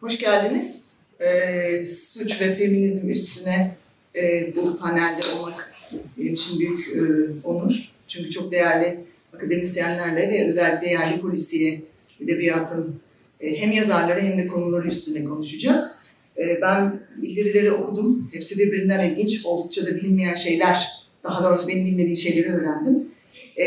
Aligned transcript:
Hoş 0.00 0.18
geldiniz. 0.18 0.94
Ee, 1.20 1.84
suç 1.84 2.40
ve 2.40 2.54
feminizm 2.54 3.10
üstüne 3.10 3.76
e, 4.14 4.52
bu 4.56 4.78
panelde 4.78 5.20
olmak 5.38 5.72
benim 6.18 6.34
için 6.34 6.60
büyük 6.60 6.88
e, 6.88 7.00
onur. 7.44 7.92
Çünkü 8.08 8.30
çok 8.30 8.52
değerli 8.52 9.00
akademisyenlerle 9.32 10.28
ve 10.28 10.48
özellikle 10.48 10.86
değerli 10.86 11.20
polisiye 11.20 11.82
edebiyatın 12.20 13.00
e, 13.40 13.60
hem 13.60 13.72
yazarları 13.72 14.20
hem 14.20 14.38
de 14.38 14.46
konuları 14.46 14.88
üstüne 14.88 15.24
konuşacağız. 15.24 16.06
E, 16.38 16.60
ben 16.62 17.00
bildirileri 17.16 17.72
okudum. 17.72 18.30
Hepsi 18.32 18.58
birbirinden 18.58 19.10
ilginç. 19.10 19.46
Oldukça 19.46 19.86
da 19.86 19.94
bilinmeyen 19.94 20.34
şeyler, 20.34 20.88
daha 21.24 21.44
doğrusu 21.44 21.68
benim 21.68 21.86
bilmediğim 21.86 22.16
şeyleri 22.16 22.52
öğrendim. 22.52 23.08
E, 23.56 23.66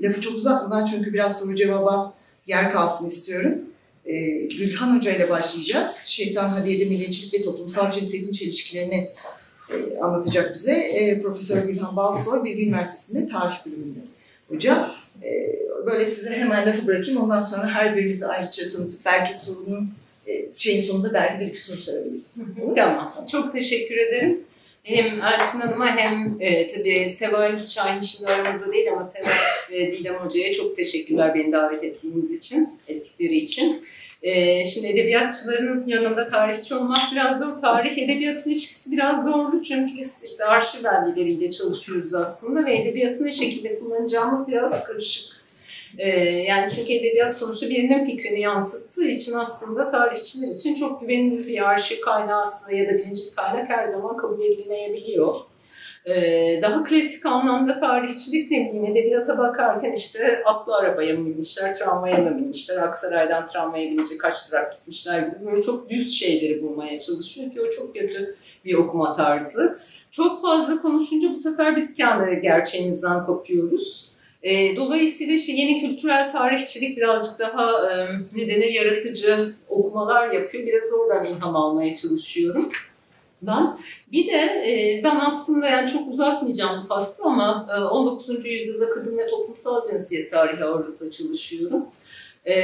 lafı 0.00 0.20
çok 0.20 0.34
uzatmadan 0.34 0.86
çünkü 0.86 1.12
biraz 1.12 1.38
soru 1.38 1.54
cevaba 1.54 2.14
yer 2.46 2.72
kalsın 2.72 3.06
istiyorum. 3.06 3.58
E, 4.06 4.46
Gülhan 4.46 4.96
Hoca 4.96 5.16
ile 5.16 5.30
başlayacağız. 5.30 6.04
Şeytan 6.08 6.48
Hadiye'de 6.48 6.84
milliyetçilik 6.84 7.34
ve 7.34 7.42
toplumsal 7.42 7.92
cinsiyetin 7.92 8.32
çelişkilerini 8.32 9.08
e, 9.70 9.98
anlatacak 9.98 10.54
bize. 10.54 10.72
E, 10.72 11.22
Profesör 11.22 11.68
Gülhan 11.68 11.96
Balsoy 11.96 12.44
Bilgi 12.44 12.66
Üniversitesi'nde 12.66 13.26
tarih 13.26 13.66
bölümünde 13.66 13.98
hoca. 14.48 14.90
E, 15.22 15.56
böyle 15.86 16.06
size 16.06 16.30
hemen 16.30 16.66
lafı 16.66 16.86
bırakayım. 16.86 17.20
Ondan 17.20 17.42
sonra 17.42 17.70
her 17.70 17.96
birinizi 17.96 18.26
ayrıca 18.26 18.68
tanıtıp 18.68 19.00
belki 19.06 19.38
sorunun 19.38 19.90
e, 20.26 20.46
şeyin 20.56 20.80
sonunda 20.80 21.14
belki 21.14 21.40
bir 21.40 21.46
iki 21.46 21.60
soru 21.60 21.76
sorabiliriz. 21.76 22.40
Tamam. 22.74 23.12
Çok 23.30 23.52
teşekkür 23.52 23.96
ederim. 23.96 24.40
Hem 24.82 25.22
Elçin 25.22 25.58
Hanım'a 25.60 25.96
hem 25.96 26.36
e, 26.40 26.74
tabii 26.74 27.16
Seval 27.18 27.58
Şahin 27.58 28.00
şimdi 28.00 28.30
aramızda 28.30 28.72
değil 28.72 28.92
ama 28.92 29.04
Seval 29.10 29.36
ve 29.70 29.92
Didem 29.92 30.14
Hoca'ya 30.14 30.52
çok 30.52 30.76
teşekkürler 30.76 31.34
beni 31.34 31.52
davet 31.52 31.84
ettiğiniz 31.84 32.30
için, 32.30 32.68
ettikleri 32.88 33.36
için. 33.36 33.84
E, 34.24 34.64
şimdi 34.64 34.86
edebiyatçıların 34.86 35.86
yanında 35.86 36.30
tarihçi 36.30 36.74
olmak 36.74 37.00
biraz 37.12 37.38
zor. 37.38 37.56
Tarih-edebiyat 37.56 38.46
ilişkisi 38.46 38.92
biraz 38.92 39.24
zorlu 39.24 39.62
çünkü 39.62 39.94
biz 39.98 40.22
işte 40.24 40.44
arşiv 40.44 40.84
belgeleriyle 40.84 41.50
çalışıyoruz 41.50 42.14
aslında 42.14 42.64
ve 42.64 42.76
edebiyatı 42.76 43.24
ne 43.24 43.32
şekilde 43.32 43.78
kullanacağımız 43.78 44.48
biraz 44.48 44.84
karışık. 44.84 45.44
Ee, 45.98 46.08
yani 46.20 46.72
çünkü 46.76 46.92
edebiyat 46.92 47.36
sonuçta 47.36 47.70
birinin 47.70 48.04
fikrini 48.04 48.40
yansıttığı 48.40 49.08
için 49.08 49.32
aslında 49.32 49.86
tarihçiler 49.86 50.48
için 50.48 50.74
çok 50.74 51.00
güvenilir 51.00 51.46
bir 51.46 51.68
arşiv 51.68 52.00
kaynağı 52.00 52.42
aslında 52.42 52.76
ya 52.76 52.88
da 52.88 52.98
birinci 52.98 53.34
kaynak 53.34 53.68
her 53.68 53.84
zaman 53.84 54.16
kabul 54.16 54.44
edilmeyebiliyor. 54.44 55.34
Ee, 56.06 56.58
daha 56.62 56.84
klasik 56.84 57.26
anlamda 57.26 57.80
tarihçilik 57.80 58.50
ne 58.50 58.58
bileyim 58.58 58.84
edebiyata 58.84 59.38
bakarken 59.38 59.92
işte 59.92 60.44
atlı 60.44 60.76
arabaya 60.76 61.16
mı 61.16 61.26
binmişler, 61.26 61.76
tramvaya 61.76 62.18
mı 62.18 62.38
binmişler, 62.38 62.82
Aksaray'dan 62.82 63.46
tramvaya 63.46 63.90
binince 63.90 64.18
kaç 64.18 64.50
durak 64.50 64.72
gitmişler 64.72 65.18
gibi 65.22 65.46
böyle 65.46 65.62
çok 65.62 65.90
düz 65.90 66.18
şeyleri 66.18 66.62
bulmaya 66.62 66.98
çalışıyor 66.98 67.52
ki 67.52 67.60
o 67.60 67.70
çok 67.70 67.94
kötü 67.94 68.34
bir 68.64 68.74
okuma 68.74 69.16
tarzı. 69.16 69.76
Çok 70.10 70.42
fazla 70.42 70.82
konuşunca 70.82 71.28
bu 71.34 71.40
sefer 71.40 71.76
biz 71.76 71.94
kendi 71.94 72.40
gerçeğimizden 72.40 73.24
kopuyoruz. 73.24 74.10
E, 74.42 74.76
dolayısıyla 74.76 75.34
işte 75.34 75.52
yeni 75.52 75.80
kültürel 75.80 76.32
tarihçilik 76.32 76.96
birazcık 76.96 77.38
daha 77.38 77.92
e, 77.92 78.08
ne 78.36 78.48
denir 78.48 78.70
yaratıcı 78.70 79.54
okumalar 79.68 80.30
yapıyor. 80.30 80.66
Biraz 80.66 80.92
oradan 80.92 81.26
ilham 81.26 81.56
almaya 81.56 81.96
çalışıyorum 81.96 82.70
ben. 83.42 83.78
Bir 84.12 84.26
de 84.26 84.38
e, 84.38 85.00
ben 85.04 85.16
aslında 85.16 85.66
yani 85.66 85.90
çok 85.90 86.12
uzatmayacağım 86.12 86.82
bu 86.82 86.86
faslı 86.86 87.24
ama 87.24 87.68
e, 87.76 87.80
19. 87.80 88.46
yüzyılda 88.46 88.90
kadın 88.90 89.18
ve 89.18 89.30
toplumsal 89.30 89.82
cinsiyet 89.90 90.30
tarihi 90.30 90.64
ağırlıkla 90.64 91.10
çalışıyorum. 91.10 91.84
E, 92.46 92.54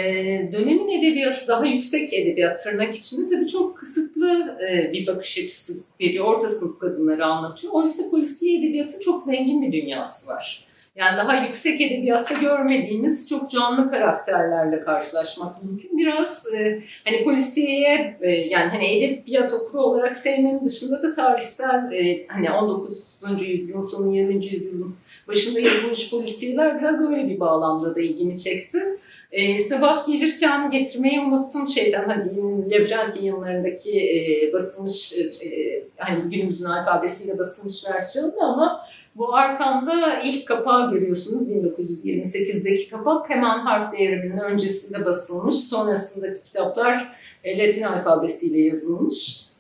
dönemin 0.53 0.89
edebiyatı 0.89 1.49
daha 1.49 1.67
yüksek 1.67 2.13
edebiyat 2.15 2.65
tırnak 2.65 2.97
içinde 2.97 3.35
tabii 3.35 3.49
çok 3.49 3.79
kısıtlı 3.79 4.59
e, 4.71 4.93
bir 4.93 5.07
bakış 5.07 5.39
açısı 5.39 5.75
veriyor. 6.01 6.25
Orta 6.25 6.49
sınıf 6.49 6.79
kadınları 6.79 7.25
anlatıyor. 7.25 7.73
Oysa 7.73 8.11
polisiye 8.11 8.59
edebiyatın 8.59 8.99
çok 8.99 9.23
zengin 9.23 9.63
bir 9.63 9.73
dünyası 9.73 10.27
var. 10.27 10.70
Yani 10.97 11.17
daha 11.17 11.35
yüksek 11.35 11.81
edebiyatta 11.81 12.35
görmediğimiz 12.35 13.29
çok 13.29 13.51
canlı 13.51 13.91
karakterlerle 13.91 14.81
karşılaşmak 14.81 15.65
mümkün. 15.65 15.99
Biraz 15.99 16.47
e, 16.55 16.83
hani 17.05 17.25
polisiyeye 17.25 18.19
e, 18.21 18.31
yani 18.31 18.69
hani 18.69 18.87
edebiyat 18.87 19.53
okuru 19.53 19.83
olarak 19.83 20.17
sevmenin 20.17 20.67
dışında 20.67 21.03
da 21.03 21.15
tarihsel 21.15 21.93
e, 21.93 22.27
hani 22.29 22.51
19. 22.51 23.03
yüzyılın 23.43 23.87
sonu 23.87 24.17
20. 24.17 24.35
yüzyılın 24.35 24.97
başında 25.29 25.61
yazılmış 25.61 26.11
polisiyeler 26.11 26.81
biraz 26.81 27.01
öyle 27.01 27.29
bir 27.29 27.41
bağlamda 27.41 27.95
da 27.95 28.01
ilgimi 28.01 28.37
çekti. 28.37 28.99
E, 29.33 29.59
sabah 29.59 30.07
gelirken 30.07 30.71
getirmeyi 30.71 31.21
unuttum 31.21 31.69
şeyden 31.69 32.09
hadi 32.09 32.37
Lebrentin 32.71 33.25
yanlarındaki 33.25 33.91
e, 33.91 34.53
basılmış 34.53 35.15
e, 35.19 35.83
hani 35.97 36.31
günümüzün 36.31 36.65
alfabesiyle 36.65 37.39
basılmış 37.39 37.85
versiyonu 37.95 38.43
ama 38.43 38.87
bu 39.17 39.35
arkamda 39.35 40.21
ilk 40.21 40.49
kapağı 40.49 40.91
görüyorsunuz 40.91 41.49
1928'deki 41.49 42.91
kapak 42.91 43.31
hemen 43.31 43.59
harf 43.59 43.93
devriminin 43.93 44.41
öncesinde 44.41 45.05
basılmış 45.05 45.55
sonrasındaki 45.55 46.45
kitaplar 46.45 47.17
e, 47.45 47.59
Latin 47.59 47.83
alfabesiyle 47.83 48.61
yazılmış. 48.61 49.51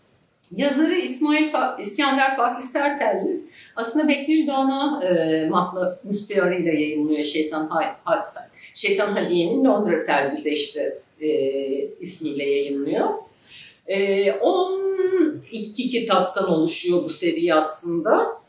Yazarı 0.56 0.94
İsmail 0.94 1.52
Fa 1.52 1.76
İskender 1.80 2.36
Fakri 2.36 2.62
Sertelli 2.62 3.40
aslında 3.76 4.08
Behlül 4.08 4.46
Dana 4.46 5.04
e, 5.04 5.48
matla 5.48 5.98
müstearıyla 6.04 6.72
yayınlıyor 6.72 7.22
Şeytan 7.22 7.68
Hay 7.68 7.86
Hay 8.04 8.18
Şeytan 8.74 9.08
Hadiye'nin 9.08 9.64
Londra 9.64 9.96
sergüzeşti 9.96 10.98
e, 11.20 11.28
ismiyle 12.00 12.50
yayınlıyor. 12.50 13.08
E, 13.86 14.32
12 14.32 15.88
kitaptan 15.88 16.48
oluşuyor 16.48 17.04
bu 17.04 17.08
seri 17.08 17.54
aslında. 17.54 18.40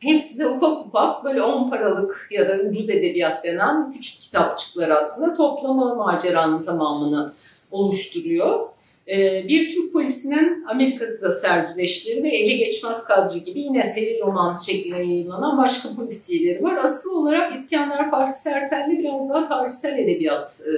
Hepsi 0.00 0.38
de 0.38 0.46
ufak 0.46 0.86
ufak 0.86 1.24
böyle 1.24 1.42
10 1.42 1.70
paralık 1.70 2.28
ya 2.30 2.48
da 2.48 2.62
ucuz 2.70 2.90
edebiyat 2.90 3.44
denen 3.44 3.92
küçük 3.92 4.20
kitapçıklar 4.20 4.90
aslında 4.90 5.34
toplama 5.34 5.94
maceranın 5.94 6.62
tamamını 6.62 7.32
oluşturuyor. 7.70 8.68
Ee, 9.08 9.48
bir 9.48 9.74
Türk 9.74 9.92
polisinin 9.92 10.64
Amerika'da 10.64 11.32
sergileşleri 11.32 12.22
ve 12.22 12.28
eli 12.28 12.58
geçmez 12.58 13.04
kadri 13.04 13.42
gibi 13.42 13.60
yine 13.60 13.92
seri 13.92 14.20
roman 14.26 14.56
şeklinde 14.56 14.96
yayınlanan 14.96 15.58
başka 15.58 15.88
polisiyeleri 15.96 16.62
var. 16.62 16.76
Asıl 16.76 17.10
olarak 17.10 17.56
İskender 17.56 18.10
Farsi 18.10 18.42
Sertelli 18.42 18.98
biraz 18.98 19.28
daha 19.28 19.48
tarihsel 19.48 19.98
edebiyat, 19.98 20.60
e, 20.60 20.72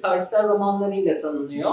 tarihsel 0.00 0.48
romanlarıyla 0.48 1.18
tanınıyor. 1.18 1.70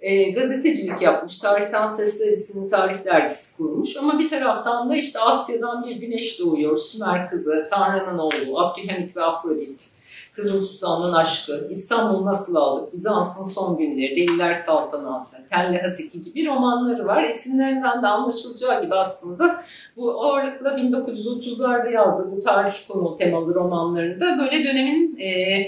E, 0.00 0.30
gazetecilik 0.30 1.02
yapmış, 1.02 1.38
Tarihten 1.38 1.86
Sesler 1.86 2.28
isimli 2.28 2.70
tarih 2.70 3.04
dergisi 3.04 3.56
kurmuş. 3.56 3.96
Ama 3.96 4.18
bir 4.18 4.28
taraftan 4.28 4.90
da 4.90 4.96
işte 4.96 5.18
Asya'dan 5.18 5.84
bir 5.84 5.96
güneş 5.96 6.40
doğuyor, 6.40 6.76
Sümer 6.76 7.30
kızı, 7.30 7.68
Tanrı'nın 7.70 8.18
oğlu, 8.18 8.58
Abdülhamit 8.58 9.16
ve 9.16 9.22
Afrodit 9.22 9.99
Kızıl 10.40 10.66
Sultan'ın 10.66 11.12
aşkı, 11.12 11.66
İstanbul 11.70 12.26
nasıl 12.26 12.54
aldık, 12.54 12.92
Bizans'ın 12.92 13.42
son 13.42 13.76
günleri, 13.76 14.16
Deliler 14.16 14.54
Saltanatı, 14.54 15.36
Telli 15.50 15.82
Haseki 15.82 16.22
gibi 16.22 16.46
romanları 16.46 17.06
var. 17.06 17.24
İsimlerinden 17.24 18.02
de 18.02 18.06
anlaşılacağı 18.06 18.82
gibi 18.82 18.94
aslında 18.94 19.64
bu 19.96 20.24
ağırlıkla 20.24 20.70
1930'larda 20.70 21.92
yazdığı 21.92 22.32
bu 22.36 22.40
tarih 22.40 22.72
konu 22.88 23.16
temalı 23.16 23.54
romanlarında 23.54 24.38
böyle 24.38 24.64
dönemin 24.64 25.18
e, 25.18 25.60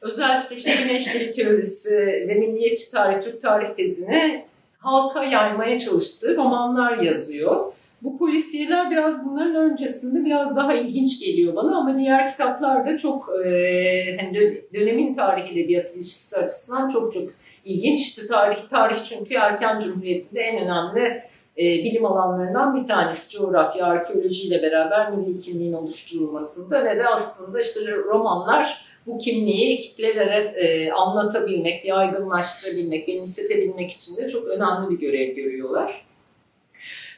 özellikle 0.00 0.56
işte 0.56 0.70
güneşleri 0.82 1.32
teorisi 1.32 2.26
ve 2.28 2.34
milliyetçi 2.34 2.90
tarih, 2.90 3.22
Türk 3.22 3.42
tarih 3.42 3.68
tezini 3.68 4.44
halka 4.78 5.24
yaymaya 5.24 5.78
çalıştığı 5.78 6.36
romanlar 6.36 6.98
yazıyor. 6.98 7.72
Bu 8.02 8.18
polisiyeler 8.18 8.90
biraz 8.90 9.24
bunların 9.24 9.54
öncesinde 9.54 10.24
biraz 10.24 10.56
daha 10.56 10.74
ilginç 10.74 11.20
geliyor 11.20 11.56
bana 11.56 11.76
ama 11.76 11.98
diğer 11.98 12.30
kitaplar 12.30 12.86
da 12.86 12.96
çok 12.96 13.28
e, 13.46 14.16
hani 14.20 14.60
dönemin 14.74 15.14
tarih 15.14 15.52
edebiyat 15.52 15.94
ilişkisi 15.94 16.36
açısından 16.36 16.88
çok 16.88 17.12
çok 17.12 17.22
ilginç. 17.64 18.00
İşte 18.00 18.26
tarih, 18.26 18.68
tarih 18.70 18.96
çünkü 19.04 19.34
erken 19.34 19.78
cumhuriyetinde 19.78 20.40
en 20.40 20.64
önemli 20.64 21.22
e, 21.58 21.64
bilim 21.64 22.04
alanlarından 22.04 22.80
bir 22.80 22.84
tanesi 22.84 23.38
coğrafya, 23.38 23.86
arkeolojiyle 23.86 24.62
beraber 24.62 25.10
milli 25.12 25.38
kimliğin 25.38 25.72
oluşturulmasında 25.72 26.84
ve 26.84 26.98
de 26.98 27.08
aslında 27.08 27.60
işte 27.60 27.80
romanlar 28.06 28.86
bu 29.06 29.18
kimliği 29.18 29.80
kitlelere 29.80 30.38
e, 30.38 30.92
anlatabilmek, 30.92 31.84
yaygınlaştırabilmek, 31.84 33.08
benimsetebilmek 33.08 33.92
için 33.92 34.16
de 34.16 34.28
çok 34.28 34.48
önemli 34.48 34.90
bir 34.90 34.98
görev 34.98 35.34
görüyorlar. 35.34 35.92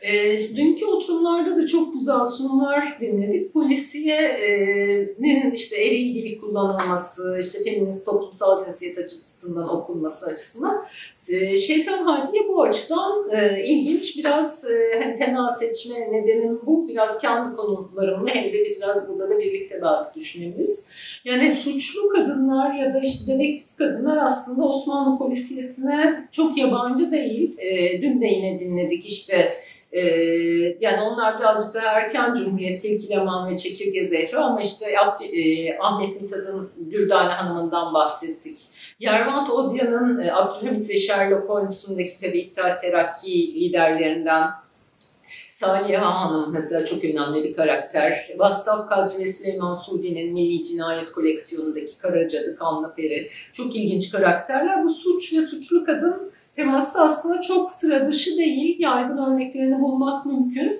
E, 0.02 0.38
dünkü 0.56 0.86
oturumlarda 0.86 1.56
da 1.56 1.66
çok 1.66 1.94
güzel 1.94 2.24
sunumlar 2.24 3.00
dinledik. 3.00 3.52
Polisiyenin 3.52 5.50
işte 5.50 5.84
eril 5.84 6.14
dili 6.14 6.40
kullanılması, 6.40 7.38
işte 7.40 7.70
feminist 7.70 8.06
toplumsal 8.06 8.64
cinsiyet 8.64 8.98
açısından 8.98 9.68
okunması 9.68 10.26
açısından 10.26 10.86
e, 11.28 11.56
Şeytan 11.56 12.04
Hadiye 12.04 12.48
bu 12.48 12.62
açıdan 12.62 13.30
e, 13.30 13.64
ilginç. 13.66 14.18
Biraz 14.18 14.64
e, 14.64 15.00
hani 15.02 15.16
tema 15.16 15.56
seçme 15.60 16.12
nedenim 16.12 16.60
bu. 16.66 16.88
Biraz 16.88 17.18
kendi 17.18 17.56
konularımla 17.56 18.30
hem 18.30 18.44
de 18.44 18.52
biraz 18.52 19.08
burada 19.08 19.30
da 19.30 19.38
birlikte 19.38 19.82
belki 19.82 20.20
düşünebiliriz. 20.20 20.88
Yani 21.24 21.52
suçlu 21.52 22.08
kadınlar 22.08 22.74
ya 22.74 22.94
da 22.94 23.00
işte 23.00 23.34
dedektif 23.34 23.76
kadınlar 23.76 24.16
aslında 24.16 24.68
Osmanlı 24.68 25.18
polisiyesine 25.18 26.28
çok 26.32 26.58
yabancı 26.58 27.10
değil. 27.10 27.58
E, 27.58 28.02
dün 28.02 28.20
de 28.20 28.26
yine 28.26 28.60
dinledik 28.60 29.06
işte 29.06 29.34
ee, 29.92 30.00
yani 30.80 31.02
onlar 31.02 31.38
birazcık 31.38 31.74
daha 31.74 32.00
erken 32.00 32.34
Cumhuriyet, 32.34 32.82
Tilkileman 32.82 33.50
ve 33.50 33.58
Çekirge 33.58 34.06
Zehra 34.06 34.44
ama 34.44 34.60
işte 34.60 34.86
e, 35.32 35.78
Ahmet 35.78 36.22
Mithat'ın 36.22 36.70
Dürdane 36.90 37.32
Hanım'ından 37.32 37.94
bahsettik. 37.94 38.58
Yervant 39.00 39.50
Odya'nın 39.50 40.20
e, 40.20 40.32
Abdülhamit 40.32 40.90
ve 40.90 40.96
Sherlock 40.96 41.48
Holmes'un 41.48 41.98
da 41.98 42.06
kitabı 42.06 42.36
İttihat 42.36 42.82
Terakki 42.82 43.54
liderlerinden 43.54 44.50
Saliha 45.48 46.14
Hanım 46.14 46.52
mesela 46.52 46.86
çok 46.86 47.04
önemli 47.04 47.44
bir 47.44 47.56
karakter. 47.56 48.28
Vassaf 48.38 48.88
Kadri 48.88 49.24
ve 49.24 49.32
Süleyman 49.32 49.74
Sudi'nin 49.74 50.34
Milli 50.34 50.64
Cinayet 50.64 51.12
Koleksiyonu'ndaki 51.12 51.98
Karacadı, 51.98 52.56
Kanlıperi 52.58 53.30
çok 53.52 53.76
ilginç 53.76 54.10
karakterler. 54.10 54.84
Bu 54.84 54.90
suç 54.90 55.32
ve 55.32 55.40
suçlu 55.40 55.84
kadın 55.84 56.32
teması 56.58 57.00
aslında 57.00 57.40
çok 57.40 57.70
sıra 57.70 58.08
dışı 58.08 58.38
değil. 58.38 58.76
Yaygın 58.78 59.18
örneklerini 59.18 59.80
bulmak 59.80 60.26
mümkün. 60.26 60.78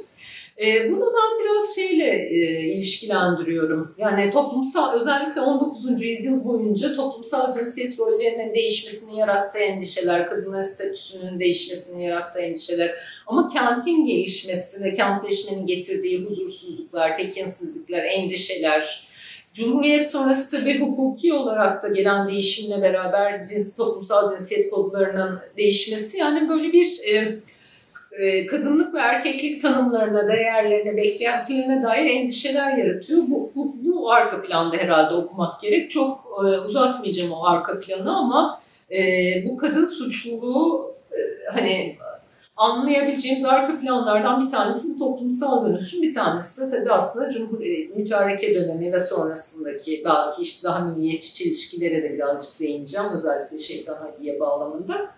E, 0.58 0.90
bunu 0.90 1.00
ben 1.00 1.44
biraz 1.44 1.74
şeyle 1.74 2.28
e, 2.28 2.60
ilişkilendiriyorum. 2.72 3.94
Yani 3.98 4.30
toplumsal, 4.30 5.00
özellikle 5.00 5.40
19. 5.40 6.02
yüzyıl 6.02 6.44
boyunca 6.44 6.94
toplumsal 6.94 7.52
cinsiyet 7.52 8.00
rollerinin 8.00 8.54
değişmesini 8.54 9.18
yarattığı 9.18 9.58
endişeler, 9.58 10.28
kadınların 10.28 10.62
statüsünün 10.62 11.40
değişmesini 11.40 12.04
yarattığı 12.04 12.40
endişeler. 12.40 12.94
Ama 13.26 13.48
kentin 13.48 14.04
gelişmesi 14.04 14.84
ve 14.84 14.92
kentleşmenin 14.92 15.66
getirdiği 15.66 16.24
huzursuzluklar, 16.24 17.16
tekinsizlikler, 17.16 18.04
endişeler, 18.04 19.07
Cumhuriyet 19.58 20.10
sonrası 20.10 20.60
tabii 20.60 20.80
hukuki 20.80 21.32
olarak 21.32 21.82
da 21.82 21.88
gelen 21.88 22.28
değişimle 22.28 22.82
beraber 22.82 23.44
cins, 23.44 23.76
toplumsal 23.76 24.28
cinsiyet 24.28 24.70
kodlarının 24.70 25.38
değişmesi 25.56 26.16
yani 26.16 26.48
böyle 26.48 26.72
bir 26.72 26.88
e, 27.12 27.38
e, 28.12 28.46
kadınlık 28.46 28.94
ve 28.94 28.98
erkeklik 28.98 29.62
tanımlarına, 29.62 30.28
değerlerine, 30.28 30.96
beklentilerine 30.96 31.82
dair 31.82 32.10
endişeler 32.10 32.76
yaratıyor. 32.76 33.22
Bu, 33.28 33.52
bu, 33.54 33.76
bu 33.84 34.12
arka 34.12 34.42
planda 34.42 34.76
herhalde 34.76 35.14
okumak 35.14 35.60
gerek. 35.60 35.90
Çok 35.90 36.18
e, 36.38 36.46
uzatmayacağım 36.46 37.32
o 37.32 37.46
arka 37.46 37.80
planı 37.80 38.16
ama 38.16 38.60
e, 38.90 39.00
bu 39.48 39.56
kadın 39.56 39.86
suçluluğu 39.86 40.94
e, 41.12 41.18
hani 41.52 41.96
anlayabileceğimiz 42.58 43.44
arka 43.44 43.80
planlardan 43.80 44.46
bir 44.46 44.50
tanesi 44.50 44.88
bu 44.94 44.98
toplumsal 44.98 45.66
dönüşüm, 45.66 46.02
bir 46.02 46.14
tanesi 46.14 46.60
de 46.60 46.70
tabii 46.70 46.92
aslında 46.92 47.30
Cumhuriyet 47.30 47.96
mütareke 47.96 48.54
dönemi 48.54 48.92
ve 48.92 48.98
sonrasındaki 48.98 50.02
belki 50.04 50.42
işte 50.42 50.68
daha 50.68 50.78
milliyetçi 50.78 51.34
çelişkilere 51.34 52.02
de 52.02 52.12
birazcık 52.12 52.60
değineceğim 52.60 53.06
özellikle 53.14 53.58
şeytan 53.58 53.96
hadiye 53.96 54.40
bağlamında. 54.40 55.10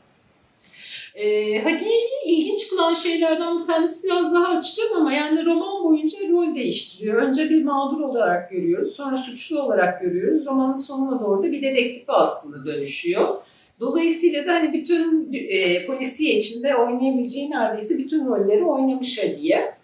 E, 1.15 1.59
Hadiye'yi 1.63 2.09
ilginç 2.27 2.69
kılan 2.69 2.95
şeylerden 2.95 3.61
bir 3.61 3.67
tanesi 3.67 4.07
biraz 4.07 4.35
daha 4.35 4.49
açacağım 4.49 4.97
ama 4.97 5.13
yani 5.13 5.47
roman 5.47 5.85
boyunca 5.85 6.19
rol 6.31 6.55
değiştiriyor. 6.55 7.23
Önce 7.23 7.51
bir 7.51 7.65
mağdur 7.65 8.01
olarak 8.01 8.51
görüyoruz, 8.51 8.93
sonra 8.93 9.17
suçlu 9.17 9.63
olarak 9.63 10.01
görüyoruz. 10.01 10.47
Romanın 10.47 10.75
sonuna 10.75 11.21
doğru 11.21 11.43
da 11.43 11.53
bir 11.53 11.63
dedektif 11.63 12.11
aslında 12.11 12.67
dönüşüyor. 12.67 13.37
Dolayısıyla 13.81 14.47
da 14.47 14.53
hani 14.55 14.73
bütün 14.73 15.33
e, 15.33 15.87
polisiye 15.87 16.35
içinde 16.35 16.77
oynayabileceği 16.77 17.51
neredeyse 17.51 17.99
bütün 17.99 18.27
rolleri 18.27 18.65
oynamış 18.65 19.19
Hadiye. 19.19 19.75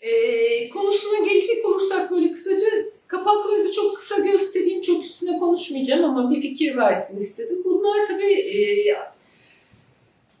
E, 0.00 0.68
konusuna 0.68 1.26
gelecek 1.28 1.66
olursak 1.66 2.10
böyle 2.10 2.32
kısaca 2.32 2.66
kapakları 3.06 3.72
çok 3.72 3.96
kısa 3.96 4.18
göstereyim. 4.18 4.80
Çok 4.80 5.04
üstüne 5.04 5.38
konuşmayacağım 5.38 6.04
ama 6.04 6.30
bir 6.30 6.42
fikir 6.42 6.76
versin 6.76 7.18
istedim. 7.18 7.62
Bunlar 7.64 8.06
tabii 8.06 8.32
e, 8.32 8.58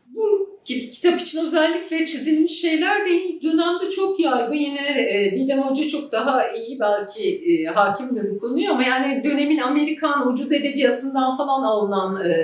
bu 0.06 0.55
kitap 0.66 1.20
için 1.20 1.46
özellikle 1.46 2.06
çizilmiş 2.06 2.60
şeyler 2.60 3.06
değil. 3.06 3.42
Dönemde 3.42 3.90
çok 3.90 4.20
yaygın. 4.20 4.54
Yine 4.54 5.10
e, 5.10 5.32
Didem 5.32 5.62
Hoca 5.62 5.88
çok 5.88 6.12
daha 6.12 6.48
iyi 6.48 6.80
belki 6.80 7.44
e, 7.52 7.64
hakimdir 7.64 8.30
bu 8.30 8.38
konuya 8.38 8.72
ama 8.72 8.82
yani 8.82 9.24
dönemin 9.24 9.58
Amerikan 9.58 10.32
ucuz 10.32 10.52
edebiyatından 10.52 11.36
falan 11.36 11.62
alınan 11.62 12.30
e, 12.30 12.36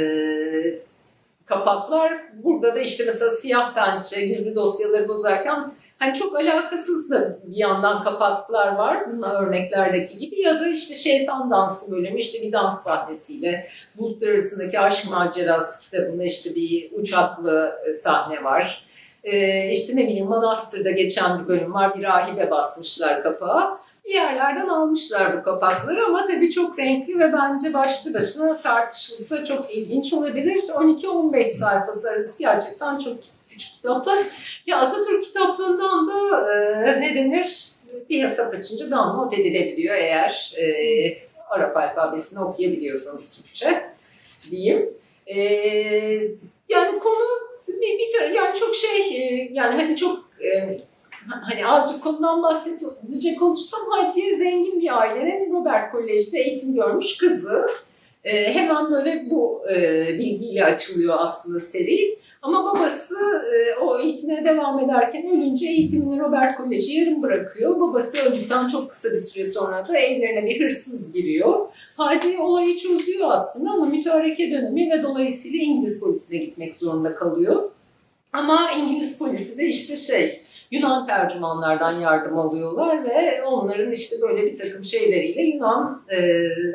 kapaklar. 1.47 2.13
Burada 2.45 2.75
da 2.75 2.81
işte 2.81 3.05
mesela 3.07 3.31
siyah 3.31 3.75
pençe, 3.75 4.27
gizli 4.27 4.55
dosyaları 4.55 5.09
bozarken 5.09 5.73
Hani 6.03 6.15
çok 6.15 6.37
alakasız 6.37 7.11
da 7.11 7.39
bir 7.45 7.57
yandan 7.57 8.05
kapaklar 8.05 8.69
var 8.77 9.13
bunlar 9.13 9.47
örneklerdeki 9.47 10.19
gibi 10.19 10.41
ya 10.41 10.61
da 10.61 10.69
işte 10.69 10.95
şeytan 10.95 11.51
dansı 11.51 11.93
bölümü 11.93 12.19
işte 12.19 12.39
bir 12.47 12.53
dans 12.53 12.85
sahnesiyle 12.85 13.69
bulutlar 13.99 14.29
arasındaki 14.29 14.81
aşk 14.81 15.11
macerası 15.11 15.81
kitabında 15.81 16.25
işte 16.25 16.51
bir 16.55 16.93
uçaklı 16.93 17.79
e, 17.89 17.95
sahne 17.95 18.45
var. 18.45 18.87
Ee, 19.25 19.71
işte 19.71 19.97
ne 19.97 20.03
bileyim 20.03 20.27
Manastır'da 20.27 20.91
geçen 20.91 21.43
bir 21.43 21.49
bölüm 21.49 21.75
var 21.75 21.95
bir 21.99 22.03
rahibe 22.03 22.51
basmışlar 22.51 23.23
kapağa. 23.23 23.79
Bir 24.05 24.15
yerlerden 24.15 24.69
almışlar 24.69 25.39
bu 25.39 25.43
kapakları 25.43 26.05
ama 26.07 26.27
tabii 26.27 26.51
çok 26.51 26.79
renkli 26.79 27.19
ve 27.19 27.33
bence 27.33 27.75
başlı 27.75 28.15
başına 28.15 28.59
tartışılsa 28.59 29.45
çok 29.45 29.75
ilginç 29.75 30.13
olabilir. 30.13 30.63
12-15 30.63 31.45
sayfası 31.45 32.11
arası 32.11 32.39
gerçekten 32.39 32.99
çok 32.99 33.17
küçük 33.53 33.73
kitaplar. 33.73 34.19
Ya 34.67 34.81
Atatürk 34.81 35.23
kitaplığından 35.23 36.09
da 36.09 36.53
e, 36.55 37.01
ne 37.01 37.15
denir? 37.15 37.69
Bir 38.11 38.23
hesap 38.23 38.55
açınca 38.55 38.85
download 38.85 39.33
edilebiliyor 39.33 39.95
eğer 39.95 40.55
e, 40.59 40.67
Arap 41.49 41.77
alfabesini 41.77 42.41
okuyabiliyorsanız 42.41 43.31
Türkçe 43.37 43.69
diyeyim. 44.51 44.95
E, 45.27 45.39
yani 46.69 46.99
konu 46.99 47.43
bir, 47.69 47.99
bir 47.99 48.35
yani 48.35 48.59
çok 48.59 48.75
şey 48.75 49.17
e, 49.17 49.51
yani 49.53 49.75
hani 49.75 49.97
çok 49.97 50.19
e, 50.45 50.79
hani 51.29 51.67
azıcık 51.67 52.05
konudan 52.05 52.43
bahsedecek 52.43 53.43
olursam 53.43 53.81
Hayti'ye 53.91 54.37
zengin 54.37 54.81
bir 54.81 55.01
ailenin 55.01 55.53
Robert 55.53 55.93
Kolej'de 55.93 56.39
eğitim 56.39 56.75
görmüş 56.75 57.17
kızı. 57.17 57.67
E, 58.25 58.55
hemen 58.55 58.91
böyle 58.91 59.31
bu 59.31 59.63
e, 59.71 60.07
bilgiyle 60.19 60.65
açılıyor 60.65 61.17
aslında 61.19 61.61
seri. 61.61 62.22
Ama 62.43 62.65
babası 62.65 63.17
e, 63.55 63.79
o 63.81 63.99
eğitimine 63.99 64.45
devam 64.45 64.81
ederken 64.85 65.27
ölünce 65.27 65.67
eğitimini 65.67 66.21
Robert 66.21 66.57
Koleji 66.57 66.93
yarım 66.93 67.23
bırakıyor. 67.23 67.81
Babası 67.81 68.19
öldükten 68.19 68.69
çok 68.69 68.91
kısa 68.91 69.13
bir 69.13 69.17
süre 69.17 69.45
sonra 69.45 69.89
da 69.89 69.99
evlerine 69.99 70.47
bir 70.47 70.65
hırsız 70.65 71.13
giriyor. 71.13 71.67
Hadi 71.97 72.39
olayı 72.39 72.77
çözüyor 72.77 73.29
aslında 73.33 73.71
ama 73.71 73.87
mütareke 73.87 74.51
dönemi 74.51 74.91
ve 74.91 75.03
dolayısıyla 75.03 75.65
İngiliz 75.65 76.01
polisine 76.01 76.39
gitmek 76.39 76.77
zorunda 76.77 77.15
kalıyor. 77.15 77.71
Ama 78.33 78.73
İngiliz 78.73 79.19
polisi 79.19 79.59
de 79.59 79.65
işte 79.65 79.97
şey 79.97 80.43
Yunan 80.71 81.07
tercümanlardan 81.07 81.93
yardım 81.93 82.39
alıyorlar 82.39 83.05
ve 83.05 83.43
onların 83.43 83.93
işte 83.93 84.17
böyle 84.23 84.43
bir 84.43 84.57
takım 84.57 84.85
şeyleriyle 84.85 85.43
Yunan 85.43 86.03
e, 86.09 86.19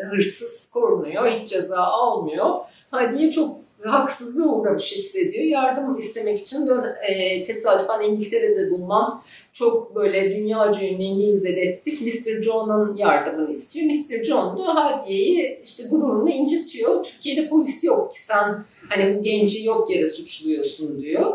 hırsız 0.09 0.69
korunuyor, 0.69 1.27
hiç 1.27 1.49
ceza 1.49 1.77
almıyor. 1.77 2.55
Hadiye 2.91 3.31
çok 3.31 3.66
haksızlığa 3.83 4.47
uğramış 4.47 4.91
hissediyor. 4.91 5.43
Yardım 5.43 5.95
istemek 5.95 6.39
için 6.39 6.67
dön, 6.67 6.85
e, 7.07 7.43
tesadüfen 7.43 8.01
İngiltere'de 8.01 8.71
bulunan 8.71 9.21
çok 9.53 9.95
böyle 9.95 10.35
dünya 10.35 10.67
ünlü 10.67 11.03
İngiliz 11.03 11.43
dedektif 11.43 12.01
Mr. 12.01 12.41
John'un 12.41 12.95
yardımını 12.95 13.51
istiyor. 13.51 13.85
Mr. 13.85 14.23
John 14.23 14.57
da 14.57 14.75
Hadiye'yi 14.75 15.61
işte 15.63 15.83
gururunu 15.91 16.29
incitiyor. 16.29 17.03
Türkiye'de 17.03 17.49
polis 17.49 17.83
yok 17.83 18.11
ki 18.11 18.21
sen 18.21 18.65
hani 18.89 19.17
bu 19.17 19.23
genci 19.23 19.63
yok 19.63 19.89
yere 19.89 20.05
suçluyorsun 20.05 21.01
diyor. 21.01 21.33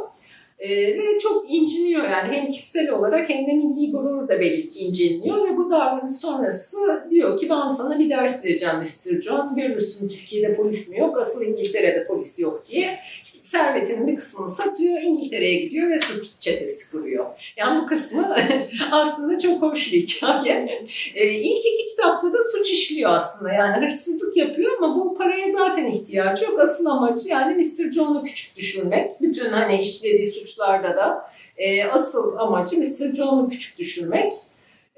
Ee, 0.62 0.71
ve 0.71 1.19
çok 1.23 1.50
inciniyor 1.50 2.04
yani. 2.04 2.37
Hem 2.37 2.50
kişisel 2.50 2.90
olarak 2.90 3.28
hem 3.28 3.47
de 3.47 3.52
milli 3.52 3.92
gurur 3.92 4.28
da 4.28 4.40
belli 4.40 4.69
ki 4.69 4.78
inciniyor. 4.78 5.49
Ve 5.49 5.57
bu 5.57 5.71
davranış 5.71 6.12
sonrası 6.12 6.76
diyor 7.11 7.38
ki 7.38 7.49
ben 7.50 7.75
sana 7.75 7.99
bir 7.99 8.11
ders 8.11 8.45
vereceğim 8.45 8.75
Mr. 8.76 9.21
John. 9.21 9.57
Görürsün 9.57 10.09
Türkiye'de 10.09 10.54
polis 10.54 10.88
mi 10.88 10.99
yok 10.99 11.19
asıl 11.19 11.42
İngiltere'de 11.42 12.07
polis 12.07 12.38
yok. 12.38 12.62
diye 12.71 12.99
servetinin 13.43 14.07
bir 14.07 14.17
kısmını 14.17 14.51
satıyor, 14.51 15.03
İngiltere'ye 15.03 15.61
gidiyor 15.61 15.91
ve 15.91 15.99
suç 15.99 16.41
çetesi 16.41 16.91
kuruyor. 16.91 17.27
Yani 17.57 17.83
bu 17.83 17.87
kısmı 17.87 18.37
aslında 18.91 19.39
çok 19.39 19.63
hoş 19.63 19.93
bir 19.93 19.99
hikaye. 20.07 20.87
Ee, 21.15 21.31
ilk 21.31 21.59
iki 21.59 21.91
kitapta 21.91 22.33
da 22.33 22.39
suç 22.53 22.71
işliyor 22.71 23.11
aslında. 23.11 23.53
Yani 23.53 23.87
hırsızlık 23.87 24.37
yapıyor 24.37 24.73
ama 24.79 24.97
bu 24.97 25.15
paraya 25.15 25.53
zaten 25.53 25.87
ihtiyacı 25.87 26.45
yok. 26.45 26.61
Asıl 26.61 26.87
amacı 26.87 27.29
yani 27.29 27.55
Mr. 27.55 27.91
John'u 27.91 28.25
küçük 28.25 28.57
düşürmek. 28.57 29.21
Bütün 29.21 29.53
hani 29.53 29.81
işlediği 29.81 30.33
suçlarda 30.33 30.97
da 30.97 31.31
e, 31.57 31.85
asıl 31.85 32.37
amacı 32.37 32.77
Mr. 32.77 33.15
John'u 33.15 33.49
küçük 33.49 33.79
düşürmek. 33.79 34.33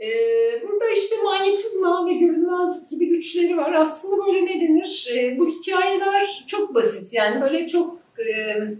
E, 0.01 0.09
burada 0.63 0.91
işte 0.97 1.17
manyetizma 1.25 2.07
ve 2.07 2.13
görünmezlik 2.13 2.91
gibi 2.91 3.09
güçleri 3.09 3.57
var. 3.57 3.73
Aslında 3.73 4.27
böyle 4.27 4.45
ne 4.45 4.61
denir? 4.61 5.15
E, 5.17 5.39
bu 5.39 5.49
hikayeler 5.49 6.45
çok 6.47 6.75
basit 6.75 7.13
yani 7.13 7.41
böyle 7.41 7.69
çok 7.69 8.04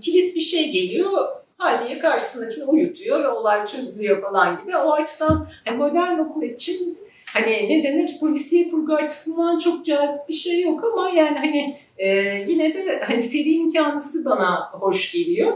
kilit 0.01 0.35
bir 0.35 0.41
şey 0.41 0.71
geliyor. 0.71 1.29
Haliye 1.59 1.99
karşısındakini 1.99 2.65
uyutuyor 2.65 3.23
ve 3.23 3.29
olay 3.29 3.67
çözülüyor 3.67 4.23
falan 4.23 4.63
gibi. 4.63 4.77
O 4.77 4.93
açıdan 4.93 5.49
yani 5.67 5.77
modern 5.77 6.19
okul 6.19 6.43
için 6.43 6.99
hani 7.27 7.69
ne 7.69 7.83
denir 7.83 8.11
polisiye 8.21 8.71
kurgu 8.71 8.95
açısından 8.95 9.59
çok 9.59 9.87
cazip 9.87 10.29
bir 10.29 10.35
şey 10.35 10.63
yok 10.63 10.85
ama 10.85 11.11
yani 11.11 11.39
hani 11.39 11.79
e, 11.99 12.09
yine 12.49 12.75
de 12.75 13.01
hani 13.01 13.23
seri 13.23 13.53
imkanısı 13.53 14.25
bana 14.25 14.71
hoş 14.73 15.13
geliyor. 15.13 15.53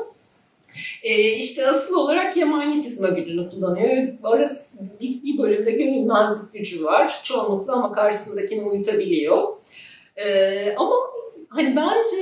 E, 1.02 1.32
işte 1.32 1.66
asıl 1.66 1.96
olarak 1.96 2.36
ya 2.36 2.46
manyetizma 2.46 3.08
gücünü 3.08 3.50
kullanıyor. 3.50 4.08
Arası 4.22 4.78
bir, 5.00 5.22
bir 5.22 5.38
bölümde 5.38 5.70
görünmezlik 5.70 6.52
gücü 6.52 6.84
var. 6.84 7.20
Çoğunlukla 7.24 7.72
ama 7.72 7.92
karşısındakini 7.92 8.62
uyutabiliyor. 8.62 9.48
E, 10.16 10.74
ama 10.76 10.94
hani 11.48 11.76
bence 11.76 12.16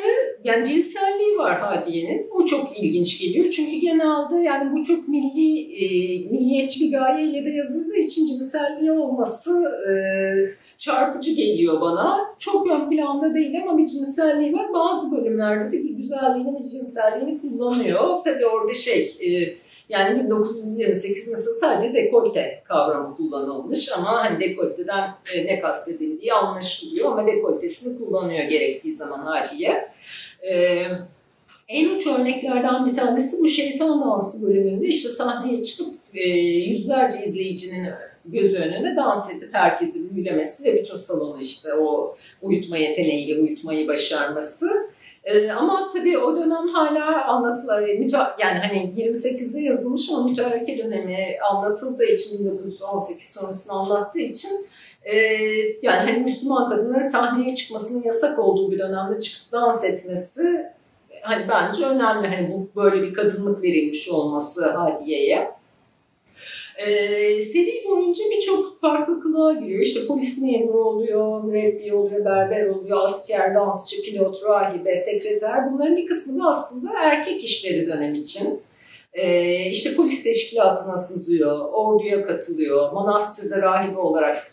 yani 0.44 0.66
cinselliği 0.68 1.38
var 1.38 1.60
Hadiye'nin. 1.60 2.30
O 2.30 2.44
çok 2.44 2.78
ilginç 2.78 3.20
geliyor. 3.20 3.50
Çünkü 3.50 3.76
genelde 3.76 4.36
yani 4.36 4.72
bu 4.72 4.84
çok 4.84 5.08
milli, 5.08 5.60
e, 5.60 5.86
milliyetçi 6.30 6.80
bir 6.80 6.92
gayeyle 6.92 7.44
de 7.44 7.50
yazıldığı 7.50 7.96
için 7.96 8.26
cinselliği 8.26 8.92
olması 8.92 9.64
e, 9.90 9.94
çarpıcı 10.78 11.32
geliyor 11.32 11.80
bana. 11.80 12.34
Çok 12.38 12.70
ön 12.70 12.90
planda 12.90 13.34
değil 13.34 13.62
ama 13.62 13.78
bir 13.78 13.86
cinselliği 13.86 14.52
var. 14.52 14.72
Bazı 14.74 15.16
bölümlerde 15.16 15.82
de 15.82 15.88
güzelliğini 15.88 16.54
ve 16.54 16.62
cinselliğini 16.62 17.40
kullanıyor. 17.40 18.24
Tabii 18.24 18.46
orada 18.46 18.74
şey... 18.74 19.00
E, 19.22 19.65
yani 19.88 20.24
1928 20.24 21.28
mesela 21.28 21.54
sadece 21.60 21.94
dekolte 21.94 22.62
kavramı 22.64 23.16
kullanılmış 23.16 23.92
ama 23.98 24.24
hani 24.24 24.40
dekolteden 24.40 25.10
e, 25.34 25.46
ne 25.46 25.60
kastedildiği 25.60 26.32
anlaşılıyor 26.32 27.12
ama 27.12 27.26
dekoltesini 27.26 27.98
kullanıyor 27.98 28.44
gerektiği 28.44 28.92
zaman 28.92 29.18
haliye. 29.18 29.88
E, 30.50 30.84
en 31.68 31.96
uç 31.96 32.06
örneklerden 32.06 32.86
bir 32.86 32.94
tanesi 32.94 33.38
bu 33.40 33.48
şeytan 33.48 34.04
dansı 34.04 34.42
bölümünde 34.48 34.86
işte 34.86 35.08
sahneye 35.08 35.62
çıkıp 35.62 35.94
e, 36.14 36.28
yüzlerce 36.38 37.18
izleyicinin 37.26 37.86
gözü 38.24 38.56
önüne 38.56 38.96
dans 38.96 39.30
edip 39.30 39.54
herkesi 39.54 40.14
büyülemesi 40.14 40.64
ve 40.64 40.74
bütün 40.74 40.96
salonu 40.96 41.42
işte 41.42 41.74
o 41.74 42.14
uyutma 42.42 42.76
yeteneğiyle 42.76 43.40
uyutmayı 43.40 43.88
başarması. 43.88 44.66
Ee, 45.26 45.50
ama 45.50 45.90
tabii 45.92 46.18
o 46.18 46.36
dönem 46.36 46.68
hala 46.72 47.24
anlatılan, 47.24 47.82
yani 48.38 48.58
hani 48.58 48.94
28'de 48.96 49.60
yazılmış 49.60 50.10
ama 50.10 50.28
mütareke 50.28 50.78
dönemi 50.78 51.18
anlatıldığı 51.50 52.04
için 52.04 52.38
1918 52.46 53.30
sonrasını 53.30 53.72
anlattığı 53.72 54.18
için 54.18 54.50
e, 55.02 55.16
yani 55.82 56.10
hani 56.10 56.18
Müslüman 56.18 56.70
kadınların 56.70 57.00
sahneye 57.00 57.54
çıkmasının 57.54 58.02
yasak 58.02 58.38
olduğu 58.38 58.72
bir 58.72 58.78
dönemde 58.78 59.20
çıkıp 59.20 59.52
dans 59.52 59.84
etmesi 59.84 60.66
hani 61.22 61.48
bence 61.48 61.84
önemli. 61.84 62.28
Hani 62.28 62.52
bu 62.52 62.82
böyle 62.82 63.02
bir 63.02 63.14
kadınlık 63.14 63.62
verilmiş 63.62 64.08
olması 64.08 64.70
Hadiye'ye. 64.70 65.50
Ee, 66.78 67.42
seri 67.42 67.84
boyunca 67.88 68.24
birçok 68.36 68.80
farklı 68.80 69.22
kılığa 69.22 69.52
giriyor. 69.52 69.80
İşte 69.80 70.00
polis 70.08 70.42
memuru 70.42 70.84
oluyor, 70.84 71.44
mürebbi 71.44 71.94
oluyor, 71.94 72.24
berber 72.24 72.66
oluyor, 72.66 72.98
asker, 73.04 73.54
dansçı, 73.54 74.02
pilot, 74.02 74.44
rahibe, 74.44 74.96
sekreter. 74.96 75.72
Bunların 75.72 75.96
bir 75.96 76.06
kısmı 76.06 76.38
da 76.38 76.48
aslında 76.48 76.90
erkek 77.02 77.44
işleri 77.44 77.86
dönem 77.86 78.14
için. 78.14 78.60
Ee, 79.12 79.70
işte 79.70 79.90
polis 79.96 80.22
teşkilatına 80.22 80.96
sızıyor, 80.96 81.58
orduya 81.72 82.26
katılıyor, 82.26 82.92
manastırda 82.92 83.62
rahibe 83.62 83.98
olarak 83.98 84.46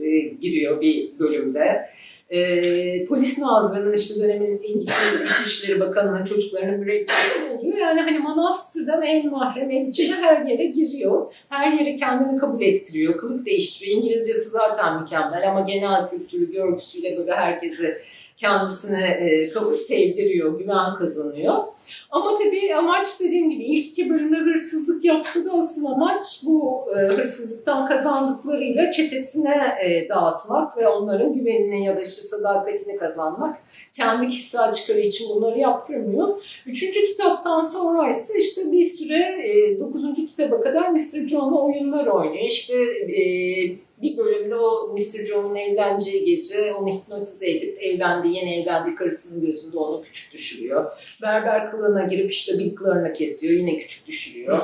e, 0.00 0.18
giriyor 0.18 0.80
bir 0.80 1.18
bölümde. 1.18 1.90
E, 2.30 3.04
polis 3.04 3.38
nazırının 3.38 3.92
işte 3.92 4.14
dönemin 4.22 4.60
İngiliz 4.62 5.40
İçişleri 5.40 5.80
Bakanı'nın 5.80 6.24
çocuklarının 6.24 6.80
mürebbiyesi 6.80 7.58
oluyor. 7.58 7.76
Yani 7.76 8.00
hani 8.00 8.18
manastırdan 8.18 9.02
en 9.02 9.30
mahrem 9.30 9.70
en 9.70 9.86
içine 9.86 10.16
her 10.16 10.46
yere 10.46 10.66
giriyor. 10.66 11.32
Her 11.48 11.72
yere 11.72 11.96
kendini 11.96 12.38
kabul 12.38 12.62
ettiriyor, 12.62 13.16
kılık 13.16 13.46
değiştiriyor. 13.46 13.98
İngilizcesi 13.98 14.48
zaten 14.48 15.00
mükemmel 15.00 15.50
ama 15.50 15.60
genel 15.60 16.10
kültürü, 16.10 16.52
görgüsüyle 16.52 17.16
böyle 17.16 17.34
herkesi 17.34 17.98
kendisine 18.36 19.08
e, 19.08 19.50
sevdiriyor, 19.88 20.58
güven 20.58 20.94
kazanıyor. 20.98 21.54
Ama 22.10 22.38
tabii 22.38 22.74
amaç 22.74 23.06
dediğim 23.20 23.50
gibi 23.50 23.64
ilk 23.64 23.86
iki 23.86 24.10
bölümde 24.10 24.36
hırsızlık 24.36 25.04
yapsa 25.04 25.44
da 25.44 25.52
asıl 25.52 25.84
amaç 25.84 26.42
bu 26.46 26.86
e, 26.96 27.14
hırsızlıktan 27.14 27.86
kazandıklarıyla 27.86 28.90
çetesine 28.90 29.76
e, 29.84 30.08
dağıtmak 30.08 30.76
ve 30.76 30.88
onların 30.88 31.32
güvenini 31.32 31.84
ya 31.84 31.96
da 31.96 32.00
işte 32.00 32.22
sadakatini 32.22 32.96
kazanmak. 32.96 33.58
Kendi 33.92 34.28
kişisel 34.28 34.72
çıkarı 34.72 35.00
için 35.00 35.28
bunları 35.36 35.58
yaptırmıyor. 35.58 36.44
Üçüncü 36.66 37.04
kitaptan 37.04 37.60
sonra 37.60 38.08
ise 38.08 38.38
işte 38.38 38.60
bir 38.72 38.84
süre 38.84 39.48
e, 39.48 39.80
dokuzuncu 39.80 40.26
kitaba 40.26 40.60
kadar 40.60 40.88
Mr. 40.90 41.28
John'la 41.28 41.60
oyunlar 41.60 42.06
oynuyor. 42.06 42.44
İşte 42.44 42.74
bir 44.02 44.16
bölümde 44.16 44.56
o 44.56 44.94
Mr. 44.94 45.26
John'un 45.26 45.54
evleneceği 45.54 46.24
gece 46.24 46.74
onu 46.74 46.88
hipnotize 46.88 47.50
edip 47.50 47.82
evlendi, 47.82 48.28
yeni 48.28 48.62
evlendiği 48.62 48.96
karısının 48.96 49.46
gözünde 49.46 49.78
onu 49.78 50.02
küçük 50.02 50.32
düşürüyor. 50.32 50.92
Berber 51.22 51.70
kılığına 51.70 52.04
girip 52.04 52.30
işte 52.30 52.74
kılığına 52.74 53.12
kesiyor, 53.12 53.52
yine 53.52 53.78
küçük 53.78 54.08
düşürüyor. 54.08 54.58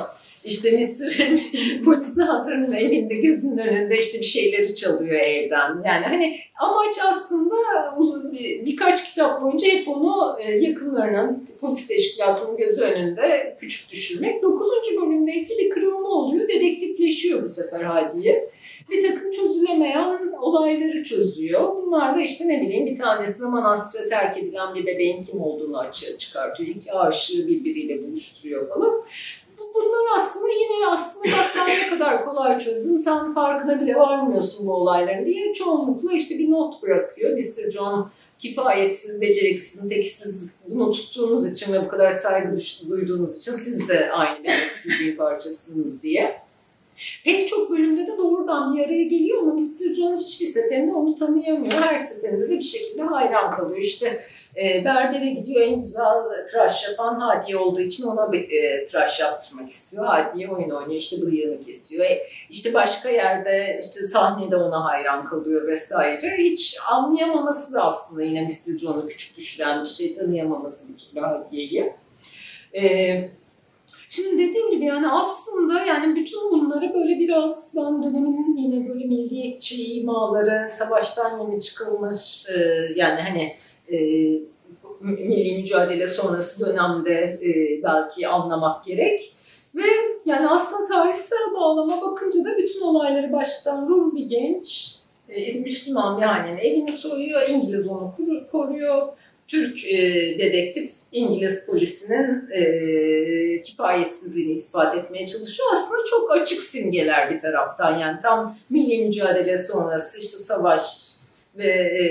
İşte 0.45 0.71
Mr. 0.71 1.83
polis 1.85 2.17
nazırının 2.17 2.73
evinde 2.73 3.15
gözünün 3.15 3.57
önünde 3.57 3.99
işte 3.99 4.19
bir 4.19 4.23
şeyleri 4.23 4.75
çalıyor 4.75 5.15
evden. 5.15 5.83
Yani 5.85 6.05
hani 6.05 6.39
amaç 6.55 6.95
aslında 7.11 7.55
uzun 7.97 8.31
bir, 8.31 8.65
birkaç 8.65 9.09
kitap 9.09 9.41
boyunca 9.41 9.67
hep 9.67 9.87
onu 9.87 10.37
e, 10.39 10.51
yakınlarının 10.51 11.47
polis 11.61 11.87
teşkilatının 11.87 12.57
gözü 12.57 12.81
önünde 12.81 13.57
küçük 13.59 13.91
düşürmek. 13.91 14.43
Dokuzuncu 14.43 15.01
bölümde 15.01 15.33
ise 15.33 15.53
bir 15.57 15.69
kırılma 15.69 16.09
oluyor. 16.09 16.47
Dedektifleşiyor 16.47 17.43
bu 17.43 17.49
sefer 17.49 17.83
Hadiye 17.83 18.49
bir 18.91 19.09
takım 19.09 19.31
çözülemeyen 19.31 20.33
olayları 20.41 21.03
çözüyor. 21.03 21.75
Bunlar 21.75 22.15
da 22.15 22.21
işte 22.21 22.47
ne 22.47 22.61
bileyim 22.61 22.85
bir 22.85 22.97
tanesinde 22.97 23.47
manastıra 23.47 24.09
terk 24.09 24.37
edilen 24.37 24.75
bir 24.75 24.85
bebeğin 24.85 25.23
kim 25.23 25.41
olduğunu 25.41 25.79
açığa 25.79 26.17
çıkartıyor. 26.17 26.69
İki 26.69 26.93
aşığı 26.93 27.47
birbiriyle 27.47 28.03
buluşturuyor 28.03 28.69
falan. 28.69 29.03
Bunlar 29.75 30.17
aslında 30.17 30.47
yine 30.47 30.87
aslında 30.87 31.25
ben 31.57 31.67
ne 31.67 31.89
kadar 31.89 32.25
kolay 32.25 32.59
çözdüm 32.59 32.99
sen 32.99 33.33
farkına 33.33 33.81
bile 33.81 33.95
varmıyorsun 33.95 34.67
bu 34.67 34.73
olayların 34.73 35.25
diye 35.25 35.53
çoğunlukla 35.53 36.13
işte 36.13 36.39
bir 36.39 36.51
not 36.51 36.83
bırakıyor. 36.83 37.37
Mr. 37.37 37.71
John 37.71 38.11
kifayetsiz, 38.37 39.21
beceriksiz, 39.21 39.83
niteksiz 39.83 40.49
bunu 40.67 40.91
tuttuğunuz 40.91 41.51
için 41.51 41.73
ve 41.73 41.85
bu 41.85 41.87
kadar 41.87 42.11
saygı 42.11 42.57
duyduğunuz 42.89 43.37
için 43.37 43.51
siz 43.51 43.87
de 43.87 44.11
aynı 44.11 44.43
beceriksizliğin 44.43 45.15
parçasınız 45.15 46.01
diye. 46.01 46.42
Pek 47.25 47.47
çok 47.47 47.71
bölümde 47.71 48.07
de 48.07 48.17
doğrudan 48.17 48.75
bir 48.75 48.85
araya 48.85 49.03
geliyor 49.03 49.41
ama 49.41 49.53
Mr. 49.53 49.93
John 49.93 50.17
hiçbir 50.17 50.45
seferinde 50.45 50.93
onu 50.93 51.15
tanıyamıyor. 51.15 51.73
Her 51.73 51.97
seferinde 51.97 52.49
de 52.49 52.59
bir 52.59 52.63
şekilde 52.63 53.01
hayran 53.01 53.55
kalıyor. 53.55 53.79
İşte 53.79 54.19
e, 54.55 54.85
berbere 54.85 55.29
gidiyor 55.29 55.61
en 55.61 55.81
güzel 55.81 56.45
tıraş 56.51 56.87
yapan 56.89 57.19
Hadiye 57.19 57.57
olduğu 57.57 57.81
için 57.81 58.03
ona 58.03 58.35
e, 58.35 58.85
tıraş 58.85 59.19
yaptırmak 59.19 59.69
istiyor. 59.69 60.05
Hadiye 60.05 60.49
oyun 60.49 60.69
oynuyor 60.69 61.01
işte 61.01 61.15
bıyığını 61.21 61.65
kesiyor. 61.65 62.05
E, 62.05 62.27
işte 62.49 62.73
başka 62.73 63.09
yerde 63.09 63.81
işte 63.83 63.99
sahnede 64.01 64.55
ona 64.55 64.85
hayran 64.85 65.25
kalıyor 65.25 65.67
vesaire. 65.67 66.37
Hiç 66.37 66.77
anlayamaması 66.91 67.73
da 67.73 67.83
aslında 67.83 68.23
yine 68.23 68.41
Mr. 68.41 68.77
John'u 68.77 69.07
küçük 69.07 69.37
düşüren 69.37 69.83
bir 69.83 69.89
şey 69.89 70.15
tanıyamaması 70.15 70.93
bir 70.93 70.97
türlü 70.97 71.19
Hadiye'yi. 71.19 71.93
E, 72.73 73.29
Şimdi 74.15 74.49
dediğim 74.49 74.71
gibi 74.71 74.85
yani 74.85 75.11
aslında 75.11 75.85
yani 75.85 76.15
bütün 76.15 76.51
bunları 76.51 76.93
böyle 76.93 77.19
biraz 77.19 77.73
ben 77.77 78.03
dönemin 78.03 78.57
yine 78.57 78.89
böyle 78.89 79.05
milliyetçi 79.05 79.93
imaları, 79.93 80.69
savaştan 80.71 81.41
yeni 81.41 81.61
çıkılmış 81.61 82.45
e, 82.57 82.59
yani 82.95 83.21
hani 83.21 83.55
e, 83.87 83.97
milli 85.01 85.57
mücadele 85.57 86.07
sonrası 86.07 86.65
dönemde 86.65 87.39
e, 87.43 87.83
belki 87.83 88.27
anlamak 88.27 88.83
gerek. 88.83 89.33
Ve 89.75 89.85
yani 90.25 90.47
aslında 90.49 90.87
tarihsel 90.87 91.53
bağlama 91.55 92.01
bakınca 92.01 92.39
da 92.45 92.57
bütün 92.57 92.81
olayları 92.81 93.31
baştan 93.31 93.89
Rum 93.89 94.15
bir 94.15 94.27
genç, 94.27 94.95
Müslüman 95.63 96.17
bir 96.17 96.25
hanenin 96.25 96.57
elini 96.57 96.91
soyuyor, 96.91 97.49
İngiliz 97.49 97.87
onu 97.87 98.13
koruyor, 98.51 99.07
Türk 99.47 99.77
dedektif 100.39 101.02
İngiliz 101.13 101.65
polisinin 101.65 102.49
e, 102.51 103.61
kifayetsizliğini 103.61 104.51
ispat 104.51 104.97
etmeye 104.97 105.25
çalışıyor. 105.25 105.69
Aslında 105.73 106.05
çok 106.09 106.31
açık 106.31 106.61
simgeler 106.61 107.29
bir 107.31 107.39
taraftan. 107.39 107.99
Yani 107.99 108.19
tam 108.21 108.57
milli 108.69 109.05
mücadele 109.05 109.57
sonrası 109.57 110.19
işte 110.19 110.37
savaş 110.37 110.83
ve 111.57 111.71
e, 111.71 112.05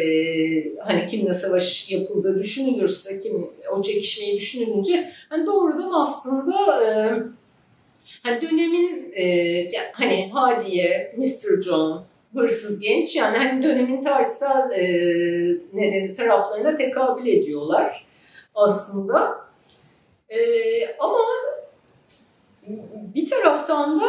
hani 0.79 1.07
kimle 1.07 1.35
savaş 1.35 1.91
yapıldığı 1.91 2.39
düşünülürse, 2.39 3.21
kim 3.21 3.51
o 3.73 3.83
çekişmeyi 3.83 4.37
düşünülünce 4.37 5.13
hani 5.29 5.47
doğrudan 5.47 5.91
aslında 5.95 6.85
e, 6.85 6.89
hani 8.23 8.43
dönemin 8.43 9.13
e, 9.17 9.69
hani 9.93 10.31
Hadiye, 10.33 11.15
Mr. 11.17 11.63
John, 11.63 12.05
hırsız 12.35 12.81
genç 12.81 13.17
yani 13.17 13.37
hani 13.37 13.63
dönemin 13.63 14.03
tarihsel 14.03 14.71
e, 14.71 14.85
nedeni 15.73 16.15
taraflarına 16.15 16.77
tekabül 16.77 17.27
ediyorlar 17.27 18.12
aslında. 18.55 19.43
E, 20.29 20.39
ama 20.99 21.19
bir 23.15 23.31
taraftan 23.31 24.01
da 24.01 24.05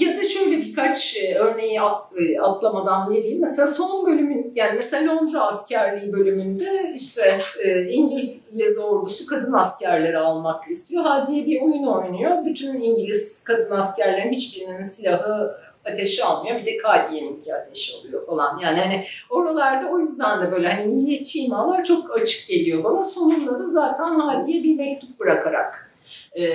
ya 0.00 0.16
da 0.16 0.24
şöyle 0.24 0.56
birkaç 0.56 1.16
e, 1.16 1.34
örneği 1.34 1.80
e, 2.16 2.40
atlamadan 2.40 3.10
vereyim. 3.10 3.40
Mesela 3.40 3.66
son 3.66 4.06
bölümün 4.06 4.52
yani 4.54 4.72
mesela 4.74 5.14
Londra 5.14 5.46
askerliği 5.46 6.12
bölümünde 6.12 6.92
işte 6.94 7.22
e, 7.62 7.82
İngiliz 7.82 8.78
ordusu 8.78 9.26
kadın 9.26 9.52
askerleri 9.52 10.18
almak 10.18 10.70
istiyor. 10.70 11.04
Hadiye 11.04 11.46
bir 11.46 11.62
oyun 11.62 11.86
oynuyor. 11.86 12.44
Bütün 12.44 12.80
İngiliz 12.80 13.44
kadın 13.44 13.70
askerlerin 13.70 14.32
hiçbirinin 14.32 14.88
silahı 14.88 15.63
ateşi 15.92 16.24
almıyor. 16.24 16.60
Bir 16.60 16.66
de 16.66 16.76
Kadiye'ninki 16.76 17.54
ateşi 17.54 17.92
alıyor 17.98 18.26
falan. 18.26 18.58
Yani 18.58 18.76
hani 18.76 19.04
oralarda 19.30 19.90
o 19.90 19.98
yüzden 19.98 20.46
de 20.46 20.52
böyle 20.52 20.68
hani 20.68 20.94
milliyetçi 20.94 21.38
imalar 21.38 21.84
çok 21.84 22.20
açık 22.20 22.48
geliyor 22.48 22.84
bana. 22.84 23.02
Sonunda 23.02 23.58
da 23.58 23.66
zaten 23.66 24.18
Hadiye 24.18 24.62
bir 24.62 24.76
mektup 24.76 25.20
bırakarak 25.20 25.90
e, 26.38 26.46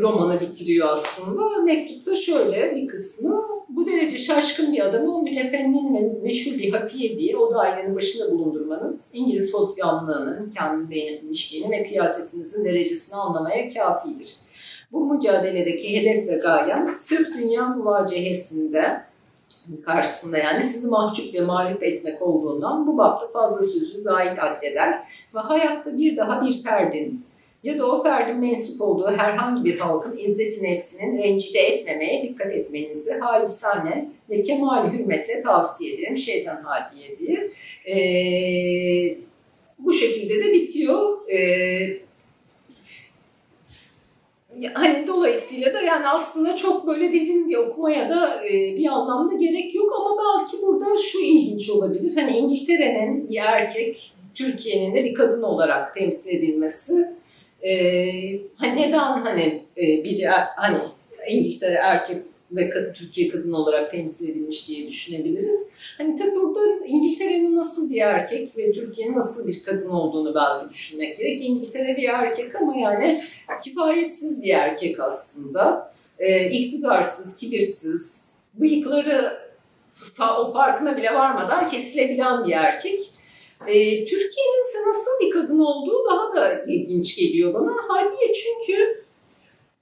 romanı 0.00 0.40
bitiriyor 0.40 0.88
aslında. 0.88 1.62
Mektupta 1.62 2.16
şöyle 2.16 2.76
bir 2.76 2.88
kısmı, 2.88 3.44
bu 3.68 3.86
derece 3.86 4.18
şaşkın 4.18 4.72
bir 4.72 4.80
adamı 4.80 5.16
o 5.16 5.22
mütefennin 5.22 5.94
ve 5.94 6.22
meşhur 6.22 6.58
bir 6.58 6.72
hafiye 6.72 7.18
diye 7.18 7.36
o 7.36 7.54
dairenin 7.54 7.96
başında 7.96 8.30
bulundurmanız, 8.30 9.10
İngiliz 9.12 9.54
hotgamlığının, 9.54 10.50
kendi 10.50 10.90
beğenilmişliğini 10.90 11.70
ve 11.70 11.84
kıyasetinizin 11.84 12.64
derecesini 12.64 13.16
anlamaya 13.16 13.74
kafidir. 13.74 14.36
Bu 14.92 15.14
mücadeledeki 15.14 16.00
hedef 16.00 16.28
ve 16.28 16.34
gayem 16.34 16.96
sırf 16.96 17.38
dünya 17.38 17.68
muvacehesinde 17.68 19.02
karşısında 19.84 20.38
yani 20.38 20.62
sizi 20.62 20.88
mahcup 20.88 21.34
ve 21.34 21.40
mağlup 21.40 21.82
etmek 21.82 22.22
olduğundan 22.22 22.86
bu 22.86 22.98
bapta 22.98 23.28
fazla 23.28 23.62
sözü 23.62 23.98
zahit 23.98 24.38
addeder 24.38 25.02
ve 25.34 25.38
hayatta 25.38 25.98
bir 25.98 26.16
daha 26.16 26.46
bir 26.46 26.62
ferdin 26.62 27.24
ya 27.62 27.78
da 27.78 27.86
o 27.86 28.02
ferdin 28.02 28.36
mensup 28.36 28.80
olduğu 28.80 29.10
herhangi 29.10 29.64
bir 29.64 29.78
halkın 29.78 30.16
izzeti 30.16 30.62
nefsinin 30.62 31.22
rencide 31.22 31.58
etmemeye 31.58 32.22
dikkat 32.22 32.52
etmenizi 32.52 33.12
halisane 33.12 34.08
ve 34.30 34.42
kemali 34.42 34.92
hürmetle 34.92 35.40
tavsiye 35.40 35.94
ederim 35.94 36.16
şeytan 36.16 36.62
hadiye 36.62 37.18
diye. 37.18 37.50
Ee, 37.86 39.16
bu 39.78 39.92
şekilde 39.92 40.44
de 40.44 40.52
bitiyor. 40.52 41.28
Ee, 41.28 42.09
hani 44.74 45.06
dolayısıyla 45.06 45.74
da 45.74 45.80
yani 45.80 46.08
aslında 46.08 46.56
çok 46.56 46.86
böyle 46.86 47.12
derin 47.12 47.48
bir 47.48 47.56
okumaya 47.56 48.10
da 48.10 48.46
e, 48.46 48.50
bir 48.50 48.86
anlamda 48.86 49.34
gerek 49.34 49.74
yok 49.74 49.92
ama 50.00 50.16
belki 50.16 50.66
burada 50.66 50.84
şu 50.96 51.18
ilginç 51.18 51.70
olabilir. 51.70 52.16
Hani 52.16 52.36
İngiltere'nin 52.36 53.30
bir 53.30 53.36
erkek, 53.36 54.12
Türkiye'nin 54.34 54.94
de 54.94 55.04
bir 55.04 55.14
kadın 55.14 55.42
olarak 55.42 55.94
temsil 55.94 56.30
edilmesi. 56.30 56.92
E, 57.62 57.72
hani 58.56 58.82
neden 58.82 59.22
hani 59.22 59.62
e, 59.76 60.04
bir 60.04 60.24
hani 60.56 60.78
İngiltere 61.28 61.74
erkek 61.74 62.16
ve 62.52 62.92
Türkiye 62.92 63.28
kadın 63.28 63.52
olarak 63.52 63.90
temsil 63.90 64.28
edilmiş 64.28 64.68
diye 64.68 64.86
düşünebiliriz. 64.86 65.70
Hani 65.98 66.16
tabii 66.16 66.34
burada 66.34 66.86
İngiltere'nin 66.86 67.56
nasıl 67.56 67.90
bir 67.90 68.00
erkek 68.00 68.58
ve 68.58 68.72
Türkiye'nin 68.72 69.16
nasıl 69.16 69.46
bir 69.46 69.62
kadın 69.62 69.88
olduğunu 69.88 70.34
belki 70.34 70.70
düşünmek 70.70 71.18
gerek. 71.18 71.40
İngiltere 71.40 71.96
bir 71.96 72.08
erkek 72.08 72.54
ama 72.54 72.76
yani 72.76 73.20
kifayetsiz 73.64 74.42
bir 74.42 74.54
erkek 74.54 75.00
aslında. 75.00 75.92
Ee, 76.18 76.50
iktidarsız, 76.50 77.36
kibirsiz, 77.36 78.24
bıyıkları 78.54 79.38
o 80.38 80.52
farkına 80.52 80.96
bile 80.96 81.14
varmadan 81.14 81.70
kesilebilen 81.70 82.44
bir 82.44 82.52
erkek. 82.52 83.00
Ee, 83.66 84.04
Türkiye'nin 84.04 84.68
ise 84.68 84.78
nasıl 84.88 85.10
bir 85.20 85.30
kadın 85.30 85.58
olduğu 85.58 86.04
daha 86.10 86.36
da 86.36 86.64
ilginç 86.64 87.16
geliyor 87.16 87.54
bana. 87.54 87.72
Hadiye 87.88 88.32
çünkü 88.32 89.04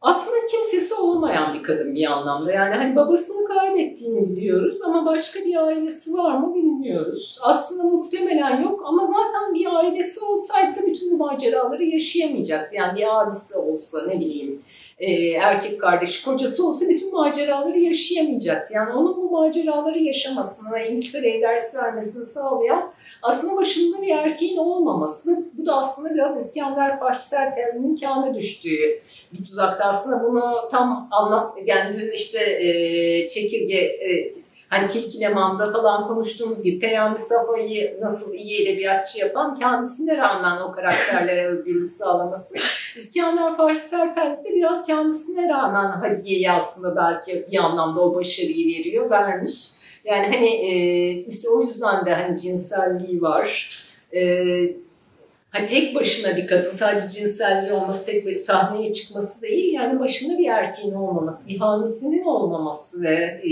aslında 0.01 0.37
kimsesi 0.51 0.95
olmayan 0.95 1.55
bir 1.55 1.63
kadın 1.63 1.95
bir 1.95 2.05
anlamda. 2.05 2.53
Yani 2.53 2.75
hani 2.75 2.97
babasını 2.97 3.49
kaybettiğini 3.49 4.29
biliyoruz 4.29 4.83
ama 4.87 5.07
başka 5.07 5.41
bir 5.41 5.67
ailesi 5.67 6.13
var 6.13 6.39
mı 6.39 6.55
bilmiyoruz. 6.55 7.39
Aslında 7.43 7.83
muhtemelen 7.83 8.63
yok 8.63 8.83
ama 8.85 9.07
zaten 9.07 9.55
bir 9.55 9.77
ailesi 9.77 10.21
olsaydı 10.21 10.81
bütün 10.87 11.11
bu 11.11 11.17
maceraları 11.17 11.85
yaşayamayacaktı. 11.85 12.77
Yani 12.77 12.99
bir 12.99 13.21
abisi 13.21 13.57
olsa 13.57 14.07
ne 14.07 14.21
bileyim 14.21 14.63
e, 14.99 15.31
erkek 15.31 15.81
kardeşi, 15.81 16.25
kocası 16.25 16.67
olsa 16.67 16.89
bütün 16.89 17.13
maceraları 17.13 17.79
yaşayamayacaktı. 17.79 18.75
Yani 18.75 18.93
onun 18.95 19.17
bu 19.17 19.31
maceraları 19.31 19.99
yaşamasını 19.99 20.73
ve 20.73 20.91
İngiltere'ye 20.91 21.43
ders 21.43 21.75
vermesini 21.75 22.25
sağlayan 22.25 22.93
aslında 23.23 23.57
başında 23.57 24.03
bir 24.03 24.09
erkeğin 24.09 24.57
olmaması. 24.57 25.47
Bu 25.59 25.67
da 25.67 25.77
aslında 25.77 26.15
biraz 26.15 26.45
İskender 26.45 27.01
Faşser 27.01 27.55
teriminin 27.55 27.97
kâhına 27.97 28.35
düştüğü 28.35 29.01
bir 29.33 29.45
tuzakta. 29.45 29.85
Aslında 29.85 30.25
bunu 30.25 30.69
tam 30.71 31.09
anlat, 31.11 31.59
yani 31.65 32.11
işte 32.15 32.39
e, 32.65 33.29
çekirge 33.29 33.77
e, 33.77 34.33
hani 34.69 34.89
Tilkileman'da 34.89 35.73
falan 35.73 36.09
konuştuğumuz 36.09 36.63
gibi 36.63 36.79
Peyami 36.79 37.19
Safa'yı 37.19 37.99
nasıl 38.01 38.35
iyi 38.35 38.63
edebiyatçı 38.63 39.19
yapan 39.19 39.55
kendisine 39.55 40.17
rağmen 40.17 40.61
o 40.61 40.73
karakterlere 40.73 41.47
özgürlük 41.47 41.91
sağlaması. 41.91 42.55
İskender 42.97 43.57
Fahri 43.57 43.79
de 44.45 44.55
biraz 44.55 44.87
kendisine 44.87 45.49
rağmen 45.49 45.91
Hadiye'yi 45.91 46.51
aslında 46.51 46.97
belki 46.97 47.47
bir 47.53 47.59
anlamda 47.59 48.01
o 48.01 48.15
başarıyı 48.15 48.79
veriyor, 48.79 49.11
vermiş. 49.11 49.79
Yani 50.05 50.27
hani 50.27 50.49
e, 50.49 51.11
işte 51.11 51.49
o 51.49 51.63
yüzden 51.63 52.07
de 52.07 52.15
hani 52.15 52.41
cinselliği 52.41 53.23
var. 53.23 53.79
Hani 55.51 55.67
tek 55.67 55.95
başına 55.95 56.37
bir 56.37 56.47
kadın 56.47 56.77
sadece 56.77 57.09
cinselliği 57.09 57.73
olması, 57.73 58.07
tek 58.07 58.27
bir 58.27 58.37
sahneye 58.37 58.93
çıkması 58.93 59.43
değil. 59.43 59.73
Yani 59.73 60.01
başında 60.01 60.39
bir 60.39 60.49
erkeğin 60.49 60.95
olmaması, 60.95 61.49
bir 61.49 61.59
hanesinin 61.59 62.25
olmaması 62.25 63.03
ve 63.03 63.15
e, 63.15 63.51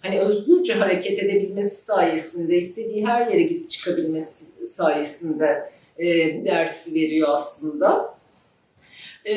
hani 0.00 0.20
özgürce 0.20 0.74
hareket 0.74 1.22
edebilmesi 1.22 1.84
sayesinde, 1.84 2.56
istediği 2.56 3.06
her 3.06 3.26
yere 3.26 3.42
gidip 3.42 3.70
çıkabilmesi 3.70 4.44
sayesinde 4.68 5.70
e, 5.98 6.06
dersi 6.44 6.94
veriyor 6.94 7.28
aslında. 7.30 8.18
Ee, 9.24 9.34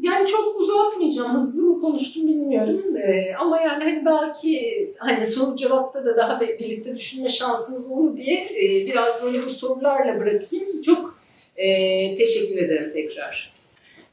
yani 0.00 0.26
çok 0.26 0.60
uzatmayacağım. 0.60 1.34
Hızlı 1.34 1.62
mı 1.62 1.80
konuştum 1.80 2.28
bilmiyorum. 2.28 2.96
Ee, 2.96 3.34
ama 3.34 3.60
yani 3.60 3.84
hani 3.84 4.06
belki 4.06 4.90
hani 4.98 5.26
soru 5.26 5.56
cevapta 5.56 6.04
da 6.04 6.16
daha 6.16 6.40
birlikte 6.40 6.96
düşünme 6.96 7.28
şansınız 7.28 7.90
olur 7.90 8.16
diye 8.16 8.36
e, 8.36 8.86
biraz 8.86 9.22
böyle 9.22 9.46
bu 9.46 9.50
sorularla 9.50 10.20
bırakayım. 10.20 10.82
Çok 10.82 11.18
e, 11.56 11.66
teşekkür 12.14 12.58
ederim 12.62 12.90
tekrar. 12.92 13.52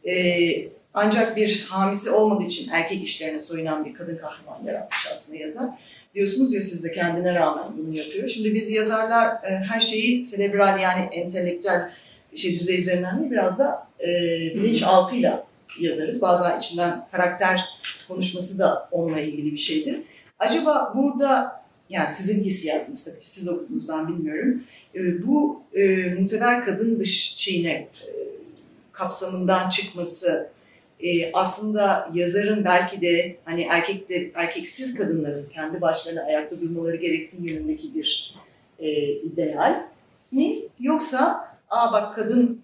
Ee, 0.06 0.68
ancak 0.94 1.38
bir 1.38 1.62
hamisi 1.62 2.12
olmadığı 2.12 2.44
için 2.44 2.72
erkek 2.72 3.04
işlerine 3.04 3.40
soyunan 3.40 3.86
bir 3.86 3.94
kadın 3.94 4.18
kahraman 4.18 4.66
yaratmış 4.66 5.08
aslında 5.12 5.38
yazar. 5.38 5.70
Diyorsunuz 6.16 6.54
ya 6.54 6.62
siz 6.62 6.84
de 6.84 6.92
kendine 6.92 7.34
rağmen 7.34 7.66
bunu 7.78 7.96
yapıyor. 7.96 8.28
Şimdi 8.28 8.54
biz 8.54 8.72
yazarlar 8.72 9.44
e, 9.44 9.58
her 9.58 9.80
şeyi 9.80 10.26
selebral 10.26 10.80
yani 10.80 11.06
entelektüel 11.12 11.92
şey 12.36 12.60
düzey 12.60 12.80
üzerinden 12.80 13.20
değil 13.20 13.32
biraz 13.32 13.60
da 13.60 13.88
e, 14.00 14.08
bilinçaltıyla 14.56 15.48
yazarız. 15.80 16.22
Bazen 16.22 16.60
içinden 16.60 17.08
karakter 17.12 17.66
konuşması 18.08 18.60
da 18.60 18.90
onunla 18.92 19.20
ilgili 19.20 19.52
bir 19.52 19.58
şeydir. 19.58 20.00
Acaba 20.40 20.94
burada 20.96 21.62
yani 21.90 22.10
sizin 22.10 22.44
hissiyatınız 22.44 23.04
tabii 23.04 23.20
ki 23.20 23.30
siz 23.30 23.50
okudunuz 23.50 23.90
ben 23.90 24.08
bilmiyorum. 24.08 24.64
E, 24.96 25.28
bu 25.28 25.64
e, 25.74 26.14
muteber 26.20 26.66
kadın 26.66 27.00
dış 27.00 27.36
şeyine 27.36 27.72
e, 27.72 27.88
kapsamından 28.92 29.70
çıkması 29.70 30.50
e, 31.04 31.32
aslında 31.34 32.10
yazarın 32.14 32.66
belki 32.66 33.02
de 33.02 33.36
hani 33.46 33.62
erkekler, 33.62 34.28
erkeksiz 34.34 34.96
kadınların 34.98 35.46
kendi 35.54 35.82
başlarına 35.82 36.22
ayakta 36.22 36.62
durmaları 36.62 36.96
gerektiği 36.96 37.50
yönündeki 37.50 37.96
bir 37.96 38.36
e, 38.80 39.12
ideal 39.12 39.76
mi? 40.32 40.56
Yoksa 40.80 41.48
aa 41.70 41.94
bak 41.94 42.16
kadın 42.16 42.62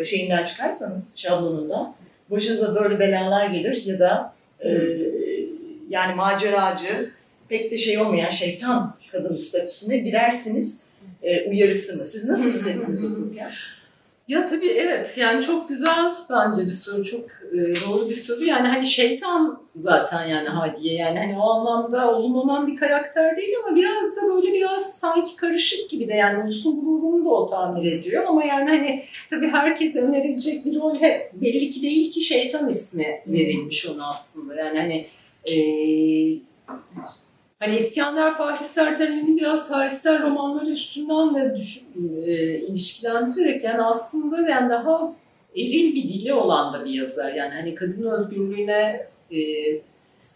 e, 0.00 0.04
şeyinden 0.04 0.44
çıkarsanız 0.44 1.14
şablonunda 1.16 1.94
başınıza 2.30 2.74
böyle 2.74 2.98
belalar 2.98 3.46
gelir 3.46 3.84
ya 3.84 3.98
da 3.98 4.34
e, 4.64 4.70
yani 5.90 6.14
maceracı 6.14 7.10
pek 7.48 7.70
de 7.70 7.78
şey 7.78 7.98
olmayan 7.98 8.30
şeytan 8.30 8.96
kadın 9.12 9.36
statüsüne 9.36 9.96
girersiniz 9.96 10.84
e, 11.22 11.50
uyarısı 11.50 11.96
mı? 11.96 12.04
Siz 12.04 12.24
nasıl 12.24 12.44
hissettiniz 12.52 13.04
okurken? 13.04 13.50
Ya 14.28 14.46
tabii 14.46 14.68
evet. 14.68 15.18
Yani 15.18 15.42
çok 15.42 15.68
güzel 15.68 16.12
bence 16.30 16.66
bir 16.66 16.70
soru 16.70 17.04
çok 17.04 17.20
e, 17.52 17.56
doğru 17.56 18.08
bir 18.08 18.14
soru. 18.14 18.44
Yani 18.44 18.68
hani 18.68 18.86
şeytan 18.86 19.62
zaten 19.76 20.26
yani 20.26 20.48
Hadiye. 20.48 20.94
Yani 20.94 21.18
hani 21.18 21.38
o 21.38 21.50
anlamda 21.50 22.14
olumlanan 22.16 22.66
bir 22.66 22.76
karakter 22.76 23.36
değil 23.36 23.54
ama 23.64 23.76
biraz 23.76 24.16
da 24.16 24.22
böyle 24.34 24.52
biraz 24.52 24.98
sanki 24.98 25.36
karışık 25.36 25.90
gibi 25.90 26.08
de 26.08 26.12
yani 26.14 26.44
ulusun 26.44 26.80
gururunu 26.80 27.24
da 27.24 27.28
o 27.28 27.46
tamir 27.46 27.92
ediyor. 27.92 28.24
Ama 28.24 28.44
yani 28.44 28.70
hani 28.70 29.04
tabii 29.30 29.48
herkese 29.48 30.00
önerilecek 30.00 30.64
bir 30.64 30.74
rol. 30.74 30.96
He, 31.00 31.30
belli 31.34 31.70
ki 31.70 31.82
değil 31.82 32.12
ki 32.12 32.20
şeytan 32.20 32.68
ismi 32.68 33.22
verilmiş 33.26 33.86
ona 33.86 34.08
aslında. 34.10 34.54
Yani 34.54 34.78
hani 34.78 35.06
e, 35.50 35.54
Hani 37.64 37.76
İskender 37.76 38.34
Fahri 38.34 38.64
Sertel'in 38.64 39.36
biraz 39.36 39.68
tarihsel 39.68 40.22
romanları 40.22 40.70
üstünden 40.70 41.34
de 41.34 41.56
düşün, 41.56 41.86
e, 42.26 42.58
ilişkilendirerek 42.58 43.64
yani 43.64 43.82
aslında 43.82 44.50
yani 44.50 44.70
daha 44.70 45.12
eril 45.56 45.94
bir 45.94 46.08
dili 46.08 46.34
olan 46.34 46.72
da 46.72 46.84
bir 46.84 46.90
yazar. 46.90 47.32
Yani 47.32 47.54
hani 47.54 47.74
kadın 47.74 48.10
özgürlüğüne 48.10 49.06
e, 49.30 49.38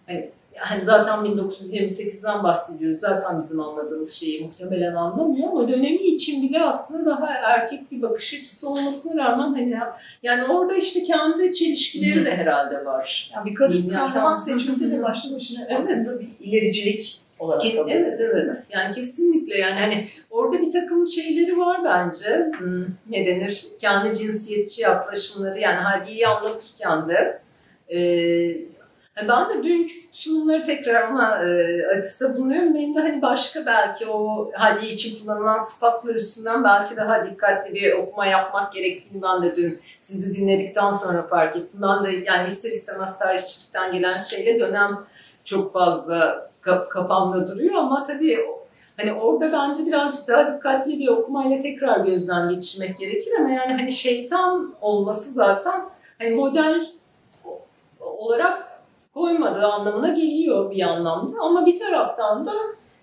hani, 0.06 0.30
hani 0.58 0.84
zaten 0.84 1.18
1928'den 1.18 2.42
bahsediyoruz. 2.42 2.98
Zaten 2.98 3.38
bizim 3.40 3.60
anladığımız 3.60 4.12
şeyi 4.12 4.44
muhtemelen 4.44 4.94
anlamıyor 4.94 5.48
ama 5.48 5.68
dönemi 5.68 6.02
için 6.02 6.42
bile 6.42 6.62
aslında 6.62 7.10
daha 7.10 7.26
erkek 7.34 7.90
bir 7.90 8.02
bakış 8.02 8.34
açısı 8.34 8.68
olmasına 8.70 9.24
rağmen 9.24 9.48
hani 9.54 9.76
yani 10.22 10.44
orada 10.52 10.74
işte 10.74 11.02
kendi 11.02 11.54
çelişkileri 11.54 12.24
de 12.24 12.36
herhalde 12.36 12.84
var. 12.84 13.30
Yani 13.34 13.50
bir 13.50 13.54
kadın 13.54 13.76
Yani 13.82 13.92
kahraman 13.92 14.34
tam- 14.34 14.42
seçmesiyle 14.44 15.02
başlı 15.02 15.34
başına 15.34 15.60
Evet. 15.68 15.76
aslında 15.76 16.20
bir 16.20 16.28
ilericilik 16.40 17.20
olarak 17.38 17.62
Ke- 17.64 17.76
kabul 17.76 17.90
Evet 17.90 18.20
evet 18.20 18.56
yani 18.70 18.94
kesinlikle 18.94 19.58
yani 19.58 19.80
hani 19.80 20.08
orada 20.30 20.62
bir 20.62 20.70
takım 20.70 21.06
şeyleri 21.06 21.58
var 21.58 21.84
bence 21.84 22.50
Hmm, 22.58 22.84
ne 23.10 23.26
denir 23.26 23.66
kendi 23.78 24.18
cinsiyetçi 24.18 24.82
yaklaşımları 24.82 25.58
yani 25.58 25.76
Hadiye'yi 25.76 26.26
anlatırken 26.26 27.08
de 27.08 27.40
e, 27.88 27.98
ben 29.28 29.48
de 29.48 29.64
dünkü 29.64 29.92
sunumları 30.12 30.64
tekrar 30.64 31.10
ona 31.10 31.44
e, 31.44 31.86
atıfta 31.96 32.36
bulunuyorum. 32.36 32.74
Benim 32.74 32.94
de 32.94 33.00
hani 33.00 33.22
başka 33.22 33.66
belki 33.66 34.06
o 34.06 34.50
Hadiye 34.54 34.92
için 34.92 35.24
kullanılan 35.24 35.58
sıfatlar 35.58 36.14
üstünden 36.14 36.64
belki 36.64 36.96
daha 36.96 37.26
dikkatli 37.26 37.74
bir 37.74 37.92
okuma 37.92 38.26
yapmak 38.26 38.72
gerektiğini 38.72 39.22
ben 39.22 39.42
de 39.42 39.56
dün 39.56 39.80
sizi 39.98 40.36
dinledikten 40.36 40.90
sonra 40.90 41.22
fark 41.22 41.56
ettim. 41.56 41.80
Ben 41.82 42.04
de 42.04 42.10
yani 42.12 42.48
ister 42.48 42.70
istemez 42.70 43.18
tarihçilikten 43.18 43.92
gelen 43.92 44.16
şeyle 44.16 44.60
dönem 44.60 44.98
çok 45.44 45.72
fazla 45.72 46.50
ka- 46.62 46.88
kafamda 46.88 47.48
duruyor 47.48 47.74
ama 47.74 48.04
tabii 48.04 48.38
hani 48.96 49.12
orada 49.12 49.52
bence 49.52 49.86
birazcık 49.86 50.28
daha 50.28 50.54
dikkatli 50.54 50.98
bir 50.98 51.08
okumayla 51.08 51.62
tekrar 51.62 52.00
gözden 52.00 52.48
geçirmek 52.48 52.98
gerekir 52.98 53.32
ama 53.38 53.50
yani 53.50 53.72
hani 53.72 53.92
şeytan 53.92 54.74
olması 54.80 55.30
zaten 55.30 55.80
hani 56.18 56.30
model 56.30 56.86
olarak 58.00 58.67
koymadığı 59.18 59.66
anlamına 59.66 60.08
geliyor 60.08 60.70
bir 60.70 60.80
anlamda 60.80 61.40
ama 61.40 61.66
bir 61.66 61.78
taraftan 61.78 62.46
da 62.46 62.52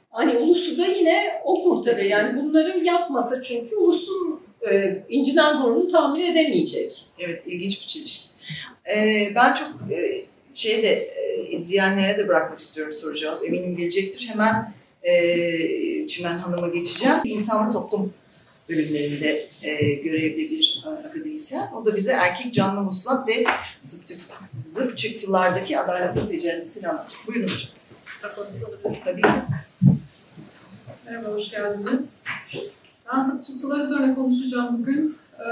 hani 0.09 0.37
ulusu 0.37 0.77
da 0.77 0.85
yine 0.85 1.41
o 1.43 1.63
kurtarıyor. 1.63 2.09
Yani 2.09 2.41
bunları 2.41 2.79
yapmasa 2.79 3.41
çünkü 3.41 3.75
ulusun 3.75 4.39
e, 4.71 5.03
inciden 5.09 5.63
burnunu 5.63 5.91
tamir 5.91 6.31
edemeyecek. 6.31 7.05
Evet, 7.19 7.43
ilginç 7.45 7.81
bir 7.81 7.87
çelişki. 7.87 8.35
Ee, 8.95 9.31
ben 9.35 9.53
çok 9.53 9.91
e, 9.91 10.23
şey 10.53 10.83
de 10.83 10.91
e, 10.91 11.47
izleyenlere 11.49 12.17
de 12.17 12.27
bırakmak 12.27 12.59
istiyorum 12.59 12.93
soru 12.93 13.15
cevap. 13.15 13.43
Eminim 13.43 13.77
gelecektir. 13.77 14.27
Hemen 14.27 14.73
e, 15.03 16.07
Çimen 16.07 16.37
Hanım'a 16.37 16.67
geçeceğim. 16.67 17.15
İnsan 17.23 17.69
ve 17.69 17.73
Toplum 17.73 18.13
bölümlerinde 18.69 19.49
e, 19.61 19.93
görevli 19.93 20.37
bir 20.37 20.83
e, 20.85 20.89
akademisyen. 20.89 21.67
O 21.73 21.85
da 21.85 21.95
bize 21.95 22.11
erkek 22.11 22.53
canlı 22.53 22.81
muslak 22.81 23.27
ve 23.27 23.45
zıp, 23.83 24.07
tık- 24.09 24.19
zıp 24.57 24.97
çıktılardaki 24.97 25.79
adaletin 25.79 26.27
tecellisini 26.27 26.87
anlatacak. 26.87 27.19
Buyurun 27.27 27.43
hocam. 27.47 27.69
Alabilirim. 28.37 29.01
Tabii 29.05 29.21
ki. 29.21 29.27
Merhaba, 31.05 31.27
hoş 31.27 31.51
geldiniz. 31.51 32.23
Ben 33.13 33.21
zıpçıktılar 33.21 33.85
üzerine 33.85 34.15
konuşacağım 34.15 34.79
bugün. 34.79 35.17
Ee, 35.39 35.45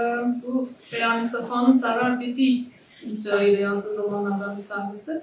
bu 0.47 0.69
Beyani 0.93 1.23
Safa'nın 1.27 1.71
Server 1.77 2.19
ve 2.19 2.25
Dil 2.37 2.65
müstahariyle 3.05 3.61
yazdığı 3.61 3.97
romanlardan 3.97 4.57
bir 4.57 4.67
tanesi. 4.67 5.21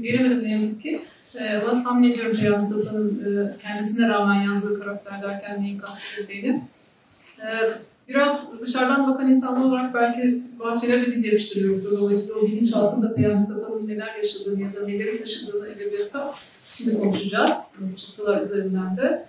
Gelemedim 0.00 0.42
ne 0.44 0.52
yazık 0.52 0.82
ki. 0.82 1.02
Ee, 1.34 1.56
ama 1.56 1.84
tahmin 1.84 2.10
ediyorum 2.10 2.36
Beyani 2.42 2.66
Safa'nın 2.66 3.08
e, 3.48 3.58
kendisine 3.62 4.08
rağmen 4.08 4.42
yazdığı 4.42 4.80
karakter 4.80 5.22
derken 5.22 5.62
neyin 5.62 5.78
kastettiğini. 5.78 6.62
Ee, 7.44 7.48
biraz 8.08 8.60
dışarıdan 8.60 9.12
bakan 9.12 9.28
insanlar 9.28 9.64
olarak 9.64 9.94
belki 9.94 10.42
bazı 10.58 10.86
şeyler 10.86 11.06
de 11.06 11.12
biz 11.12 11.24
yakıştırıyoruz. 11.24 12.00
Dolayısıyla 12.00 12.40
o 12.40 12.46
bilinç 12.46 12.72
altında 12.74 13.16
Beyani 13.16 13.40
Safa'nın 13.40 13.86
neler 13.86 14.14
yaşadığını 14.16 14.62
ya 14.62 14.68
da 14.74 14.86
neleri 14.86 15.18
taşıdığını 15.18 15.68
edebiyata 15.68 16.34
şimdi 16.70 17.00
konuşacağız. 17.00 17.50
Zıpçıktılar 17.78 18.42
üzerinden 18.42 18.96
de. 18.96 19.26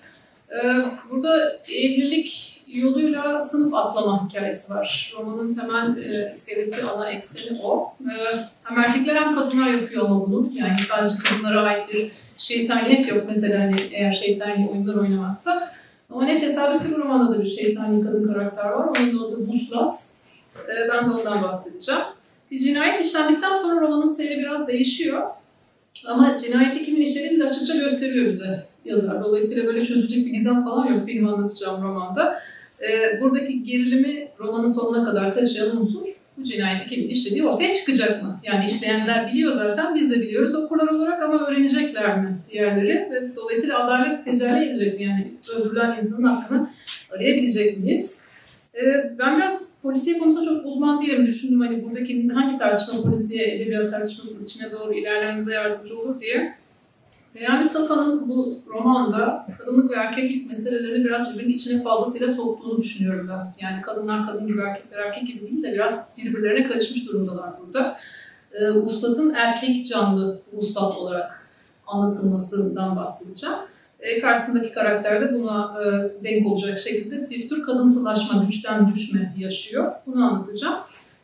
Ee, 0.51 0.86
Burada 1.12 1.60
evlilik 1.73 2.62
yoluyla 2.67 3.43
sınıf 3.43 3.73
atlama 3.73 4.30
hikayesi 4.30 4.73
var. 4.73 5.13
Romanın 5.17 5.54
temel 5.54 5.97
e, 5.97 6.32
iskeleti, 6.32 6.84
ana 6.84 7.12
ekseni 7.12 7.60
o. 7.63 7.93
Ee, 8.01 8.39
hem 8.63 8.80
erkekler 8.80 9.15
hem 9.15 9.36
kadınlar 9.36 9.67
yapıyor 9.67 10.06
ama 10.06 10.28
bunu. 10.28 10.49
Yani 10.56 10.78
sadece 10.89 11.15
kadınlara 11.23 11.62
ait 11.62 11.93
bir 11.93 12.12
şeytaniyet 12.38 13.10
yok. 13.10 13.23
Mesela 13.28 13.63
hani 13.63 13.89
eğer 13.93 14.13
şeytani 14.13 14.69
oyunlar 14.71 14.95
oynamaksa. 14.95 15.71
Ama 16.12 16.26
ne 16.26 16.39
tesadüf 16.39 16.84
ki 16.84 16.96
bu 16.96 17.00
romanda 17.00 17.34
da 17.34 17.44
bir 17.44 17.48
şeytani 17.48 18.04
kadın 18.04 18.34
karakter 18.34 18.65
var. 18.65 18.88
Onun 18.88 19.20
da 19.20 19.26
adı 19.26 19.48
Buslat. 19.48 19.96
Ee, 20.56 20.89
ben 20.94 21.10
de 21.10 21.13
ondan 21.13 21.44
bahsedeceğim. 21.44 22.02
Bir 22.52 22.60
cinayet 22.60 23.06
işlendikten 23.06 23.54
sonra 23.54 23.82
romanın 23.82 24.08
seyri 24.08 24.39
biraz 24.39 24.68
değişiyor. 24.68 25.22
Ama 26.08 26.39
cinayeti 26.39 26.86
kimin 26.86 27.02
işlediğini 27.02 27.39
de 27.39 27.50
açıkça 27.50 27.76
gösteriyor 27.76 28.26
bize 28.26 28.63
yazar. 28.86 29.24
Dolayısıyla 29.24 29.65
böyle 29.68 29.86
çözülecek 29.86 30.26
bir 30.26 30.32
gizem 30.32 30.63
falan 30.63 30.86
yok 30.86 31.08
benim 31.08 31.28
anlatacağım 31.28 31.84
romanda. 31.84 32.41
Ee, 32.82 33.22
buradaki 33.22 33.63
gerilimi 33.63 34.28
romanın 34.39 34.70
sonuna 34.70 35.06
kadar 35.06 35.34
taşıyan 35.34 35.78
unsur 35.78 36.24
bu 36.38 36.43
cinayeti 36.43 36.89
kimin 36.89 37.10
işlediği 37.10 37.43
ortaya 37.43 37.74
çıkacak 37.74 38.24
mı? 38.24 38.39
Yani 38.43 38.65
işleyenler 38.65 39.32
biliyor 39.34 39.54
zaten, 39.54 39.95
biz 39.95 40.12
de 40.12 40.21
biliyoruz 40.21 40.56
okurlar 40.56 40.88
olarak 40.88 41.24
ama 41.24 41.48
öğrenecekler 41.48 42.17
mi 42.17 42.38
diğerleri? 42.52 43.10
Ve 43.12 43.36
dolayısıyla 43.36 43.86
adalet 43.86 44.26
tecelli 44.26 44.69
edecek 44.69 45.00
mi? 45.00 45.06
Yani 45.06 45.32
öldürülen 45.56 45.95
insanın 46.02 46.24
hakkını 46.24 46.69
arayabilecek 47.15 47.80
miyiz? 47.80 48.21
Ee, 48.76 49.12
ben 49.19 49.38
biraz 49.38 49.74
polisiye 49.82 50.17
konusunda 50.17 50.45
çok 50.45 50.65
uzman 50.65 51.02
değilim. 51.02 51.28
Düşündüm 51.28 51.62
hani 51.62 51.84
buradaki 51.84 52.28
hangi 52.28 52.58
tartışma 52.58 53.02
polisiye 53.02 53.56
edebiyat 53.56 53.91
tartışmasının 53.91 54.45
içine 54.45 54.71
doğru 54.71 54.93
ilerlememize 54.93 55.54
yardımcı 55.54 56.00
olur 56.00 56.21
diye. 56.21 56.56
Peyami 57.36 57.69
Safa'nın 57.69 58.30
bu 58.30 58.58
romanda 58.67 59.47
kadınlık 59.60 59.91
ve 59.91 59.95
erkeklik 59.95 60.47
meselelerini 60.47 61.06
biraz 61.06 61.34
birbirinin 61.34 61.54
içine 61.54 61.82
fazlasıyla 61.82 62.34
soktuğunu 62.34 62.82
düşünüyorum 62.82 63.30
ben. 63.30 63.65
Yani 63.65 63.82
kadınlar 63.82 64.28
kadın 64.28 64.47
gibi, 64.47 64.62
erkekler 64.62 64.99
erkek 64.99 65.28
gibi 65.28 65.41
değil 65.41 65.63
de 65.63 65.73
biraz 65.73 66.17
birbirlerine 66.17 66.67
karışmış 66.67 67.08
durumdalar 67.08 67.49
burada. 67.60 67.97
Ee, 68.54 68.71
Vuslat'ın 68.71 69.34
erkek 69.34 69.86
canlı 69.86 70.41
Vuslat 70.54 70.97
olarak 70.97 71.47
anlatılmasından 71.88 72.95
bahsedeceğim. 72.95 73.58
Ee, 73.99 74.21
karşısındaki 74.21 74.73
karakter 74.73 75.21
de 75.21 75.34
buna 75.34 75.78
e, 75.82 76.23
denk 76.23 76.47
olacak 76.47 76.80
şekilde 76.80 77.30
bir 77.30 77.49
tür 77.49 77.65
kadınsılaşma, 77.65 78.43
güçten 78.43 78.93
düşme 78.93 79.34
yaşıyor. 79.38 79.91
Bunu 80.08 80.25
anlatacağım. 80.25 80.75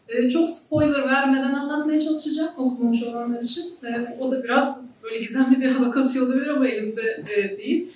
Ee, 0.09 0.29
çok 0.29 0.49
spoiler 0.49 1.07
vermeden 1.07 1.53
anlatmaya 1.53 2.01
çalışacağım 2.01 2.51
okumamış 2.57 3.03
olanlar 3.03 3.41
için. 3.41 3.63
Ee, 3.83 4.17
o 4.19 4.31
da 4.31 4.43
biraz 4.43 4.90
böyle 5.03 5.19
gizemli 5.19 5.61
bir 5.61 5.71
hava 5.71 5.91
katıyor 5.91 6.27
olabilir 6.27 6.47
ama 6.47 6.67
elimde 6.67 7.23
e, 7.37 7.57
değil. 7.57 7.87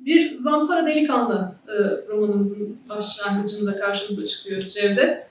Bir 0.00 0.36
Zampara 0.38 0.86
Delikanlı 0.86 1.54
e, 1.68 1.72
romanımızın 2.08 2.76
başlangıcında 2.88 3.78
karşımıza 3.78 4.26
çıkıyor 4.26 4.60
Cevdet. 4.60 5.30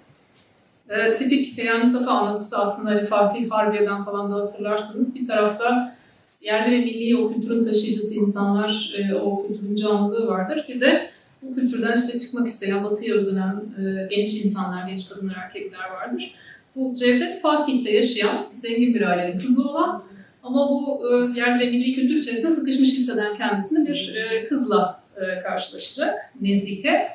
E, 0.89 1.15
tipik 1.15 1.55
Peyami 1.55 1.85
Safa 1.85 2.11
anlatısı 2.11 2.57
aslında 2.57 2.91
hani 2.91 3.05
Fatih 3.05 3.51
Harbiye'den 3.51 4.05
falan 4.05 4.31
da 4.31 4.35
hatırlarsınız. 4.35 5.15
Bir 5.15 5.27
tarafta 5.27 5.95
yerli 6.41 6.71
ve 6.71 6.77
milli 6.77 7.17
o 7.17 7.33
kültürün 7.33 7.63
taşıyıcısı 7.63 8.13
insanlar, 8.13 8.95
e, 8.97 9.15
o 9.15 9.47
kültürün 9.47 9.75
canlılığı 9.75 10.27
vardır. 10.27 10.65
Bir 10.69 10.81
de 10.81 11.09
bu 11.41 11.55
kültürden 11.55 11.99
işte 11.99 12.19
çıkmak 12.19 12.47
isteyen, 12.47 12.83
batıya 12.83 13.15
özenen 13.15 13.63
e, 13.77 14.15
genç 14.15 14.33
insanlar, 14.33 14.88
genç 14.88 15.09
kadınlar, 15.09 15.35
erkekler 15.35 15.89
vardır. 15.93 16.35
Bu 16.75 16.95
Cevdet 16.95 17.41
Fatih'te 17.41 17.91
yaşayan, 17.91 18.45
zengin 18.53 18.93
bir 18.93 19.01
ailenin 19.01 19.39
kızı 19.39 19.69
olan 19.69 20.03
ama 20.45 20.69
bu 20.69 21.03
e, 21.10 21.39
yerli 21.39 21.60
ve 21.60 21.69
milli 21.69 21.95
kültür 21.95 22.15
içerisinde 22.15 22.51
sıkışmış 22.51 22.93
hisseden 22.93 23.38
kendisini 23.38 23.88
bir 23.88 24.15
e, 24.15 24.47
kızla 24.47 25.01
e, 25.15 25.41
karşılaşacak. 25.41 26.15
Nezihe. 26.41 27.10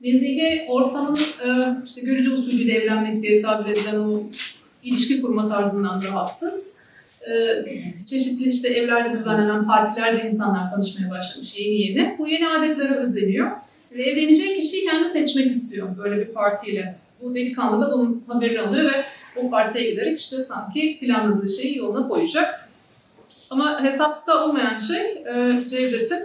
Nezihe 0.00 0.66
ortamın 0.68 1.18
işte 1.84 2.00
görücü 2.00 2.32
usulüyle 2.32 2.72
evlenmek 2.72 3.22
diye 3.22 3.42
tabir 3.42 3.70
edilen 3.70 3.98
o 3.98 4.22
ilişki 4.82 5.22
kurma 5.22 5.48
tarzından 5.48 6.02
rahatsız. 6.02 6.82
Çeşitli 8.06 8.48
işte 8.48 8.68
evlerde 8.68 9.18
düzenlenen 9.18 9.66
partilerde 9.66 10.26
insanlar 10.26 10.70
tanışmaya 10.70 11.10
başlamış 11.10 11.58
yeni 11.58 11.80
yeni. 11.80 12.16
Bu 12.18 12.28
yeni 12.28 12.48
adetlere 12.48 12.94
özeniyor. 12.94 13.50
Ve 13.92 14.02
evleneceği 14.02 14.60
kişiyi 14.60 14.84
kendi 14.84 15.08
seçmek 15.08 15.46
istiyor 15.46 15.88
böyle 15.98 16.20
bir 16.20 16.32
partiyle 16.32 16.94
bu 17.22 17.34
delikanlı 17.34 17.86
da 17.86 17.92
bunun 17.92 18.24
haberini 18.28 18.60
alıyor 18.60 18.84
ve 18.84 19.04
o 19.36 19.50
partiye 19.50 19.90
giderek 19.90 20.20
işte 20.20 20.36
sanki 20.36 20.98
planladığı 21.00 21.48
şeyi 21.48 21.78
yoluna 21.78 22.08
koyacak. 22.08 22.71
Ama 23.52 23.84
hesapta 23.84 24.44
olmayan 24.44 24.78
şey 24.78 25.00
e, 25.00 25.64
Cevdet'in 25.66 26.18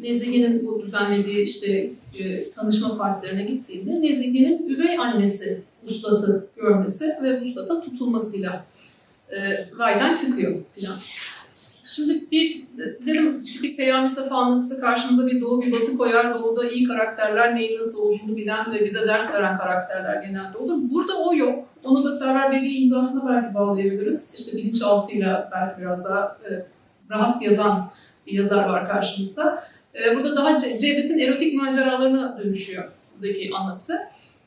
Nezihe'nin 0.00 0.66
bu 0.66 0.82
düzenlediği 0.82 1.44
işte 1.44 1.90
e, 2.18 2.50
tanışma 2.50 2.96
partilerine 2.98 3.44
gittiğinde 3.44 3.94
Nezihe'nin 3.94 4.68
üvey 4.68 4.98
annesi 4.98 5.62
Vuslat'ı 5.84 6.46
görmesi 6.56 7.04
ve 7.22 7.40
Vuslat'a 7.40 7.82
tutulmasıyla 7.82 8.64
e, 9.30 9.38
raydan 9.78 10.14
çıkıyor 10.16 10.60
plan. 10.76 10.96
Şimdi 11.94 12.30
bir 12.32 12.66
dedim 13.06 13.42
bir 13.62 13.76
Peyami 13.76 14.08
Safa 14.08 14.36
anlatısı 14.36 14.80
karşımıza 14.80 15.26
bir 15.26 15.40
doğu 15.40 15.62
bir 15.62 15.72
batı 15.72 15.96
koyar. 15.96 16.34
Doğuda 16.34 16.70
iyi 16.70 16.88
karakterler 16.88 17.54
neyin 17.54 17.78
nasıl 17.78 17.98
olduğunu 17.98 18.36
bilen 18.36 18.74
ve 18.74 18.84
bize 18.84 19.06
ders 19.06 19.34
veren 19.34 19.58
karakterler 19.58 20.22
genelde 20.22 20.58
olur. 20.58 20.78
Burada 20.90 21.18
o 21.18 21.34
yok. 21.34 21.68
Onu 21.84 22.04
da 22.04 22.12
Server 22.12 22.52
Bedi 22.52 22.66
imzasına 22.66 23.34
belki 23.34 23.54
bağlayabiliriz. 23.54 24.34
İşte 24.38 24.58
bilinçaltıyla 24.58 25.50
belki 25.52 25.80
biraz 25.80 26.04
daha 26.04 26.38
e, 26.50 26.66
rahat 27.10 27.42
yazan 27.42 27.86
bir 28.26 28.32
yazar 28.32 28.68
var 28.68 28.88
karşımızda. 28.88 29.64
E, 29.94 30.16
burada 30.16 30.36
daha 30.36 30.58
Cevdet'in 30.58 31.18
erotik 31.18 31.54
maceralarına 31.54 32.38
dönüşüyor 32.38 32.84
buradaki 33.16 33.50
anlatı. 33.54 33.98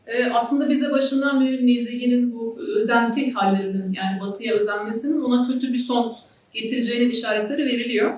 E, 0.07 0.25
aslında 0.33 0.69
bize 0.69 0.91
başından 0.91 1.41
beri 1.41 1.67
Nezihe'nin 1.67 2.35
bu 2.35 2.57
özenti 2.77 3.31
hallerinin 3.31 3.93
yani 3.93 4.21
batıya 4.21 4.55
özenmesinin 4.55 5.21
ona 5.21 5.47
kötü 5.47 5.73
bir 5.73 5.79
son 5.79 6.17
getireceğinin 6.53 7.09
işaretleri 7.09 7.65
veriliyor. 7.65 8.13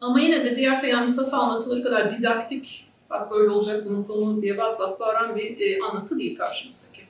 Ama 0.00 0.20
yine 0.20 0.44
de 0.44 0.56
diğer 0.56 0.80
Peygamber 0.80 1.06
Mustafa 1.06 1.36
anlatıları 1.36 1.82
kadar 1.82 2.18
didaktik, 2.18 2.86
bak 3.10 3.30
böyle 3.30 3.50
olacak 3.50 3.82
bunun 3.88 4.04
sonu 4.04 4.42
diye 4.42 4.58
bas 4.58 4.78
bas 4.78 5.00
bağıran 5.00 5.36
bir 5.36 5.60
e, 5.60 5.82
anlatı 5.82 6.18
değil 6.18 6.38
karşımızdaki. 6.38 7.00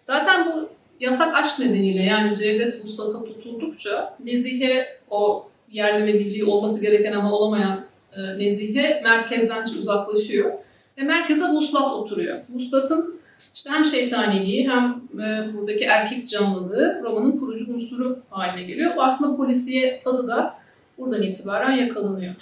Zaten 0.00 0.46
bu 0.46 0.68
yasak 1.00 1.34
aşk 1.34 1.58
nedeniyle 1.58 2.02
yani 2.02 2.36
Cevdet 2.36 2.84
Vuslat'a 2.84 3.24
tutuldukça 3.24 4.16
Nezihe 4.24 4.86
o 5.10 5.48
yerli 5.70 6.06
ve 6.06 6.12
milli 6.12 6.44
olması 6.44 6.80
gereken 6.80 7.12
ama 7.12 7.32
olamayan 7.32 7.84
e, 8.12 8.20
Nezihe 8.38 9.00
merkezden 9.04 9.64
uzaklaşıyor. 9.64 10.52
Ve 10.98 11.02
merkeze 11.02 11.44
Vuslat 11.44 11.92
oturuyor. 11.92 12.40
Vuslat'ın 12.54 13.20
işte 13.56 13.70
hem 13.70 13.84
şeytaniliği 13.84 14.70
hem 14.70 15.00
e, 15.20 15.54
buradaki 15.54 15.84
erkek 15.84 16.28
canlılığı 16.28 17.00
romanın 17.02 17.38
kurucu 17.38 17.74
unsuru 17.74 18.18
haline 18.30 18.62
geliyor. 18.62 18.96
Bu 18.96 19.02
aslında 19.02 19.36
polisiye 19.36 20.00
tadı 20.04 20.28
da 20.28 20.54
buradan 20.98 21.22
itibaren 21.22 21.72
yakalanıyor. 21.72 22.34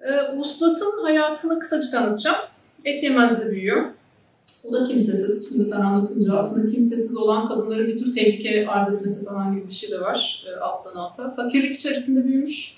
E, 0.00 0.36
Vuslat'ın 0.36 1.02
hayatını 1.02 1.58
kısacık 1.58 1.94
anlatacağım. 1.94 2.36
Et 2.84 3.02
yemezde 3.02 3.50
büyüyor. 3.50 3.84
O 4.68 4.72
da 4.72 4.84
kimsesiz. 4.84 5.48
Şimdi 5.52 5.64
sen 5.64 5.80
anlatınca 5.80 6.32
aslında 6.32 6.70
kimsesiz 6.70 7.16
olan 7.16 7.48
kadınların 7.48 7.86
bir 7.86 7.98
tür 7.98 8.12
tehlike 8.12 8.68
arz 8.68 8.94
etmesi 8.94 9.24
falan 9.24 9.54
gibi 9.54 9.68
bir 9.68 9.74
şey 9.74 9.90
de 9.90 10.00
var 10.00 10.46
e, 10.48 10.60
alttan 10.60 10.94
alta. 10.94 11.34
Fakirlik 11.34 11.74
içerisinde 11.74 12.28
büyümüş. 12.28 12.77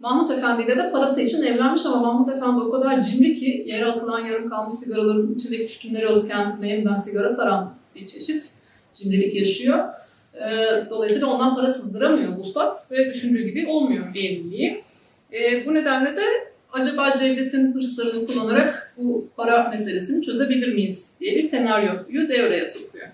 Mahmut 0.00 0.30
Efendi 0.30 0.62
ile 0.62 0.76
de 0.76 0.90
parası 0.92 1.20
için 1.20 1.42
evlenmiş 1.42 1.86
ama 1.86 1.96
Mahmut 1.96 2.28
Efendi 2.28 2.60
o 2.60 2.70
kadar 2.70 3.00
cimri 3.00 3.34
ki 3.34 3.64
yere 3.66 3.86
atılan 3.86 4.26
yarım 4.26 4.50
kalmış 4.50 4.74
sigaraların 4.74 5.34
içindeki 5.34 5.66
tütünleri 5.66 6.08
alıp 6.08 6.30
kendisine 6.30 6.68
yeniden 6.68 6.96
sigara 6.96 7.28
saran 7.28 7.74
bir 7.96 8.06
çeşit 8.06 8.52
cimrilik 8.92 9.34
yaşıyor. 9.34 9.88
Ee, 10.34 10.66
dolayısıyla 10.90 11.26
ondan 11.26 11.54
para 11.54 11.68
sızdıramıyor 11.68 12.36
Vuslat 12.36 12.92
ve 12.92 13.10
düşündüğü 13.10 13.42
gibi 13.42 13.66
olmuyor 13.66 14.08
evliliği. 14.10 14.84
Ee, 15.32 15.66
bu 15.66 15.74
nedenle 15.74 16.16
de 16.16 16.24
acaba 16.72 17.14
Cevdet'in 17.18 17.74
hırslarını 17.74 18.26
kullanarak 18.26 18.94
bu 18.96 19.28
para 19.36 19.68
meselesini 19.68 20.22
çözebilir 20.22 20.74
miyiz 20.74 21.18
diye 21.20 21.36
bir 21.36 21.42
senaryoyu 21.42 22.28
devreye 22.28 22.66
sokuyor. 22.66 23.06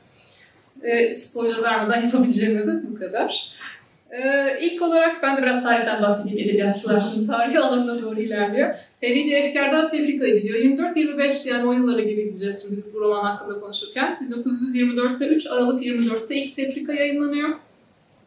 Ee, 0.83 1.15
spoiler 1.15 1.63
vermeden 1.63 2.03
yapabileceğimiz 2.03 2.91
bu 2.91 2.99
kadar. 2.99 3.57
Ee, 4.11 4.59
ilk 4.61 4.83
olarak 4.83 5.23
ben 5.23 5.37
de 5.37 5.43
biraz 5.43 5.63
tarihten 5.63 6.03
bahsedeyim 6.03 6.49
edebiyatçılar 6.49 7.03
şimdi 7.15 7.27
tarih 7.27 7.65
alanına 7.65 8.03
doğru 8.03 8.21
ilerliyor. 8.21 8.75
Tevhid-i 9.01 9.35
Efkar'dan 9.35 9.89
tefrika 9.89 10.27
ediliyor. 10.27 10.79
24-25 10.79 11.49
yani 11.49 11.69
o 11.69 11.73
yıllara 11.73 12.01
gibi 12.01 12.25
gideceğiz 12.25 12.63
şimdi 12.63 12.77
biz 12.77 12.95
bu 12.95 13.01
roman 13.01 13.25
hakkında 13.25 13.61
konuşurken. 13.61 14.19
1924'te 14.31 15.27
3 15.27 15.47
Aralık 15.47 15.83
24'te 15.83 16.37
ilk 16.37 16.57
tefrika 16.57 16.93
yayınlanıyor. 16.93 17.49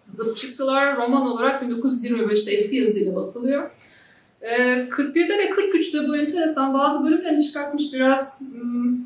Zıp 0.10 0.38
çıktılar 0.38 0.98
roman 0.98 1.22
olarak 1.22 1.64
1925'te 1.64 2.52
eski 2.52 2.76
yazıyla 2.76 3.16
basılıyor. 3.16 3.70
Ee, 4.42 4.88
41'de 4.90 5.38
ve 5.38 5.50
43'te 5.50 6.08
bu 6.08 6.18
enteresan 6.18 6.74
bazı 6.74 7.06
bölümlerini 7.06 7.44
çıkartmış 7.44 7.94
biraz 7.94 8.54
hmm, 8.54 8.98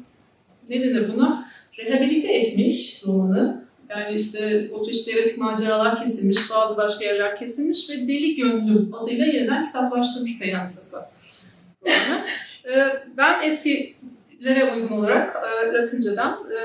ne 0.69 0.81
denir 0.81 1.13
buna? 1.13 1.49
Rehabilite 1.77 2.33
etmiş 2.33 3.03
romanı. 3.07 3.63
Yani 3.95 4.15
işte 4.15 4.69
o 4.73 4.85
çeşitli 4.85 5.33
maceralar 5.37 6.03
kesilmiş, 6.03 6.49
bazı 6.49 6.77
başka 6.77 7.05
yerler 7.05 7.39
kesilmiş 7.39 7.89
ve 7.89 7.93
Deli 7.93 8.35
Gönlüm 8.35 8.93
adıyla 8.93 9.25
yeniden 9.25 9.65
kitaplaştırmış 9.65 10.39
Peygamber 10.39 10.65
Safa. 10.65 11.11
ee, 12.65 12.87
ben 13.17 13.43
eskilere 13.43 14.73
uygun 14.73 14.97
olarak 14.97 15.35
e, 15.35 15.73
Latince'den 15.73 16.31
e, 16.31 16.59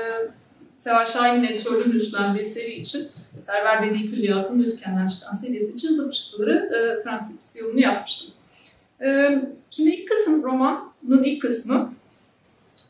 Seval 0.75 1.05
Şahin'in 1.05 1.47
editörlüğünü 1.47 1.95
üstlendiği 1.95 2.43
seri 2.43 2.71
için 2.71 3.07
Server 3.37 3.83
Bedi 3.83 4.11
Külliyatı'nın 4.11 4.63
Lütken'den 4.63 5.07
çıkan 5.07 5.31
serisi 5.31 5.77
için 5.77 5.93
zıp 5.93 6.13
çıktıları 6.13 6.53
e, 6.53 6.99
transkripsiyonunu 6.99 7.79
yapmıştım. 7.79 8.33
E, 9.01 9.29
şimdi 9.69 9.89
ilk 9.89 10.09
kısım 10.09 10.43
romanın 10.43 11.23
ilk 11.23 11.41
kısmı 11.41 11.93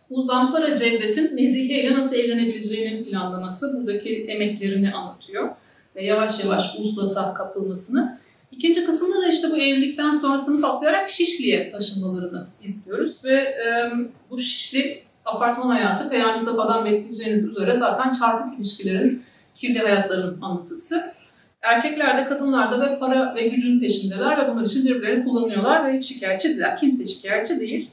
bu 0.09 0.23
Zampara 0.23 0.75
Cevdet'in 0.75 1.37
Nezihe 1.37 1.81
ile 1.81 1.93
nasıl 1.93 2.15
evlenebileceğinin 2.15 3.03
planlaması, 3.03 3.77
buradaki 3.77 4.25
emeklerini 4.27 4.93
anlatıyor 4.93 5.49
ve 5.95 6.03
yavaş 6.03 6.43
yavaş 6.43 6.75
uslata 6.79 7.33
kapılmasını. 7.33 8.19
İkinci 8.51 8.85
kısımda 8.85 9.21
da 9.21 9.27
işte 9.27 9.47
bu 9.51 9.57
evlilikten 9.57 10.11
sonra 10.11 10.37
sınıf 10.37 10.65
atlayarak 10.65 11.09
Şişli'ye 11.09 11.71
taşınmalarını 11.71 12.47
izliyoruz 12.63 13.25
ve 13.25 13.35
e, 13.35 13.91
bu 14.29 14.39
Şişli 14.39 14.99
apartman 15.25 15.69
hayatı 15.69 16.09
Peyami 16.09 16.39
Safa'dan 16.39 16.85
bekleyeceğiniz 16.85 17.51
üzere 17.51 17.75
zaten 17.75 18.11
çarpık 18.11 18.59
ilişkilerin, 18.59 19.23
kirli 19.55 19.79
hayatların 19.79 20.41
anlatısı. 20.41 21.13
Erkekler 21.61 22.17
de 22.17 22.29
kadınlar 22.29 22.71
da 22.71 22.81
ve 22.81 22.99
para 22.99 23.35
ve 23.35 23.47
gücün 23.47 23.79
peşindeler 23.79 24.37
ve 24.37 24.51
bunlar 24.51 24.65
için 24.65 24.85
birbirlerini 24.85 25.23
kullanıyorlar 25.23 25.85
ve 25.85 25.97
hiç 25.97 26.05
şikayetçi 26.05 26.49
değiller. 26.49 26.77
Kimse 26.79 27.05
şikayetçi 27.05 27.59
değil 27.59 27.89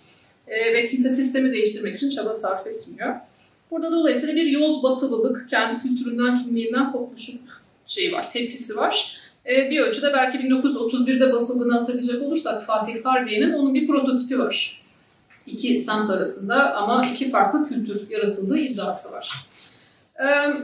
e, 0.49 0.73
ve 0.75 0.89
kimse 0.89 1.11
sistemi 1.11 1.53
değiştirmek 1.53 1.97
için 1.97 2.11
çaba 2.11 2.35
sarf 2.35 2.67
etmiyor. 2.67 3.15
Burada 3.71 3.93
dolayısıyla 3.93 4.35
bir 4.35 4.47
yoz 4.47 4.83
batılılık, 4.83 5.51
kendi 5.51 5.83
kültüründen, 5.83 6.45
kimliğinden 6.45 6.93
kopmuşluk 6.93 7.63
şeyi 7.87 8.13
var, 8.13 8.31
tepkisi 8.31 8.77
var. 8.77 9.17
E, 9.47 9.71
bir 9.71 9.81
ölçüde 9.81 10.13
belki 10.13 10.39
1931'de 10.39 11.33
basıldığını 11.33 11.73
hatırlayacak 11.73 12.23
olursak 12.23 12.67
Fatih 12.67 13.05
Harbiye'nin 13.05 13.53
onun 13.53 13.75
bir 13.75 13.87
prototipi 13.87 14.39
var. 14.39 14.83
İki 15.47 15.79
semt 15.79 16.11
arasında 16.11 16.75
ama 16.75 17.07
iki 17.07 17.31
farklı 17.31 17.69
kültür 17.69 18.11
yaratıldığı 18.11 18.59
iddiası 18.59 19.13
var. 19.13 19.47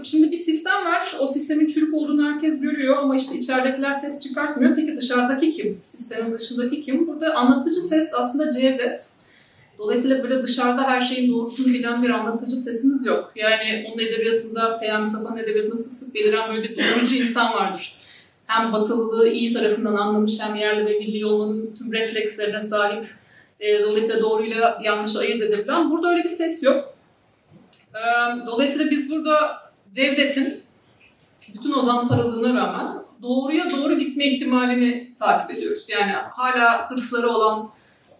Şimdi 0.02 0.30
bir 0.30 0.36
sistem 0.36 0.86
var. 0.86 1.16
O 1.20 1.26
sistemin 1.26 1.66
çürük 1.66 1.94
olduğunu 1.94 2.32
herkes 2.32 2.60
görüyor 2.60 2.96
ama 2.96 3.16
işte 3.16 3.38
içeridekiler 3.38 3.92
ses 3.92 4.20
çıkartmıyor. 4.20 4.76
Peki 4.76 4.96
dışarıdaki 4.96 5.52
kim? 5.52 5.80
Sistemin 5.84 6.38
dışındaki 6.38 6.82
kim? 6.82 7.06
Burada 7.06 7.34
anlatıcı 7.34 7.80
ses 7.80 8.14
aslında 8.14 8.50
Cevdet. 8.50 9.21
Dolayısıyla 9.82 10.22
böyle 10.22 10.42
dışarıda 10.42 10.82
her 10.82 11.00
şeyin 11.00 11.32
doğrusunu 11.32 11.66
bilen 11.66 12.02
bir 12.02 12.10
anlatıcı 12.10 12.56
sesimiz 12.56 13.06
yok. 13.06 13.32
Yani 13.36 13.86
onun 13.88 14.02
edebiyatında, 14.02 14.80
Peyami 14.80 15.06
Safa'nın 15.06 15.38
edebiyatında 15.38 15.76
sık 15.76 15.92
sık 15.92 16.14
beliren 16.14 16.50
böyle 16.50 16.62
bir 16.62 16.78
doğrucu 16.78 17.14
insan 17.14 17.54
vardır. 17.54 17.98
Hem 18.46 18.72
batılılığı 18.72 19.28
iyi 19.28 19.52
tarafından 19.52 19.94
anlamış 19.94 20.40
hem 20.40 20.56
yerli 20.56 20.86
ve 20.86 20.98
milli 20.98 21.26
olmanın 21.26 21.74
tüm 21.78 21.92
reflekslerine 21.92 22.60
sahip. 22.60 23.06
E, 23.60 23.82
dolayısıyla 23.82 24.20
doğruyla 24.20 24.80
yanlış 24.84 25.16
ayırt 25.16 25.42
edebilen. 25.42 25.90
Burada 25.90 26.10
öyle 26.10 26.22
bir 26.22 26.28
ses 26.28 26.62
yok. 26.62 26.94
E, 27.94 28.00
dolayısıyla 28.46 28.90
biz 28.90 29.10
burada 29.10 29.62
Cevdet'in 29.92 30.60
bütün 31.54 31.72
o 31.72 31.82
zamparalığına 31.82 32.60
rağmen 32.60 33.02
doğruya 33.22 33.70
doğru 33.70 33.98
gitme 33.98 34.26
ihtimalini 34.26 35.14
takip 35.18 35.50
ediyoruz. 35.56 35.84
Yani 35.88 36.12
hala 36.12 36.90
hırsları 36.90 37.30
olan, 37.30 37.70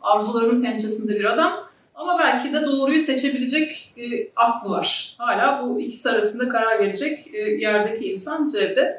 arzularının 0.03 0.62
pençesinde 0.62 1.21
bir 1.21 1.25
adam. 1.25 1.73
Ama 1.95 2.19
belki 2.19 2.53
de 2.53 2.67
doğruyu 2.67 3.01
seçebilecek 3.01 3.93
bir 3.97 4.29
aklı 4.37 4.71
var. 4.71 5.15
Hala 5.19 5.62
bu 5.62 5.81
ikisi 5.81 6.11
arasında 6.11 6.49
karar 6.49 6.79
verecek 6.79 7.35
e, 7.35 7.38
yerdeki 7.38 8.12
insan 8.12 8.49
Cevdet. 8.49 8.95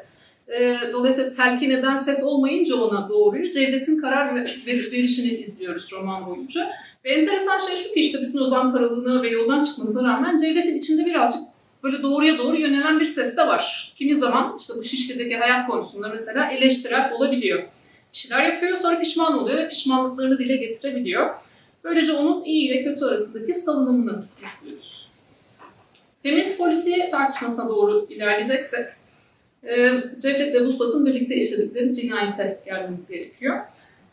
E, 0.59 0.77
dolayısıyla 0.93 1.31
telkin 1.31 1.71
eden 1.71 1.97
ses 1.97 2.23
olmayınca 2.23 2.75
ona 2.75 3.09
doğruyu 3.09 3.51
Cevdet'in 3.51 4.01
karar 4.01 4.35
verişini 4.35 5.27
izliyoruz 5.27 5.91
roman 5.91 6.25
boyunca. 6.25 6.71
Ve 7.05 7.11
enteresan 7.11 7.57
şey 7.57 7.75
şu 7.75 7.93
ki 7.93 7.99
işte 7.99 8.17
bütün 8.21 8.39
o 8.39 8.45
zamparalığına 8.45 9.23
ve 9.23 9.29
yoldan 9.29 9.63
çıkmasına 9.63 10.09
rağmen 10.09 10.37
Cevdet'in 10.37 10.77
içinde 10.77 11.05
birazcık 11.05 11.41
böyle 11.83 12.03
doğruya 12.03 12.37
doğru 12.37 12.55
yönelen 12.55 12.99
bir 12.99 13.05
ses 13.05 13.37
de 13.37 13.47
var. 13.47 13.93
Kimi 13.95 14.15
zaman 14.15 14.57
işte 14.59 14.73
bu 14.77 14.83
Şişli'deki 14.83 15.37
hayat 15.37 15.67
konusunda 15.67 16.09
mesela 16.09 16.51
eleştirel 16.51 17.11
olabiliyor 17.11 17.63
bir 18.13 18.17
şeyler 18.17 18.53
yapıyor 18.53 18.77
sonra 18.77 18.99
pişman 18.99 19.39
oluyor 19.39 19.57
ve 19.57 19.69
pişmanlıklarını 19.69 20.39
dile 20.39 20.55
getirebiliyor. 20.55 21.29
Böylece 21.83 22.13
onun 22.13 22.43
iyi 22.43 22.69
ile 22.69 22.83
kötü 22.83 23.05
arasındaki 23.05 23.53
salınımını 23.53 24.23
izliyoruz. 24.45 25.09
Feminist 26.23 26.57
polisi 26.57 27.11
tartışmasına 27.11 27.69
doğru 27.69 28.07
ilerleyeceksek, 28.09 28.85
e, 29.63 29.89
Cevdet 30.19 30.53
ve 30.53 30.65
Vuslat'ın 30.65 31.05
birlikte 31.05 31.35
işledikleri 31.35 31.93
cinayete 31.93 32.59
gelmemiz 32.65 33.09
gerekiyor. 33.09 33.59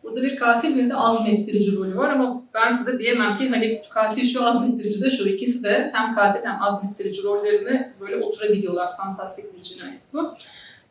Burada 0.03 0.23
bir 0.23 0.37
katil 0.37 0.77
bir 0.77 0.91
de 0.91 0.95
azmettirici 0.95 1.77
rolü 1.77 1.97
var 1.97 2.11
ama 2.11 2.43
ben 2.55 2.73
size 2.73 2.99
diyemem 2.99 3.39
ki 3.39 3.49
hani 3.49 3.83
katil 3.91 4.33
şu 4.33 4.47
azmettirici 4.47 5.03
de 5.03 5.11
şu 5.11 5.29
ikisi 5.29 5.65
de 5.65 5.91
hem 5.95 6.15
katil 6.15 6.47
hem 6.47 6.63
azmettirici 6.63 7.23
rollerini 7.23 7.93
böyle 8.01 8.17
oturabiliyorlar. 8.17 8.97
Fantastik 8.97 9.57
bir 9.57 9.63
cinayet 9.63 10.03
bu. 10.13 10.35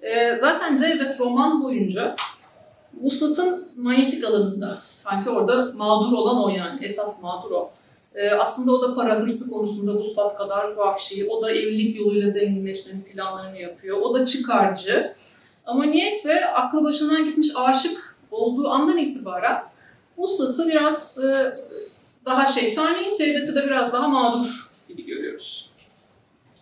E, 0.01 0.35
zaten 0.35 0.75
Cevdet 0.75 1.19
roman 1.19 1.63
boyunca 1.63 2.15
Vuslat'ın 2.93 3.67
manyetik 3.77 4.25
alanında 4.25 4.77
sanki 4.93 5.29
orada 5.29 5.71
mağdur 5.75 6.13
olan 6.13 6.43
o 6.43 6.49
yani 6.49 6.85
esas 6.85 7.23
mağdur 7.23 7.51
o. 7.51 7.71
E, 8.15 8.29
aslında 8.29 8.71
o 8.71 8.81
da 8.81 8.95
para 8.95 9.19
hırsı 9.19 9.49
konusunda 9.49 9.93
Vuslat 9.93 10.37
kadar 10.37 10.73
vahşi. 10.73 11.29
O 11.29 11.41
da 11.41 11.51
evlilik 11.51 11.99
yoluyla 11.99 12.27
zenginleşmenin 12.27 13.01
planlarını 13.01 13.57
yapıyor. 13.57 13.97
O 14.01 14.13
da 14.13 14.25
çıkarcı. 14.25 15.15
Ama 15.65 15.83
niyeyse 15.83 16.45
aklı 16.45 16.83
başından 16.83 17.25
gitmiş 17.25 17.49
aşık 17.55 18.17
olduğu 18.31 18.69
andan 18.69 18.97
itibaren 18.97 19.63
Vuslat'ı 20.17 20.69
biraz 20.69 21.17
e, 21.17 21.53
daha 22.25 22.47
şeytani, 22.47 23.17
Cevdet'i 23.17 23.55
de 23.55 23.65
biraz 23.65 23.93
daha 23.93 24.07
mağdur 24.07 24.69
gibi 24.87 25.05
görüyoruz. 25.05 25.68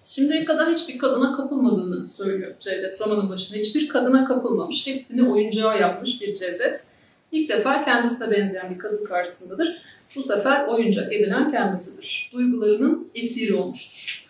Şimdiye 0.07 0.45
kadar 0.45 0.71
hiçbir 0.71 0.97
kadına 0.97 1.35
kapılmadığını 1.35 2.09
söylüyor 2.09 2.55
Cevdet 2.59 3.01
romanın 3.01 3.29
başında. 3.29 3.57
Hiçbir 3.57 3.87
kadına 3.87 4.25
kapılmamış. 4.25 4.87
Hepsini 4.87 5.29
oyuncağı 5.29 5.81
yapmış 5.81 6.21
bir 6.21 6.33
Cevdet. 6.33 6.83
İlk 7.31 7.49
defa 7.49 7.85
kendisine 7.85 8.31
benzeyen 8.31 8.69
bir 8.69 8.77
kadın 8.77 9.05
karşısındadır. 9.05 9.81
Bu 10.15 10.23
sefer 10.23 10.67
oyuncak 10.67 11.13
edilen 11.13 11.51
kendisidir. 11.51 12.31
Duygularının 12.33 13.07
esiri 13.15 13.53
olmuştur. 13.53 14.27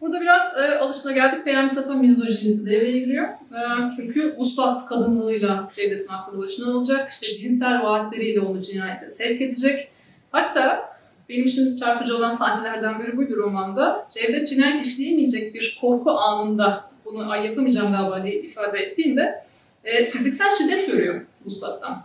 Burada 0.00 0.20
biraz 0.20 0.58
e, 0.58 0.78
alışına 0.78 1.12
geldik. 1.12 1.44
Peyami 1.44 1.68
Safa 1.68 1.94
mizojinisi 1.94 2.70
devreye 2.70 2.98
giriyor. 2.98 3.28
E, 3.28 3.60
çünkü 3.96 4.34
uslat 4.36 4.86
kadınlığıyla 4.86 5.70
Cevdet'in 5.76 6.08
aklını 6.08 6.42
başına 6.42 6.72
alacak. 6.72 7.12
İşte 7.12 7.26
cinsel 7.26 7.82
vaatleriyle 7.82 8.40
onu 8.40 8.62
cinayete 8.62 9.08
sevk 9.08 9.40
edecek. 9.40 9.88
Hatta 10.32 10.97
benim 11.28 11.44
için 11.44 11.76
çarpıcı 11.76 12.16
olan 12.16 12.30
sahnelerden 12.30 13.00
biri 13.00 13.16
buydu 13.16 13.36
romanda. 13.36 14.06
Cevdet 14.14 14.48
cinayet 14.48 14.86
işleyemeyecek 14.86 15.54
bir 15.54 15.78
korku 15.80 16.10
anında 16.10 16.90
bunu 17.04 17.30
ay 17.30 17.46
yapamayacağım 17.46 17.92
galiba 17.92 18.24
diye 18.24 18.34
ifade 18.34 18.78
ettiğinde 18.78 19.44
e, 19.84 20.10
fiziksel 20.10 20.50
şiddet 20.58 20.86
görüyor 20.86 21.20
Vuslat'tan. 21.44 22.02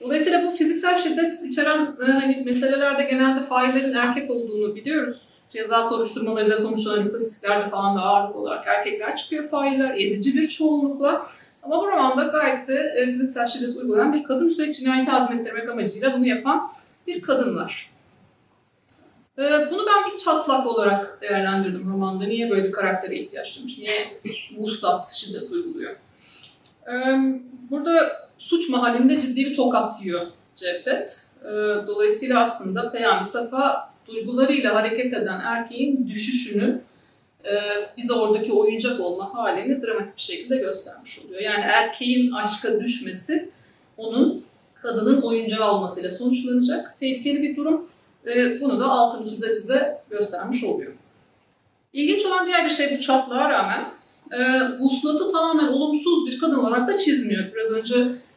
Dolayısıyla 0.00 0.46
bu 0.46 0.56
fiziksel 0.56 0.98
şiddet 0.98 1.42
içeren 1.42 1.86
e, 2.08 2.12
hani 2.12 2.42
meselelerde 2.44 3.04
genelde 3.04 3.40
faillerin 3.40 3.94
erkek 3.94 4.30
olduğunu 4.30 4.76
biliyoruz. 4.76 5.22
Ceza 5.50 5.82
soruşturmalarıyla 5.82 6.56
sonuçlanan 6.56 7.00
istatistiklerde 7.00 7.70
falan 7.70 7.96
da 7.96 8.00
ağırlık 8.00 8.36
olarak 8.36 8.66
erkekler 8.66 9.16
çıkıyor 9.16 9.48
failler, 9.48 9.94
ezici 9.98 10.40
bir 10.40 10.48
çoğunlukla. 10.48 11.26
Ama 11.62 11.80
bu 11.80 11.86
romanda 11.86 12.24
gayet 12.24 12.68
de 12.68 12.92
e, 12.96 13.06
fiziksel 13.06 13.46
şiddet 13.46 13.76
uygulayan 13.76 14.12
bir 14.12 14.24
kadın 14.24 14.48
üstelik 14.48 14.74
cinayeti 14.74 15.12
azmettirmek 15.12 15.68
amacıyla 15.68 16.14
bunu 16.16 16.26
yapan 16.26 16.70
bir 17.06 17.22
kadın 17.22 17.56
var. 17.56 17.91
E, 19.38 19.42
bunu 19.70 19.86
ben 19.86 20.12
bir 20.12 20.18
çatlak 20.18 20.66
olarak 20.66 21.18
değerlendirdim 21.22 21.92
romanda. 21.92 22.24
Niye 22.24 22.50
böyle 22.50 22.64
bir 22.64 22.72
karaktere 22.72 23.16
ihtiyaç 23.16 23.56
duymuş? 23.56 23.78
Niye 23.78 24.06
Mustat 24.58 25.12
şiddet 25.12 25.50
uyguluyor? 25.50 25.96
E, 26.86 26.94
burada 27.70 28.12
suç 28.38 28.68
mahallinde 28.68 29.20
ciddi 29.20 29.44
bir 29.44 29.56
tokat 29.56 30.04
yiyor 30.04 30.26
Cevdet. 30.54 31.26
E, 31.44 31.48
dolayısıyla 31.86 32.40
aslında 32.40 32.92
Peyami 32.92 33.24
Safa 33.24 33.92
duygularıyla 34.06 34.74
hareket 34.74 35.12
eden 35.14 35.40
erkeğin 35.40 36.08
düşüşünü 36.08 36.80
e, 37.44 37.52
bize 37.96 38.12
oradaki 38.12 38.52
oyuncak 38.52 39.00
olma 39.00 39.34
halini 39.34 39.82
dramatik 39.82 40.16
bir 40.16 40.22
şekilde 40.22 40.56
göstermiş 40.56 41.18
oluyor. 41.24 41.40
Yani 41.40 41.60
erkeğin 41.60 42.32
aşka 42.32 42.80
düşmesi 42.80 43.50
onun 43.96 44.44
kadının 44.82 45.22
oyuncağı 45.22 45.72
olmasıyla 45.72 46.10
sonuçlanacak. 46.10 46.96
Tehlikeli 46.96 47.42
bir 47.42 47.56
durum. 47.56 47.91
E, 48.26 48.60
bunu 48.60 48.80
da 48.80 48.86
altını 48.86 49.28
çize 49.28 49.48
çize 49.48 49.98
göstermiş 50.10 50.64
oluyor. 50.64 50.92
İlginç 51.92 52.26
olan 52.26 52.46
diğer 52.46 52.64
bir 52.64 52.70
şey 52.70 52.96
bu 52.96 53.00
çatlığa 53.00 53.50
rağmen 53.50 53.84
e, 54.30 54.38
Vuslat'ı 54.78 55.32
tamamen 55.32 55.68
olumsuz 55.68 56.26
bir 56.26 56.38
kadın 56.38 56.54
olarak 56.54 56.88
da 56.88 56.98
çizmiyor. 56.98 57.44
Biraz 57.54 57.72
önce 57.72 57.94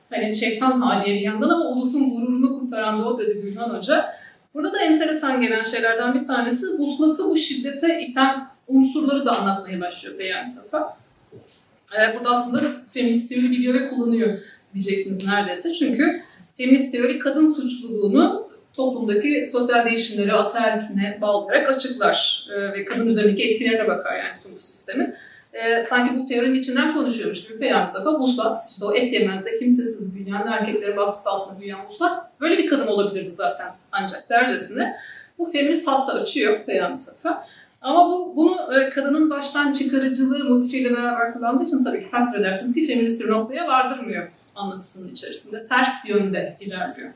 hani 0.10 0.36
şeytan 0.36 0.82
haliye 0.82 1.16
bir 1.16 1.22
yandan 1.22 1.50
ama 1.50 1.66
ulusun 1.66 2.10
gururunu 2.10 2.60
kurtaran 2.60 3.02
da 3.02 3.06
o 3.08 3.20
dedi 3.20 3.42
Gülhan 3.42 3.70
Hoca. 3.70 4.06
Burada 4.54 4.74
da 4.74 4.80
enteresan 4.80 5.42
gelen 5.42 5.64
şeylerden 5.64 6.14
bir 6.14 6.24
tanesi 6.24 6.66
Vuslat'ı 6.66 7.30
bu 7.30 7.38
şiddete 7.38 8.02
iten 8.02 8.48
unsurları 8.68 9.26
da 9.26 9.40
anlatmaya 9.40 9.82
başlıyor 9.82 10.18
Peyami 10.18 10.48
Safa. 10.48 10.98
Ee, 11.94 12.16
burada 12.16 12.30
aslında 12.30 12.62
feminist 12.94 13.30
teori 13.30 13.52
biliyor 13.52 13.74
ve 13.74 13.90
kullanıyor 13.90 14.38
diyeceksiniz 14.74 15.28
neredeyse. 15.28 15.74
Çünkü 15.74 16.22
feminist 16.58 16.92
teori 16.92 17.20
kadın 17.20 17.54
suçluluğunu 17.54 18.50
toplumdaki 18.76 19.50
sosyal 19.52 19.86
değişimleri 19.86 20.34
ataerkine 20.34 21.18
bağlayarak 21.22 21.70
açıklar 21.70 22.48
ee, 22.56 22.74
ve 22.74 22.86
kadın 22.86 23.08
üzerindeki 23.08 23.44
etkilerine 23.44 23.88
bakar 23.88 24.18
yani 24.18 24.34
tüm 24.44 24.56
bu 24.56 24.60
sistemin. 24.60 25.16
Ee, 25.54 25.84
sanki 25.84 26.20
bu 26.20 26.28
teorinin 26.28 26.60
içinden 26.60 26.94
konuşuyormuş 26.94 27.48
gibi 27.48 27.60
Peyami 27.60 27.88
Safa 27.88 28.20
Vuslat, 28.20 28.60
işte 28.70 28.86
o 28.86 28.94
et 28.94 29.14
yemezde 29.14 29.58
kimsesiz 29.58 30.16
büyüyen, 30.16 30.48
erkeklerin 30.48 30.98
baskısı 30.98 31.30
altında 31.30 31.60
büyüyen 31.60 31.88
Vuslat 31.90 32.42
böyle 32.42 32.58
bir 32.58 32.68
kadın 32.68 32.88
olabilirdi 32.88 33.30
zaten 33.30 33.72
ancak 33.92 34.30
dercesine. 34.30 34.96
Bu 35.38 35.46
feminist 35.46 35.88
hatta 35.88 36.14
açıyor 36.14 36.66
Peyami 36.66 36.98
Safa. 36.98 37.48
Ama 37.82 38.12
bu 38.12 38.36
bunu 38.36 38.80
e, 38.80 38.90
kadının 38.90 39.30
baştan 39.30 39.72
çıkarıcılığı 39.72 40.50
motifiyle 40.50 40.98
beraber 40.98 41.34
kullandığı 41.34 41.64
için 41.64 41.84
tabii 41.84 42.04
ki 42.04 42.12
takdir 42.12 42.40
edersiniz 42.40 42.74
ki 42.74 42.88
feminist 42.88 43.22
bir 43.22 43.30
noktaya 43.30 43.68
vardırmıyor 43.68 44.28
anlatısının 44.56 45.10
içerisinde. 45.10 45.68
Ters 45.68 46.10
yönde 46.10 46.58
ilerliyor. 46.60 47.10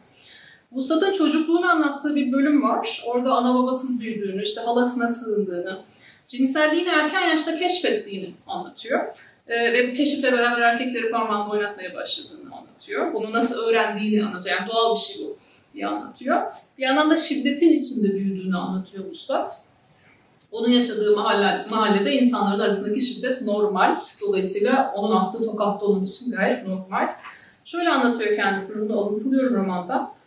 Vuslat'ın 0.72 1.14
çocukluğunu 1.14 1.70
anlattığı 1.70 2.16
bir 2.16 2.32
bölüm 2.32 2.64
var. 2.64 3.04
Orada 3.08 3.34
ana 3.34 3.56
babasız 3.56 4.02
büyüdüğünü, 4.02 4.44
işte 4.44 4.62
halasına 4.62 5.08
sığındığını, 5.08 5.80
cinselliğini 6.28 6.90
erken 6.90 7.28
yaşta 7.30 7.56
keşfettiğini 7.56 8.34
anlatıyor. 8.48 9.00
Ee, 9.48 9.74
ve 9.74 9.92
bu 9.92 9.96
keşifle 9.96 10.32
beraber 10.32 10.62
erkekleri 10.62 11.12
parmağında 11.12 11.52
oynatmaya 11.54 11.96
başladığını 11.96 12.56
anlatıyor. 12.56 13.14
Bunu 13.14 13.34
nasıl 13.34 13.56
öğrendiğini 13.56 14.26
anlatıyor. 14.26 14.58
Yani 14.58 14.70
doğal 14.70 14.96
bir 14.96 15.00
şey 15.00 15.26
bu 15.26 15.38
diye 15.74 15.88
anlatıyor. 15.88 16.42
Bir 16.78 16.84
yandan 16.84 17.12
da 17.12 17.18
şiddetin 17.18 17.70
içinde 17.70 18.14
büyüdüğünü 18.14 18.58
anlatıyor 18.58 19.06
Vuslat. 19.06 19.66
Onun 20.52 20.70
yaşadığı 20.70 21.16
mahalle, 21.16 21.66
mahallede 21.70 22.14
insanların 22.14 22.60
arasındaki 22.60 23.02
şiddet 23.02 23.42
normal. 23.42 24.02
Dolayısıyla 24.22 24.92
onun 24.96 25.16
attığı 25.16 25.46
tokat 25.46 25.82
da 25.82 25.86
onun 25.86 26.06
için 26.06 26.32
gayet 26.32 26.68
normal. 26.68 27.14
Şöyle 27.64 27.90
anlatıyor 27.90 28.36
kendisini, 28.36 28.90
bunu 28.90 29.00
alıntılıyorum 29.00 29.56
romanda. 29.56 30.19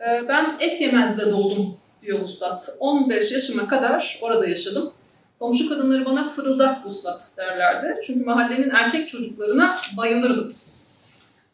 Ee, 0.00 0.28
ben 0.28 0.56
et 0.60 0.80
yemezde 0.80 1.30
doğdum 1.30 1.76
diyor 2.02 2.20
Vuslat. 2.20 2.68
15 2.80 3.32
yaşıma 3.32 3.68
kadar 3.68 4.18
orada 4.22 4.46
yaşadım. 4.48 4.92
Komşu 5.38 5.68
kadınları 5.68 6.04
bana 6.04 6.28
fırıldak 6.28 6.86
Vuslat 6.86 7.34
derlerdi. 7.38 8.00
Çünkü 8.06 8.24
mahallenin 8.24 8.70
erkek 8.70 9.08
çocuklarına 9.08 9.76
bayılırdım. 9.96 10.52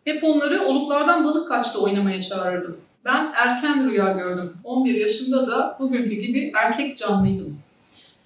Hep 0.04 0.24
onları 0.24 0.62
oluklardan 0.62 1.24
balık 1.24 1.48
kaçta 1.48 1.78
oynamaya 1.78 2.22
çağırırdım. 2.22 2.76
Ben 3.04 3.32
erken 3.34 3.90
rüya 3.90 4.12
gördüm. 4.12 4.52
11 4.64 4.94
yaşımda 4.94 5.46
da 5.46 5.76
bugünkü 5.80 6.14
gibi 6.14 6.52
erkek 6.54 6.96
canlıydım. 6.96 7.58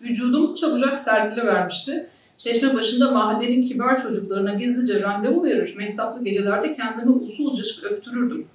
Vücudum 0.03 0.55
çabucak 0.55 0.99
sergile 0.99 1.47
vermişti. 1.47 2.11
Çeşme 2.37 2.75
başında 2.75 3.11
mahallenin 3.11 3.63
kibar 3.63 4.03
çocuklarına 4.03 4.55
gizlice 4.55 5.03
randevu 5.03 5.45
verir, 5.45 5.75
mehtaplı 5.77 6.25
gecelerde 6.25 6.73
kendimi 6.73 7.11
usulca 7.11 7.63
öptürürdüm. 7.91 8.47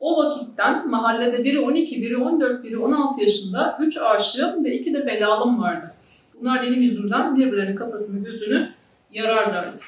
O 0.00 0.24
vakitten 0.24 0.90
mahallede 0.90 1.44
biri 1.44 1.60
12, 1.60 2.02
biri 2.02 2.16
14, 2.16 2.64
biri 2.64 2.78
16 2.78 3.20
yaşında 3.20 3.78
3 3.80 3.96
aşığım 3.96 4.64
ve 4.64 4.74
2 4.74 4.94
de 4.94 5.06
belalım 5.06 5.62
vardı. 5.62 5.94
Bunlar 6.40 6.62
benim 6.62 6.82
yüzümden 6.82 7.36
birbirlerinin 7.36 7.76
kafasını, 7.76 8.24
gözünü 8.24 8.70
yararlardı. 9.12 9.80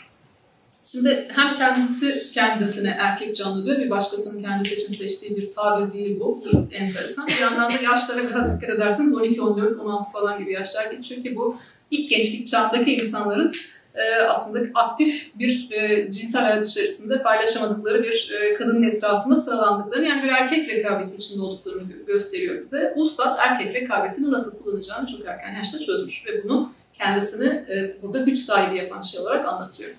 Şimdi 0.84 1.28
hem 1.34 1.56
kendisi 1.56 2.32
kendisine 2.32 2.96
erkek 2.98 3.36
canlı 3.36 3.64
diyor, 3.64 3.78
bir 3.78 3.90
başkasının 3.90 4.42
kendisi 4.42 4.74
için 4.74 4.94
seçtiği 4.94 5.36
bir 5.36 5.54
tabir 5.54 5.92
değil 5.92 6.20
bu. 6.20 6.42
Enteresan. 6.72 7.26
Bir 7.26 7.38
yandan 7.38 7.72
da 7.72 7.76
yaşlara 7.82 8.28
biraz 8.30 8.56
dikkat 8.56 8.70
ederseniz 8.76 9.14
12, 9.14 9.42
14, 9.42 9.80
16 9.80 10.12
falan 10.12 10.38
gibi 10.38 10.52
yaşlar 10.52 11.02
ki 11.02 11.36
bu 11.36 11.56
ilk 11.90 12.10
gençlik 12.10 12.46
çağındaki 12.46 12.94
insanların 12.94 13.52
e, 13.94 14.22
aslında 14.22 14.68
aktif 14.74 15.38
bir 15.38 15.68
e, 15.70 16.12
cinsel 16.12 16.42
hayat 16.42 16.66
içerisinde 16.66 17.22
paylaşamadıkları 17.22 18.02
bir 18.02 18.30
e, 18.30 18.54
kadının 18.54 18.82
etrafında 18.82 19.36
sıralandıklarını 19.36 20.06
yani 20.06 20.22
bir 20.22 20.28
erkek 20.28 20.68
rekabeti 20.68 21.16
içinde 21.16 21.42
olduklarını 21.42 21.82
gösteriyor 22.06 22.58
bize. 22.58 22.92
Ustad 22.96 23.38
erkek 23.38 23.74
rekabetini 23.74 24.30
nasıl 24.30 24.58
kullanacağını 24.58 25.06
çok 25.06 25.26
erken 25.26 25.54
yaşta 25.54 25.78
çözmüş 25.78 26.26
ve 26.26 26.44
bunu 26.44 26.72
kendisini 26.94 27.64
burada 28.02 28.18
güç 28.18 28.38
sahibi 28.38 28.78
yapan 28.78 29.00
şey 29.00 29.20
olarak 29.20 29.48
anlatıyor. 29.48 29.90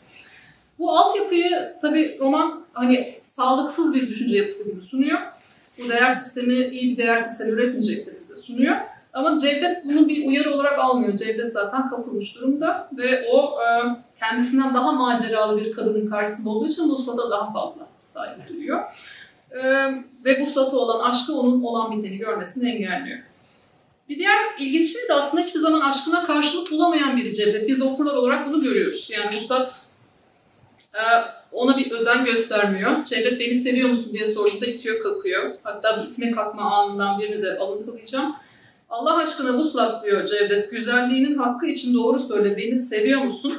Bu 0.80 0.98
altyapıyı 0.98 1.74
tabii 1.82 2.18
roman 2.20 2.66
hani 2.74 3.16
sağlıksız 3.22 3.94
bir 3.94 4.10
düşünce 4.10 4.38
yapısı 4.38 4.76
gibi 4.76 4.86
sunuyor. 4.86 5.20
Bu 5.78 5.90
değer 5.90 6.12
sistemi 6.12 6.54
iyi 6.54 6.92
bir 6.92 6.98
değer 6.98 7.18
sistemi 7.18 7.52
üretmeyecektir 7.52 8.20
bize 8.22 8.36
sunuyor. 8.36 8.76
Ama 9.14 9.38
Cevdet 9.40 9.86
bunu 9.86 10.10
bir 10.10 10.28
uyarı 10.28 10.54
olarak 10.54 10.80
almıyor. 10.80 11.16
Cevdet 11.18 11.54
zaten 11.54 11.90
kapılmış 11.90 12.36
durumda 12.36 12.90
ve 12.98 13.28
o 13.32 13.62
e, 13.62 13.68
kendisinden 14.20 14.74
daha 14.74 14.92
maceralı 14.92 15.62
bir 15.62 15.72
kadının 15.72 16.10
karşısında 16.10 16.50
olduğu 16.50 16.68
için 16.68 16.90
Vuslat'a 16.90 17.30
daha 17.30 17.54
fazla 17.54 17.88
saygı 18.04 18.48
duyuyor. 18.50 18.80
E, 19.52 19.62
ve 20.26 20.42
Vuslat'a 20.42 20.78
olan 20.78 21.12
aşkı 21.12 21.34
onun 21.34 21.64
olan 21.64 21.98
biteni 21.98 22.18
görmesini 22.18 22.70
engelliyor. 22.70 23.20
Bir 24.10 24.20
diğer 24.20 24.40
ilginç 24.60 24.94
şey 24.94 25.08
de 25.08 25.14
aslında 25.14 25.44
hiçbir 25.44 25.60
zaman 25.60 25.82
aşkına 25.82 26.26
karşılık 26.26 26.72
bulamayan 26.72 27.18
biri 27.18 27.34
Cevdet. 27.34 27.68
Biz 27.68 27.82
okurlar 27.82 28.16
olarak 28.16 28.48
bunu 28.48 28.62
görüyoruz. 28.62 29.10
Yani 29.12 29.36
Vuslat 29.36 29.86
e, 30.94 31.02
ona 31.52 31.78
bir 31.78 31.92
özen 31.92 32.26
göstermiyor. 32.26 33.06
Cevdet 33.06 33.40
beni 33.40 33.56
seviyor 33.56 33.90
musun 33.90 34.14
diye 34.14 34.28
sorduğunda 34.28 34.66
itiyor 34.66 35.04
kakıyor. 35.04 35.52
Hatta 35.64 36.04
bir 36.04 36.08
itme 36.08 36.32
kalkma 36.32 36.62
anından 36.62 37.20
birini 37.20 37.44
de 37.44 37.58
alıntılayacağım. 37.58 38.36
Allah 38.92 39.18
aşkına 39.18 39.54
Vuslat 39.54 40.06
diyor 40.06 40.28
Cevdet, 40.28 40.72
güzelliğinin 40.72 41.38
hakkı 41.38 41.66
için 41.66 41.94
doğru 41.94 42.20
söyle, 42.20 42.58
beni 42.58 42.78
seviyor 42.78 43.22
musun? 43.22 43.54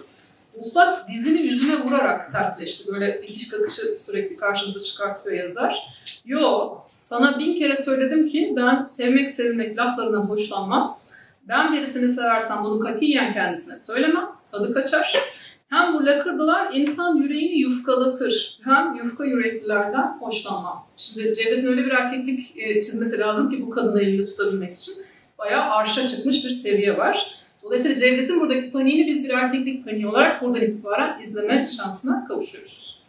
Vuslat 0.54 1.08
dizini 1.08 1.40
yüzüne 1.40 1.80
vurarak 1.80 2.24
sertleşti. 2.24 2.92
Böyle 2.92 3.22
itiş 3.22 3.48
kakışı 3.48 3.82
sürekli 4.06 4.36
karşımıza 4.36 4.82
çıkartıyor 4.82 5.36
yazar. 5.36 5.78
Yo, 6.26 6.74
sana 6.94 7.38
bin 7.38 7.58
kere 7.58 7.76
söyledim 7.76 8.28
ki 8.28 8.52
ben 8.56 8.84
sevmek 8.84 9.30
sevilmek 9.30 9.78
laflarından 9.78 10.22
hoşlanmam. 10.22 10.98
Ben 11.48 11.72
birisini 11.72 12.08
seversem 12.08 12.58
bunu 12.64 12.80
katiyen 12.80 13.34
kendisine 13.34 13.76
söylemem, 13.76 14.28
tadı 14.52 14.74
kaçar. 14.74 15.18
Hem 15.68 15.94
bu 15.94 16.06
lakırdılar 16.06 16.72
insan 16.74 17.16
yüreğini 17.16 17.58
yufkalatır. 17.58 18.60
Hem 18.64 18.94
yufka 18.94 19.24
yüreklilerden 19.24 20.16
hoşlanmam. 20.20 20.86
Şimdi 20.96 21.34
Cevdet'in 21.34 21.66
öyle 21.66 21.84
bir 21.84 21.90
erkeklik 21.90 22.58
e, 22.58 22.82
çizmesi 22.82 23.18
lazım 23.18 23.50
ki 23.50 23.62
bu 23.62 23.70
kadını 23.70 24.02
elinde 24.02 24.26
tutabilmek 24.26 24.76
için 24.76 24.94
bayağı 25.44 25.70
arşa 25.70 26.08
çıkmış 26.08 26.44
bir 26.44 26.50
seviye 26.50 26.98
var. 26.98 27.34
Dolayısıyla 27.62 27.96
Cevdet'in 27.96 28.40
buradaki 28.40 28.72
paniğini 28.72 29.06
biz 29.06 29.24
bir 29.24 29.30
erkeklik 29.30 29.84
paniği 29.84 30.06
olarak 30.06 30.42
buradan 30.42 30.62
itibaren 30.62 31.20
izleme 31.22 31.68
şansına 31.76 32.24
kavuşuyoruz. 32.28 33.02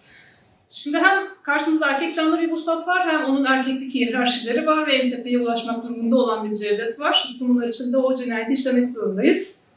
Şimdi 0.70 0.98
hem 0.98 1.24
karşımızda 1.44 1.92
erkek 1.92 2.16
canlı 2.16 2.42
bir 2.42 2.52
vuslat 2.52 2.88
var 2.88 3.08
hem 3.08 3.24
onun 3.24 3.46
erkeklik 3.46 3.96
hiyerarşileri 3.96 4.68
var 4.68 4.88
ve 4.88 5.12
tepeye 5.12 5.40
ulaşmak 5.40 5.84
durumunda 5.84 6.16
olan 6.16 6.50
bir 6.50 6.56
Cevdet 6.56 7.00
var. 7.00 7.30
Bütün 7.34 7.50
bunlar 7.50 7.70
için 7.70 7.94
de 7.94 7.98
o 7.98 8.16
cinayeti 8.16 8.54
işlemek 8.54 8.90
zorundayız. 8.90 9.70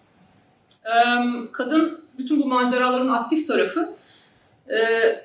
Kadın 1.52 2.00
bütün 2.18 2.42
bu 2.42 2.46
maceraların 2.46 3.08
aktif 3.08 3.46
tarafı 3.48 3.96
e, 4.68 4.78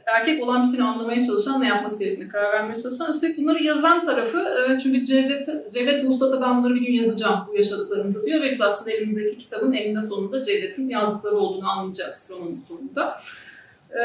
erkek 0.06 0.44
olan 0.44 0.68
bitini 0.68 0.84
anlamaya 0.84 1.24
çalışan, 1.24 1.62
ne 1.62 1.68
yapması 1.68 2.00
gerektiğini 2.00 2.30
karar 2.30 2.54
vermeye 2.54 2.82
çalışan. 2.82 3.14
Üstelik 3.14 3.38
bunları 3.38 3.64
yazan 3.64 4.06
tarafı, 4.06 4.40
e, 4.40 4.80
çünkü 4.80 5.06
Cevdet, 5.06 5.74
Cevdet 5.74 6.06
Vuslat'a 6.06 6.42
ben 6.42 6.58
bunları 6.58 6.76
bir 6.76 6.82
gün 6.82 6.94
yazacağım 6.94 7.40
bu 7.48 7.56
yaşadıklarımızı 7.56 8.26
diyor 8.26 8.42
ve 8.42 8.50
biz 8.50 8.62
aslında 8.62 8.92
elimizdeki 8.92 9.38
kitabın 9.38 9.74
eninde 9.74 10.02
sonunda 10.02 10.44
Cevdet'in 10.44 10.90
yazdıkları 10.90 11.38
olduğunu 11.38 11.70
anlayacağız 11.70 12.32
romanın 12.32 12.60
sonunda. 12.68 13.22
E, 13.90 14.02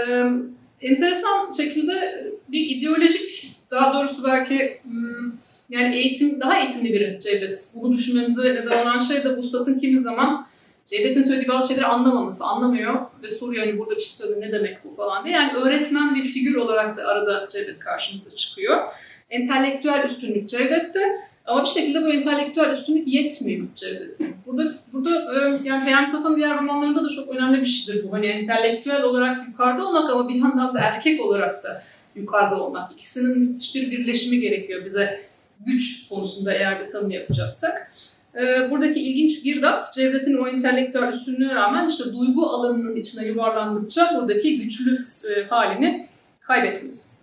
enteresan 0.81 1.53
şekilde 1.57 2.25
bir 2.49 2.77
ideolojik, 2.77 3.57
daha 3.71 3.95
doğrusu 3.95 4.25
belki 4.25 4.81
hmm, 4.83 5.33
yani 5.71 5.97
eğitim, 5.97 6.41
daha 6.41 6.61
eğitimli 6.61 6.93
biri 6.93 7.21
Cevdet. 7.23 7.73
Bunu 7.83 7.97
düşünmemize 7.97 8.55
neden 8.55 8.83
olan 8.83 9.01
şey 9.01 9.25
de 9.25 9.37
Vuslat'ın 9.37 9.79
kimi 9.79 9.99
zaman 9.99 10.46
Cevdet'in 10.87 11.23
söylediği 11.23 11.49
bazı 11.49 11.69
şeyleri 11.69 11.87
anlamaması, 11.87 12.45
anlamıyor 12.45 12.95
ve 13.23 13.31
soruyor 13.31 13.67
hani 13.67 13.79
burada 13.79 13.97
bir 13.97 14.01
şey 14.01 14.11
söyledi 14.11 14.41
ne 14.41 14.53
demek 14.53 14.85
bu 14.85 14.95
falan 14.95 15.25
diye. 15.25 15.35
Yani 15.35 15.53
öğretmen 15.53 16.15
bir 16.15 16.23
figür 16.23 16.55
olarak 16.55 16.97
da 16.97 17.07
arada 17.07 17.49
Cevdet 17.51 17.79
karşımıza 17.79 18.37
çıkıyor. 18.37 18.93
Entelektüel 19.31 20.05
üstünlük 20.05 20.49
Cevdet'te 20.49 21.01
ama 21.47 21.65
bir 21.65 21.69
şekilde 21.69 22.03
bu 22.03 22.09
entelektüel 22.09 22.73
üstünlük 22.73 23.09
yetmiyor 23.09 23.67
Cevdet'in. 23.75 24.37
Burada, 24.47 24.75
burada 24.93 25.11
e, 25.11 25.61
yani 25.65 25.85
Peyami 25.85 26.07
Safa'nın 26.07 26.37
diğer 26.37 26.59
romanlarında 26.59 27.05
da 27.05 27.11
çok 27.11 27.35
önemli 27.35 27.61
bir 27.61 27.67
şeydir 27.67 28.05
bu. 28.05 28.13
Hani 28.13 28.27
entelektüel 28.27 29.03
olarak 29.03 29.49
yukarıda 29.49 29.87
olmak 29.87 30.11
ama 30.11 30.29
bir 30.29 30.35
yandan 30.35 30.75
da 30.75 30.81
erkek 30.81 31.21
olarak 31.21 31.65
da 31.65 31.83
yukarıda 32.17 32.63
olmak. 32.63 32.93
İkisinin 32.93 33.39
müthiş 33.39 33.75
bir 33.75 33.91
birleşimi 33.91 34.41
gerekiyor 34.41 34.85
bize 34.85 35.21
güç 35.67 36.09
konusunda 36.09 36.53
eğer 36.53 36.85
bir 36.85 36.91
tanım 36.91 37.11
yapacaksak. 37.11 37.91
Ee, 38.37 38.71
buradaki 38.71 39.01
ilginç 39.01 39.43
girdap, 39.43 39.93
Cevdet'in 39.93 40.37
o 40.37 40.49
entelektüel 40.49 41.13
üstünlüğe 41.13 41.55
rağmen 41.55 41.89
işte 41.89 42.05
duygu 42.05 42.47
alanının 42.47 42.97
içine 42.97 43.27
yuvarlandıkça 43.27 44.11
buradaki 44.17 44.59
güçlü 44.59 44.99
e, 45.31 45.45
halini 45.45 46.09
kaybetmesi. 46.41 47.17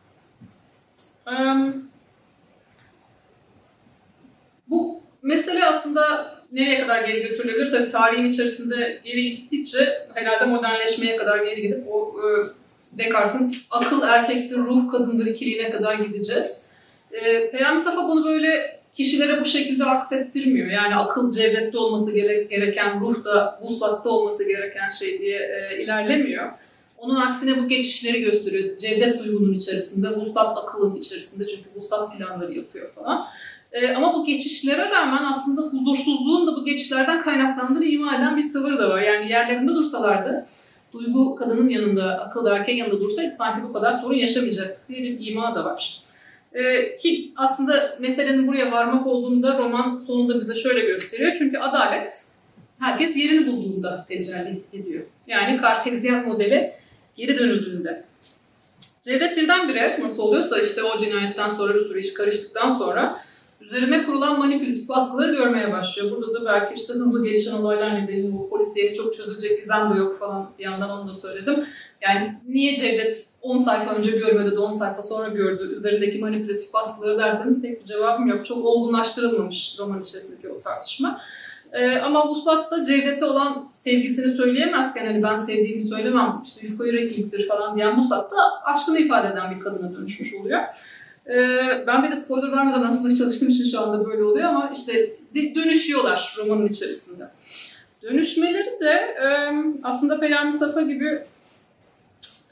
Ee, 1.28 1.34
bu 4.68 5.01
mesele 5.22 5.66
aslında 5.66 6.01
nereye 6.51 6.82
kadar 6.82 7.03
geri 7.03 7.22
götürülebilir? 7.22 7.72
Tabii 7.72 7.91
tarihin 7.91 8.26
içerisinde 8.26 9.01
geri 9.03 9.36
gittikçe 9.36 10.07
herhalde 10.14 10.45
modernleşmeye 10.45 11.18
kadar 11.18 11.45
geri 11.45 11.61
gidip 11.61 11.88
o 11.91 12.16
e, 12.20 12.28
Descartes'in 12.97 13.57
akıl 13.72 14.01
erkektir, 14.07 14.57
ruh 14.57 14.91
kadındır 14.91 15.26
ikiliğine 15.26 15.72
kadar 15.72 15.95
gideceğiz. 15.95 16.74
E, 17.11 17.51
Peyami 17.51 17.78
Safa 17.80 18.07
bunu 18.07 18.26
böyle 18.26 18.82
kişilere 18.93 19.41
bu 19.41 19.45
şekilde 19.45 19.85
aksettirmiyor. 19.85 20.67
Yani 20.67 20.95
akıl 20.95 21.31
cevdette 21.31 21.77
olması 21.77 22.11
gereken, 22.49 22.99
ruh 22.99 23.25
da 23.25 23.59
vuslatta 23.61 24.09
olması 24.09 24.47
gereken 24.47 24.89
şey 24.89 25.19
diye 25.19 25.39
e, 25.39 25.83
ilerlemiyor. 25.83 26.51
Onun 26.97 27.15
aksine 27.15 27.63
bu 27.63 27.67
geçişleri 27.67 28.21
gösteriyor. 28.21 28.77
Cevdet 28.77 29.19
duygunun 29.19 29.53
içerisinde, 29.53 30.09
vuslat 30.09 30.57
akılın 30.57 30.95
içerisinde 30.95 31.47
çünkü 31.47 31.69
vuslat 31.75 32.17
planları 32.17 32.53
yapıyor 32.53 32.93
falan. 32.93 33.27
E, 33.71 33.93
ama 33.93 34.13
bu 34.13 34.25
geçişlere 34.25 34.89
rağmen 34.89 35.23
aslında 35.23 35.61
huzursuzluğun 35.61 36.47
da 36.47 36.55
bu 36.55 36.65
geçişlerden 36.65 37.21
kaynaklandığını 37.21 37.85
ima 37.85 38.15
eden 38.15 38.37
bir 38.37 38.53
tavır 38.53 38.77
da 38.77 38.89
var. 38.89 39.01
Yani 39.01 39.31
yerlerinde 39.31 39.71
dursalardı, 39.71 40.45
duygu 40.93 41.35
kadının 41.35 41.69
yanında, 41.69 42.03
akıl 42.03 42.47
erkeğin 42.47 42.79
yanında 42.79 42.99
dursaydı 42.99 43.31
sanki 43.31 43.63
bu 43.69 43.73
kadar 43.73 43.93
sorun 43.93 44.15
yaşamayacaktık 44.15 44.89
diye 44.89 45.03
bir 45.03 45.27
ima 45.31 45.55
da 45.55 45.65
var. 45.65 46.03
Ee, 46.54 46.97
ki 46.97 47.34
aslında 47.36 47.97
meselenin 47.99 48.47
buraya 48.47 48.72
varmak 48.72 49.08
olduğunda 49.08 49.58
roman 49.58 49.97
sonunda 49.97 50.39
bize 50.39 50.56
şöyle 50.56 50.80
gösteriyor. 50.80 51.36
Çünkü 51.38 51.58
adalet 51.58 52.34
herkes 52.80 53.18
yerini 53.18 53.47
bulduğunda 53.47 54.06
tecelli 54.08 54.62
ediyor. 54.74 55.04
Yani 55.28 55.62
kartezyen 55.62 56.28
modeli 56.28 56.74
geri 57.16 57.38
dönüldüğünde. 57.38 58.06
Cevdet 59.01 59.38
birdenbire 59.38 59.99
nasıl 60.01 60.24
oluyorsa 60.24 60.60
işte 60.60 60.84
o 60.84 60.99
cinayetten 60.99 61.49
sonra 61.49 61.76
bir 61.76 61.80
sürü 61.80 61.99
iş 61.99 62.14
karıştıktan 62.14 62.70
sonra 62.70 63.20
üzerine 63.62 64.04
kurulan 64.04 64.39
manipülatif 64.39 64.89
baskıları 64.89 65.36
görmeye 65.36 65.72
başlıyor. 65.72 66.12
Burada 66.12 66.34
da 66.34 66.45
belki 66.45 66.74
işte 66.74 66.93
hızlı 66.93 67.26
gelişen 67.26 67.54
olaylar 67.54 68.01
nedeniyle 68.01 68.34
bu 68.34 68.49
polisiye 68.49 68.93
çok 68.93 69.16
çözülecek 69.16 69.60
gizem 69.60 69.93
de 69.93 69.97
yok 69.97 70.20
falan 70.20 70.49
bir 70.60 70.64
yandan 70.64 70.89
onu 70.89 71.10
da 71.10 71.14
söyledim. 71.14 71.66
Yani 72.08 72.34
niye 72.47 72.76
Cevdet 72.76 73.28
10 73.41 73.58
sayfa 73.58 73.95
önce 73.95 74.12
görmedi 74.12 74.51
de 74.51 74.60
10 74.60 74.72
sayfa 74.72 75.01
sonra 75.01 75.28
gördü 75.28 75.76
üzerindeki 75.78 76.18
manipülatif 76.18 76.74
baskıları 76.74 77.18
derseniz 77.18 77.62
pek 77.62 77.82
bir 77.82 77.86
cevabım 77.86 78.28
yok. 78.28 78.45
Çok 78.45 78.66
olgunlaştırılmamış 78.66 79.76
roman 79.80 80.01
içerisindeki 80.01 80.49
o 80.49 80.60
tartışma. 80.60 81.22
Ee, 81.74 81.97
ama 81.97 82.30
Vuslat 82.30 82.72
da 82.72 82.84
Cevdet'e 82.84 83.26
olan 83.26 83.68
sevgisini 83.72 84.36
söyleyemezken 84.36 85.06
hani 85.06 85.24
ben 85.24 85.36
sevdiğimi 85.36 85.84
söylemem 85.84 86.41
işte 86.45 86.68
yufka 86.68 86.86
yürekliliktir 86.86 87.47
falan 87.47 87.76
diyen 87.76 87.97
Vuslat 87.97 88.32
da 88.32 88.64
aşkını 88.64 88.99
ifade 88.99 89.28
eden 89.28 89.56
bir 89.56 89.60
kadına 89.60 89.95
dönüşmüş 89.95 90.34
oluyor. 90.34 90.62
Ee, 91.30 91.84
ben 91.88 92.04
bir 92.04 92.12
de 92.12 92.16
spoiler 92.16 92.51
vermeden 92.51 92.84
aslında 92.84 93.16
çalıştığım 93.16 93.49
için 93.49 93.72
şu 93.72 93.80
anda 93.80 94.06
böyle 94.06 94.24
oluyor 94.24 94.49
ama 94.49 94.72
işte 94.74 94.93
dönüşüyorlar 95.34 96.36
romanın 96.38 96.68
içerisinde. 96.68 97.30
Dönüşmeleri 98.04 98.80
de 98.82 99.16
e, 99.24 99.28
aslında 99.84 100.20
Peyami 100.20 100.54
Safa 100.54 100.82
gibi 100.82 101.24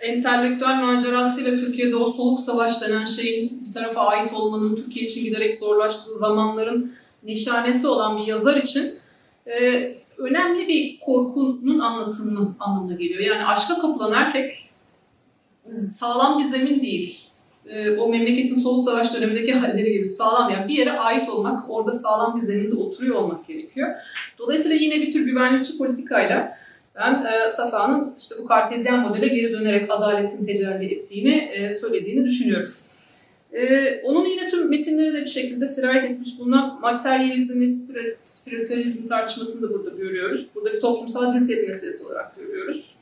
entelektüel 0.02 0.76
macerasıyla 0.76 1.52
Türkiye'de 1.52 1.96
o 1.96 2.12
soğuk 2.12 2.40
savaş 2.40 2.82
denen 2.82 3.06
şeyin 3.06 3.64
bir 3.68 3.74
tarafa 3.74 4.02
ait 4.02 4.34
olmanın 4.34 4.76
Türkiye 4.76 5.06
için 5.06 5.24
giderek 5.24 5.60
zorlaştığı 5.60 6.18
zamanların 6.18 6.94
nişanesi 7.24 7.88
olan 7.88 8.18
bir 8.18 8.28
yazar 8.28 8.58
için 8.58 8.94
e, 9.48 9.58
önemli 10.18 10.68
bir 10.68 11.00
korkunun 11.00 11.80
anlatımının 11.80 12.56
anlamına 12.60 12.94
geliyor. 12.94 13.20
Yani 13.20 13.46
aşka 13.46 13.76
kapılan 13.76 14.14
erkek 14.14 14.70
sağlam 16.00 16.40
bir 16.40 16.44
zemin 16.44 16.82
değil. 16.82 17.20
E, 17.70 17.98
o 17.98 18.10
memleketin 18.10 18.56
soğuk 18.56 18.84
savaş 18.84 19.14
dönemindeki 19.14 19.54
halleri 19.54 19.94
gibi 19.94 20.06
sağlam 20.06 20.50
yani 20.50 20.68
bir 20.68 20.74
yere 20.74 20.92
ait 20.92 21.30
olmak, 21.30 21.70
orada 21.70 21.92
sağlam 21.92 22.36
bir 22.36 22.42
zeminde 22.42 22.76
oturuyor 22.76 23.16
olmak 23.16 23.48
gerekiyor. 23.48 23.90
Dolayısıyla 24.38 24.76
yine 24.76 24.96
bir 24.96 25.14
tür 25.14 25.26
güvenlikçi 25.26 25.78
politikayla 25.78 26.61
ben 27.02 27.26
e, 27.26 27.50
Safa'nın 27.50 28.14
işte 28.18 28.36
bu 28.40 28.48
kartezyen 28.48 29.00
modele 29.00 29.28
geri 29.28 29.52
dönerek 29.52 29.92
adaletin 29.92 30.46
tecelli 30.46 30.94
ettiğini 30.94 31.52
e, 31.54 31.72
söylediğini 31.72 32.26
düşünüyorum. 32.26 32.70
E, 33.54 34.02
onun 34.04 34.26
yine 34.26 34.50
tüm 34.50 34.70
metinleri 34.70 35.14
de 35.14 35.22
bir 35.22 35.30
şekilde 35.30 35.68
sirayet 35.68 36.04
etmiş 36.04 36.40
bulunan 36.40 36.82
materyalizm 36.82 37.62
ve 37.62 37.68
spiritüalizm 38.26 39.08
tartışmasını 39.08 39.70
da 39.70 39.74
burada 39.74 39.90
görüyoruz. 39.90 40.48
Burada 40.56 40.74
bir 40.74 40.82
toplumsal 40.82 41.32
cinsiyet 41.32 41.68
meselesi 41.68 42.06
olarak 42.06 42.36
görüyoruz. 42.36 42.96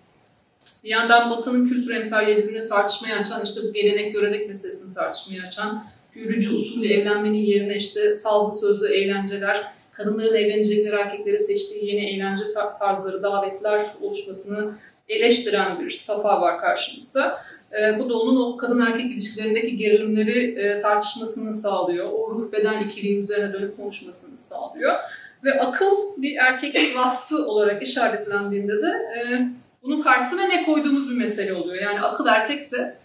Bir 0.84 0.90
yandan 0.90 1.30
Batı'nın 1.30 1.70
kültür 1.70 1.90
emperyalizmini 1.90 2.64
tartışmaya 2.64 3.20
açan, 3.20 3.46
işte 3.46 3.62
bu 3.64 3.74
gelenek 3.74 4.14
görenek 4.14 4.48
meselesini 4.48 4.96
tartışmaya 4.96 5.48
açan, 5.48 5.84
görücü 6.16 6.56
usulü 6.56 6.88
evlenmenin 6.88 7.38
yerine 7.38 7.78
işte 7.78 8.14
sazlı 8.14 8.60
sözlü 8.60 8.88
eğlenceler, 8.88 9.72
kadınların 10.00 10.36
evlenecekleri 10.36 10.96
erkekleri 10.96 11.40
seçtiği 11.40 11.86
yeni 11.86 12.10
eğlence 12.10 12.44
tarzları, 12.80 13.24
davetler 13.24 13.86
oluşmasını 14.02 14.72
eleştiren 15.10 15.80
bir 15.80 15.92
safa 15.92 16.42
var 16.42 16.62
karşımızda. 16.62 17.42
E, 17.80 18.00
bu 18.00 18.10
da 18.10 18.20
onun 18.20 18.42
o 18.42 18.58
kadın 18.58 18.80
erkek 18.80 19.06
ilişkilerindeki 19.06 19.78
gerilimleri 19.78 20.60
e, 20.60 20.80
tartışmasını 20.80 21.54
sağlıyor. 21.54 22.10
O 22.12 22.32
ruh 22.32 22.52
beden 22.52 22.84
ikiliği 22.84 23.24
üzerine 23.24 23.54
dönüp 23.54 23.78
konuşmasını 23.78 24.38
sağlıyor. 24.38 24.94
Ve 25.44 25.62
akıl 25.62 25.96
bir 26.18 26.36
erkeklik 26.36 26.98
vasfı 26.98 27.46
olarak 27.46 27.84
işaretlendiğinde 27.84 28.82
de 28.82 28.88
e, 28.88 29.48
bunun 29.84 30.02
karşısına 30.02 30.48
ne 30.48 30.64
koyduğumuz 30.64 31.10
bir 31.10 31.16
mesele 31.16 31.54
oluyor. 31.54 31.84
Yani 31.84 32.02
akıl 32.02 32.28
erkekse 32.28 32.96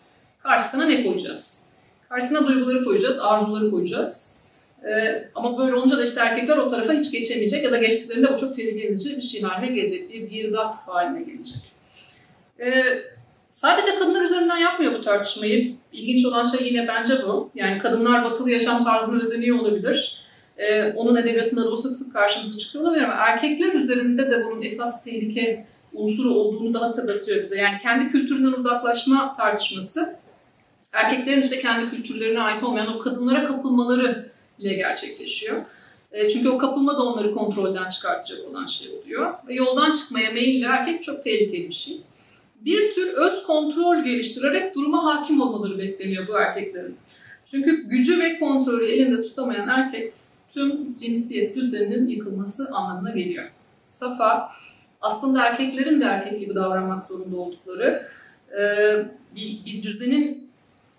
karşısına 0.43 0.85
ne 0.85 1.05
koyacağız? 1.05 1.73
Karşısına 2.09 2.47
duyguları 2.47 2.85
koyacağız, 2.85 3.19
arzuları 3.21 3.71
koyacağız. 3.71 4.44
Ee, 4.89 5.29
ama 5.35 5.59
böyle 5.59 5.75
olunca 5.75 5.99
da 5.99 6.05
işte 6.05 6.21
erkekler 6.21 6.57
o 6.57 6.69
tarafa 6.69 6.93
hiç 6.93 7.13
geçemeyecek 7.13 7.65
ya 7.65 7.73
da 7.73 7.79
geçtiklerinde 7.79 8.35
bu 8.35 8.39
çok 8.39 8.57
tehlikeli 8.57 9.17
bir 9.17 9.23
şey 9.23 9.43
haline 9.43 9.75
gelecek, 9.75 10.13
bir 10.13 10.23
girdap 10.23 10.75
haline 10.87 11.23
gelecek. 11.23 11.57
Ee, 12.61 12.85
sadece 13.51 13.95
kadınlar 13.99 14.25
üzerinden 14.25 14.57
yapmıyor 14.57 14.93
bu 14.93 15.03
tartışmayı. 15.03 15.75
İlginç 15.93 16.25
olan 16.25 16.45
şey 16.45 16.69
yine 16.69 16.89
bence 16.89 17.15
bu. 17.27 17.51
Yani 17.55 17.79
kadınlar 17.79 18.25
batılı 18.25 18.51
yaşam 18.51 18.85
tarzını 18.85 19.23
özeniyor 19.23 19.59
olabilir. 19.59 20.25
Ee, 20.59 20.93
onun 20.93 21.17
edebiyatında 21.17 21.65
da 21.65 21.71
bu 21.71 21.77
sık 21.77 21.93
sık 21.93 22.13
karşımıza 22.13 22.59
çıkıyor 22.59 22.85
olabilir 22.85 23.03
ama 23.03 23.15
erkekler 23.15 23.73
üzerinde 23.73 24.31
de 24.31 24.45
bunun 24.45 24.63
esas 24.63 25.05
tehlike 25.05 25.67
unsuru 25.93 26.35
olduğunu 26.35 26.75
da 26.75 26.81
hatırlatıyor 26.81 27.43
bize. 27.43 27.59
Yani 27.59 27.79
kendi 27.83 28.11
kültüründen 28.11 28.53
uzaklaşma 28.53 29.35
tartışması 29.37 30.17
erkeklerin 30.93 31.43
işte 31.43 31.61
kendi 31.61 31.91
kültürlerine 31.91 32.41
ait 32.41 32.63
olmayan 32.63 32.97
o 32.97 32.99
kadınlara 32.99 33.45
kapılmaları 33.45 34.34
ile 34.59 34.75
gerçekleşiyor. 34.75 35.63
E, 36.13 36.29
çünkü 36.29 36.49
o 36.49 36.59
kapılma 36.59 36.99
da 36.99 37.03
onları 37.03 37.35
kontrolden 37.35 37.91
çıkartacak 37.91 38.49
olan 38.49 38.67
şey 38.67 38.89
oluyor. 38.91 39.33
Ve 39.49 39.55
yoldan 39.55 39.93
çıkmaya 39.93 40.33
meyilli 40.33 40.65
erkek 40.65 41.03
çok 41.03 41.25
tehlikeli 41.25 41.69
bir 41.69 41.75
şey. 41.75 42.01
Bir 42.61 42.95
tür 42.95 43.13
öz 43.13 43.43
kontrol 43.43 44.05
geliştirerek 44.05 44.75
duruma 44.75 45.05
hakim 45.05 45.41
olmaları 45.41 45.79
bekleniyor 45.79 46.29
bu 46.29 46.33
erkeklerin. 46.39 46.97
Çünkü 47.45 47.89
gücü 47.89 48.23
ve 48.23 48.39
kontrolü 48.39 48.87
elinde 48.87 49.23
tutamayan 49.23 49.69
erkek 49.69 50.13
tüm 50.55 50.95
cinsiyet 50.95 51.57
düzeninin 51.57 52.07
yıkılması 52.07 52.69
anlamına 52.73 53.11
geliyor. 53.11 53.51
Safa 53.87 54.51
aslında 55.01 55.47
erkeklerin 55.47 56.01
de 56.01 56.05
erkek 56.05 56.41
gibi 56.41 56.55
davranmak 56.55 57.03
zorunda 57.03 57.37
oldukları 57.37 58.09
e, 58.61 58.63
bir, 59.37 59.65
bir 59.67 59.83
düzenin 59.83 60.44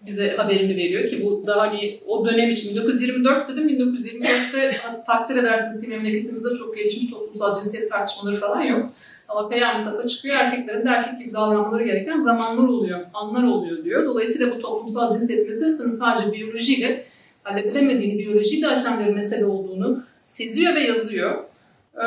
bize 0.05 0.35
haberini 0.37 0.75
veriyor 0.75 1.09
ki 1.09 1.25
bu 1.25 1.47
daha 1.47 1.61
hani 1.61 1.99
o 2.07 2.25
dönem 2.25 2.49
için 2.49 2.69
1924 2.69 3.49
dedim 3.49 3.69
1924'te 3.69 4.77
takdir 5.07 5.35
edersiniz 5.35 5.81
ki 5.81 5.87
memleketimizde 5.87 6.55
çok 6.57 6.77
gelişmiş 6.77 7.09
toplumsal 7.11 7.63
cinsiyet 7.63 7.89
tartışmaları 7.89 8.39
falan 8.39 8.61
yok. 8.61 8.89
Ama 9.27 9.49
Peyami 9.49 9.79
Safa 9.79 10.07
çıkıyor 10.07 10.35
erkeklerin 10.35 10.85
de 10.85 10.89
erkek 10.89 11.19
gibi 11.19 11.33
davranmaları 11.33 11.83
gereken 11.83 12.19
zamanlar 12.19 12.67
oluyor, 12.67 12.99
anlar 13.13 13.43
oluyor 13.43 13.83
diyor. 13.83 14.05
Dolayısıyla 14.05 14.55
bu 14.55 14.59
toplumsal 14.59 15.19
cinsiyet 15.19 15.47
meselesinin 15.47 15.89
sadece 15.89 16.33
biyolojiyle 16.33 17.05
halledilemediğini, 17.43 18.19
biyolojiyle 18.19 18.67
aşan 18.67 19.05
bir 19.05 19.13
mesele 19.13 19.45
olduğunu 19.45 20.03
seziyor 20.23 20.75
ve 20.75 20.79
yazıyor. 20.79 21.43
Ee, 21.95 22.05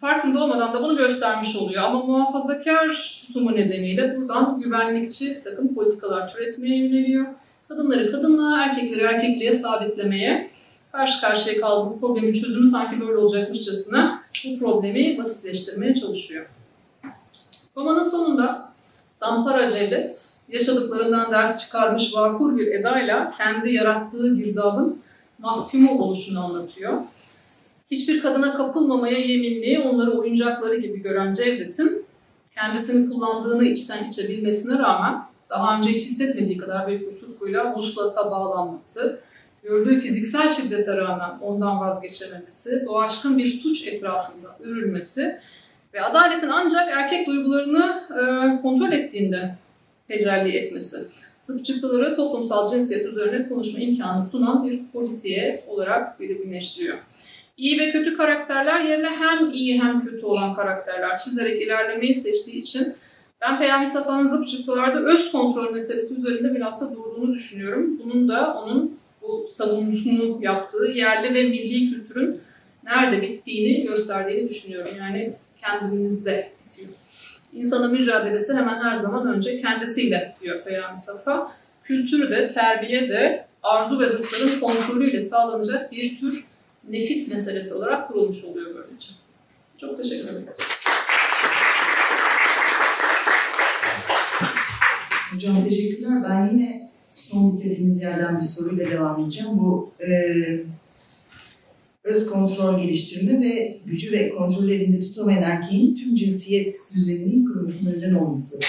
farkında 0.00 0.44
olmadan 0.44 0.74
da 0.74 0.82
bunu 0.82 0.96
göstermiş 0.96 1.56
oluyor. 1.56 1.82
Ama 1.82 2.02
muhafazakar 2.02 3.22
tutumu 3.26 3.56
nedeniyle 3.56 4.16
buradan 4.16 4.60
güvenlikçi 4.60 5.40
takım 5.40 5.74
politikalar 5.74 6.32
türetmeye 6.32 6.76
yöneliyor. 6.76 7.26
Kadınları 7.68 8.12
kadınlığa, 8.12 8.62
erkekleri 8.62 9.00
erkekliğe 9.00 9.52
sabitlemeye, 9.52 10.50
karşı 10.92 11.20
karşıya 11.20 11.60
kaldığımız 11.60 12.00
problemin 12.00 12.32
çözümü 12.32 12.66
sanki 12.66 13.00
böyle 13.00 13.16
olacakmışçasına 13.16 14.22
bu 14.44 14.58
problemi 14.58 15.18
basitleştirmeye 15.18 15.94
çalışıyor. 15.94 16.46
Romanın 17.76 18.10
sonunda 18.10 18.72
Sampara 19.10 19.70
Cevdet, 19.70 20.36
yaşadıklarından 20.48 21.32
ders 21.32 21.60
çıkarmış 21.60 22.14
vakur 22.14 22.58
bir 22.58 22.66
edayla 22.66 23.34
kendi 23.38 23.74
yarattığı 23.74 24.36
girdabın 24.36 25.00
mahkumu 25.38 26.02
oluşunu 26.02 26.44
anlatıyor. 26.44 26.92
Hiçbir 27.90 28.22
kadına 28.22 28.56
kapılmamaya 28.56 29.18
yeminli, 29.18 29.80
onları 29.80 30.10
oyuncakları 30.10 30.76
gibi 30.76 31.02
gören 31.02 31.32
Cevdet'in 31.32 32.06
kendisini 32.54 33.10
kullandığını 33.10 33.64
içten 33.64 34.08
içe 34.10 34.28
bilmesine 34.28 34.78
rağmen 34.78 35.22
daha 35.50 35.78
önce 35.78 35.90
hiç 35.90 36.04
hissetmediği 36.04 36.56
kadar 36.56 36.88
büyük 36.88 37.12
bir 37.12 37.20
tutkuyla 37.20 37.74
vuslata 37.76 38.30
bağlanması, 38.30 39.20
gördüğü 39.62 40.00
fiziksel 40.00 40.48
şiddete 40.48 40.96
rağmen 40.96 41.30
ondan 41.40 41.80
vazgeçememesi, 41.80 42.84
o 42.88 43.00
aşkın 43.00 43.38
bir 43.38 43.46
suç 43.46 43.88
etrafında 43.88 44.56
örülmesi 44.60 45.36
ve 45.94 46.02
adaletin 46.02 46.48
ancak 46.48 46.88
erkek 46.90 47.26
duygularını 47.26 48.02
e, 48.10 48.62
kontrol 48.62 48.92
ettiğinde 48.92 49.56
tecelli 50.08 50.56
etmesi. 50.56 50.96
Zıp 51.40 51.64
çıktıları 51.64 52.16
toplumsal 52.16 52.70
cinsiyet 52.70 53.06
üzerine 53.06 53.48
konuşma 53.48 53.80
imkanı 53.80 54.28
sunan 54.30 54.70
bir 54.70 54.80
polisiye 54.92 55.64
olarak 55.68 56.20
belirginleştiriyor. 56.20 56.98
İyi 57.56 57.80
ve 57.80 57.90
kötü 57.90 58.16
karakterler 58.16 58.80
yerine 58.80 59.08
hem 59.08 59.50
iyi 59.50 59.82
hem 59.82 60.04
kötü 60.04 60.26
olan 60.26 60.54
karakterler 60.54 61.18
çizerek 61.18 61.62
ilerlemeyi 61.62 62.14
seçtiği 62.14 62.62
için 62.62 62.94
ben 63.40 63.58
Peyami 63.58 63.86
Safa'nın 63.86 64.24
zıp 64.24 64.48
çıktılarda 64.48 65.00
öz 65.00 65.32
kontrol 65.32 65.72
meselesi 65.72 66.14
üzerinde 66.14 66.54
bilhassa 66.54 66.86
durduğunu 66.96 67.34
düşünüyorum. 67.34 68.00
Bunun 68.04 68.28
da 68.28 68.54
onun 68.54 68.98
bu 69.22 69.48
savunusunu 69.48 70.38
yaptığı 70.44 70.86
yerli 70.94 71.34
ve 71.34 71.42
milli 71.42 71.90
kültürün 71.90 72.40
nerede 72.84 73.22
bittiğini 73.22 73.86
gösterdiğini 73.86 74.48
düşünüyorum. 74.48 74.92
Yani 74.98 75.32
kendimizde 75.60 76.50
bitiyor. 76.66 76.88
İnsanın 77.52 77.92
mücadelesi 77.92 78.54
hemen 78.54 78.82
her 78.82 78.94
zaman 78.94 79.34
önce 79.34 79.60
kendisiyle 79.60 80.34
diyor 80.40 80.64
Peyami 80.64 80.96
Safa. 80.96 81.52
Kültür 81.84 82.30
de, 82.30 82.48
terbiye 82.48 83.08
de 83.08 83.46
arzu 83.62 84.00
ve 84.00 84.04
hırsların 84.04 84.60
kontrolüyle 84.60 85.20
sağlanacak 85.20 85.92
bir 85.92 86.20
tür 86.20 86.44
nefis 86.90 87.28
meselesi 87.28 87.74
olarak 87.74 88.08
kurulmuş 88.08 88.44
oluyor 88.44 88.74
böylece. 88.74 89.08
Çok 89.78 90.02
teşekkür 90.02 90.28
ederim. 90.28 90.46
Hocam 95.34 95.64
teşekkürler. 95.64 96.22
Ben 96.30 96.48
yine 96.52 96.90
son 97.14 97.56
bitirdiğiniz 97.56 98.02
yerden 98.02 98.38
bir 98.38 98.44
soruyla 98.44 98.90
devam 98.90 99.20
edeceğim. 99.20 99.50
Bu 99.52 99.90
e, 100.00 100.10
öz 102.04 102.30
kontrol 102.30 102.80
geliştirme 102.82 103.40
ve 103.40 103.78
gücü 103.86 104.12
ve 104.12 104.30
kontrolü 104.30 104.74
elinde 104.74 105.00
tutamayan 105.00 105.42
erkeğin 105.42 105.96
tüm 105.96 106.14
cinsiyet 106.14 106.74
düzeninin 106.94 107.42
yıkılmasına 107.42 107.90
neden 107.90 108.14
olması 108.14 108.60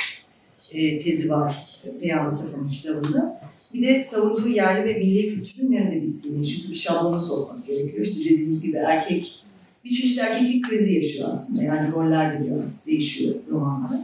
e, 0.71 1.01
tezi 1.01 1.29
var 1.29 1.79
Peyami 2.01 2.31
Safa'nın 2.31 2.67
kitabında. 2.67 3.41
Bir 3.73 3.87
de 3.87 4.03
savunduğu 4.03 4.47
yerli 4.47 4.89
ve 4.89 4.99
milli 4.99 5.35
kültürün 5.35 5.71
nerede 5.71 6.01
bittiğini, 6.01 6.47
çünkü 6.47 6.69
bir 6.69 6.75
şablonu 6.75 7.21
sormak 7.21 7.67
gerekiyor. 7.67 8.05
İşte 8.05 8.29
dediğiniz 8.29 8.63
gibi 8.63 8.77
erkek, 8.77 9.43
bir 9.85 9.89
çeşit 9.89 10.19
erkeklik 10.19 10.69
krizi 10.69 10.93
yaşıyor 10.95 11.29
aslında. 11.29 11.63
Yani 11.63 11.91
roller 11.91 12.39
de 12.39 12.45
biraz 12.45 12.85
değişiyor 12.85 13.35
romanlar. 13.51 13.99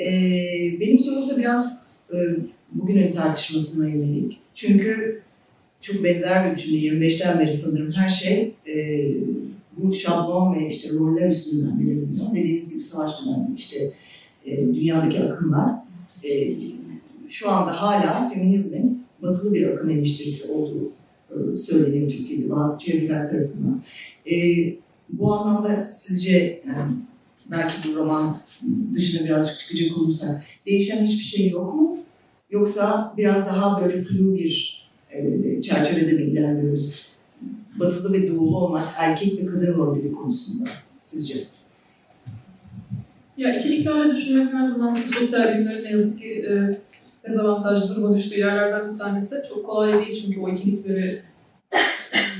Ee, 0.00 0.76
benim 0.80 0.98
sorum 0.98 1.28
da 1.28 1.38
biraz 1.38 1.84
e, 2.12 2.16
bugünün 2.72 3.12
tartışmasına 3.12 3.88
yönelik. 3.88 4.38
Çünkü 4.54 5.22
çok 5.80 6.04
benzer 6.04 6.50
bir 6.50 6.56
biçimde 6.56 6.78
25'ten 6.78 7.40
beri 7.40 7.52
sanırım 7.52 7.92
her 7.92 8.08
şey 8.08 8.54
e, 8.66 9.06
bu 9.76 9.94
şablon 9.94 10.54
ve 10.54 10.68
işte 10.68 10.88
roller 10.92 11.30
üstünden 11.30 11.80
belirleniyor. 11.80 12.34
Dediğiniz 12.34 12.74
gibi 12.74 12.82
savaş 12.82 13.26
dönemi, 13.26 13.56
işte 13.56 13.78
e, 14.46 14.74
dünyadaki 14.74 15.20
akımlar 15.20 15.74
e, 16.24 16.30
şu 17.28 17.50
anda 17.50 17.82
hala 17.82 18.28
feminizmin 18.28 19.04
batılı 19.22 19.54
bir 19.54 19.66
akım 19.66 19.90
eleştirisi 19.90 20.52
olduğu 20.52 20.92
e, 21.30 21.56
söyleniyor 21.56 22.10
Türkiye'de 22.10 22.50
bazı 22.50 22.84
çevreler 22.84 23.30
tarafından. 23.30 23.82
E, 24.30 24.36
bu 25.08 25.34
anlamda 25.34 25.92
sizce 25.92 26.62
yani 26.66 26.92
belki 27.50 27.88
bu 27.88 27.96
roman 27.96 28.36
dışına 28.94 29.26
birazcık 29.26 29.58
çıkacak 29.58 29.98
olursa 29.98 30.42
değişen 30.66 31.06
hiçbir 31.06 31.24
şey 31.24 31.50
yok 31.50 31.74
mu? 31.74 31.98
Yoksa 32.50 33.14
biraz 33.16 33.46
daha 33.46 33.84
böyle 33.84 34.02
flu 34.02 34.34
bir 34.34 34.84
e, 35.10 35.62
çerçevede 35.62 36.12
mi 36.12 36.22
ilerliyoruz? 36.22 37.08
Batılı 37.80 38.12
ve 38.12 38.28
doğulu 38.28 38.58
olmak 38.58 38.88
erkek 38.98 39.38
ve 39.42 39.46
kadın 39.46 39.74
rolleri 39.74 40.12
konusunda 40.12 40.70
sizce? 41.02 41.34
Ya 43.36 43.60
ikiliklerle 43.60 44.16
düşünmek 44.16 44.52
her 44.52 44.64
zaman 44.64 44.98
sosyal 45.18 45.54
bilimlerin 45.54 45.84
ne 45.84 45.90
yazık 45.90 46.18
ki 46.20 46.28
e, 46.28 46.78
dezavantajlı 47.28 47.94
duruma 47.94 48.16
düştüğü 48.16 48.38
yerlerden 48.38 48.92
bir 48.92 48.98
tanesi. 48.98 49.36
Çok 49.48 49.66
kolay 49.66 50.06
değil 50.06 50.24
çünkü 50.24 50.40
o 50.40 50.48
ikilikleri 50.48 51.22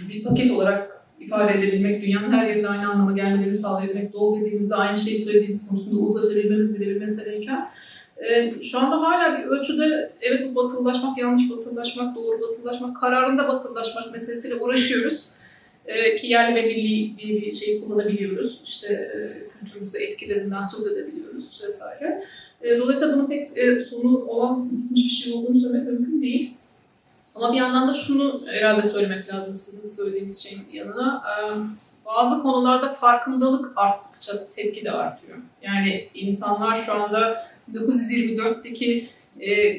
bir 0.09 0.25
paket 0.25 0.51
olarak 0.51 1.05
ifade 1.21 1.59
edebilmek, 1.59 2.03
dünyanın 2.03 2.33
her 2.33 2.47
yerinde 2.47 2.69
aynı 2.69 2.91
anlama 2.91 3.13
gelmelerini 3.13 3.55
sağlayabilmek, 3.55 4.13
doğu 4.13 4.41
dediğimizde 4.41 4.75
aynı 4.75 4.99
şeyi 4.99 5.25
söylediğimiz 5.25 5.69
konusunda 5.69 5.97
uzlaşabilmemiz 5.97 6.81
bile 6.81 6.91
bir 6.91 7.01
meseleyken 7.01 7.69
e, 8.17 8.63
şu 8.63 8.79
anda 8.79 9.01
hala 9.01 9.39
bir 9.39 9.45
ölçüde 9.45 10.13
evet 10.21 10.51
bu 10.51 10.55
batılılaşmak, 10.55 11.19
yanlış 11.19 11.51
batılılaşmak, 11.51 12.17
doğru 12.17 12.41
batılılaşmak, 12.41 13.01
kararında 13.01 13.49
batılılaşmak 13.49 14.13
meselesiyle 14.13 14.55
uğraşıyoruz. 14.55 15.31
E, 15.87 16.17
ki 16.17 16.27
yerli 16.27 16.55
ve 16.55 16.63
milli 16.63 17.19
diye 17.19 17.41
bir 17.41 17.53
şey 17.53 17.81
kullanabiliyoruz. 17.81 18.63
İşte 18.65 18.95
e, 18.95 19.19
kültürümüze 19.61 20.05
etkilerinden 20.05 20.63
söz 20.63 20.87
edebiliyoruz 20.87 21.61
vesaire. 21.65 22.25
E, 22.65 22.79
dolayısıyla 22.79 23.17
bunun 23.17 23.27
pek 23.27 23.59
e, 23.59 23.85
sonu 23.85 24.25
olan 24.25 24.71
bitmiş 24.71 25.05
bir 25.05 25.11
şey 25.11 25.33
olduğunu 25.33 25.61
söylemek 25.61 25.87
mümkün 25.87 26.23
değil. 26.23 26.55
Ama 27.35 27.53
bir 27.53 27.59
yandan 27.59 27.89
da 27.89 27.95
şunu 27.95 28.43
herhalde 28.47 28.89
söylemek 28.89 29.29
lazım 29.29 29.57
sizin 29.57 30.05
söylediğiniz 30.05 30.39
şeyin 30.39 30.63
yanına. 30.73 31.23
E, 31.29 31.35
bazı 32.07 32.43
konularda 32.43 32.95
farkındalık 32.95 33.73
arttıkça 33.77 34.51
tepki 34.51 34.85
de 34.85 34.91
artıyor. 34.91 35.39
Yani 35.63 36.09
insanlar 36.15 36.79
şu 36.79 36.93
anda 36.93 37.43
1924'teki 37.73 39.09
e, 39.41 39.79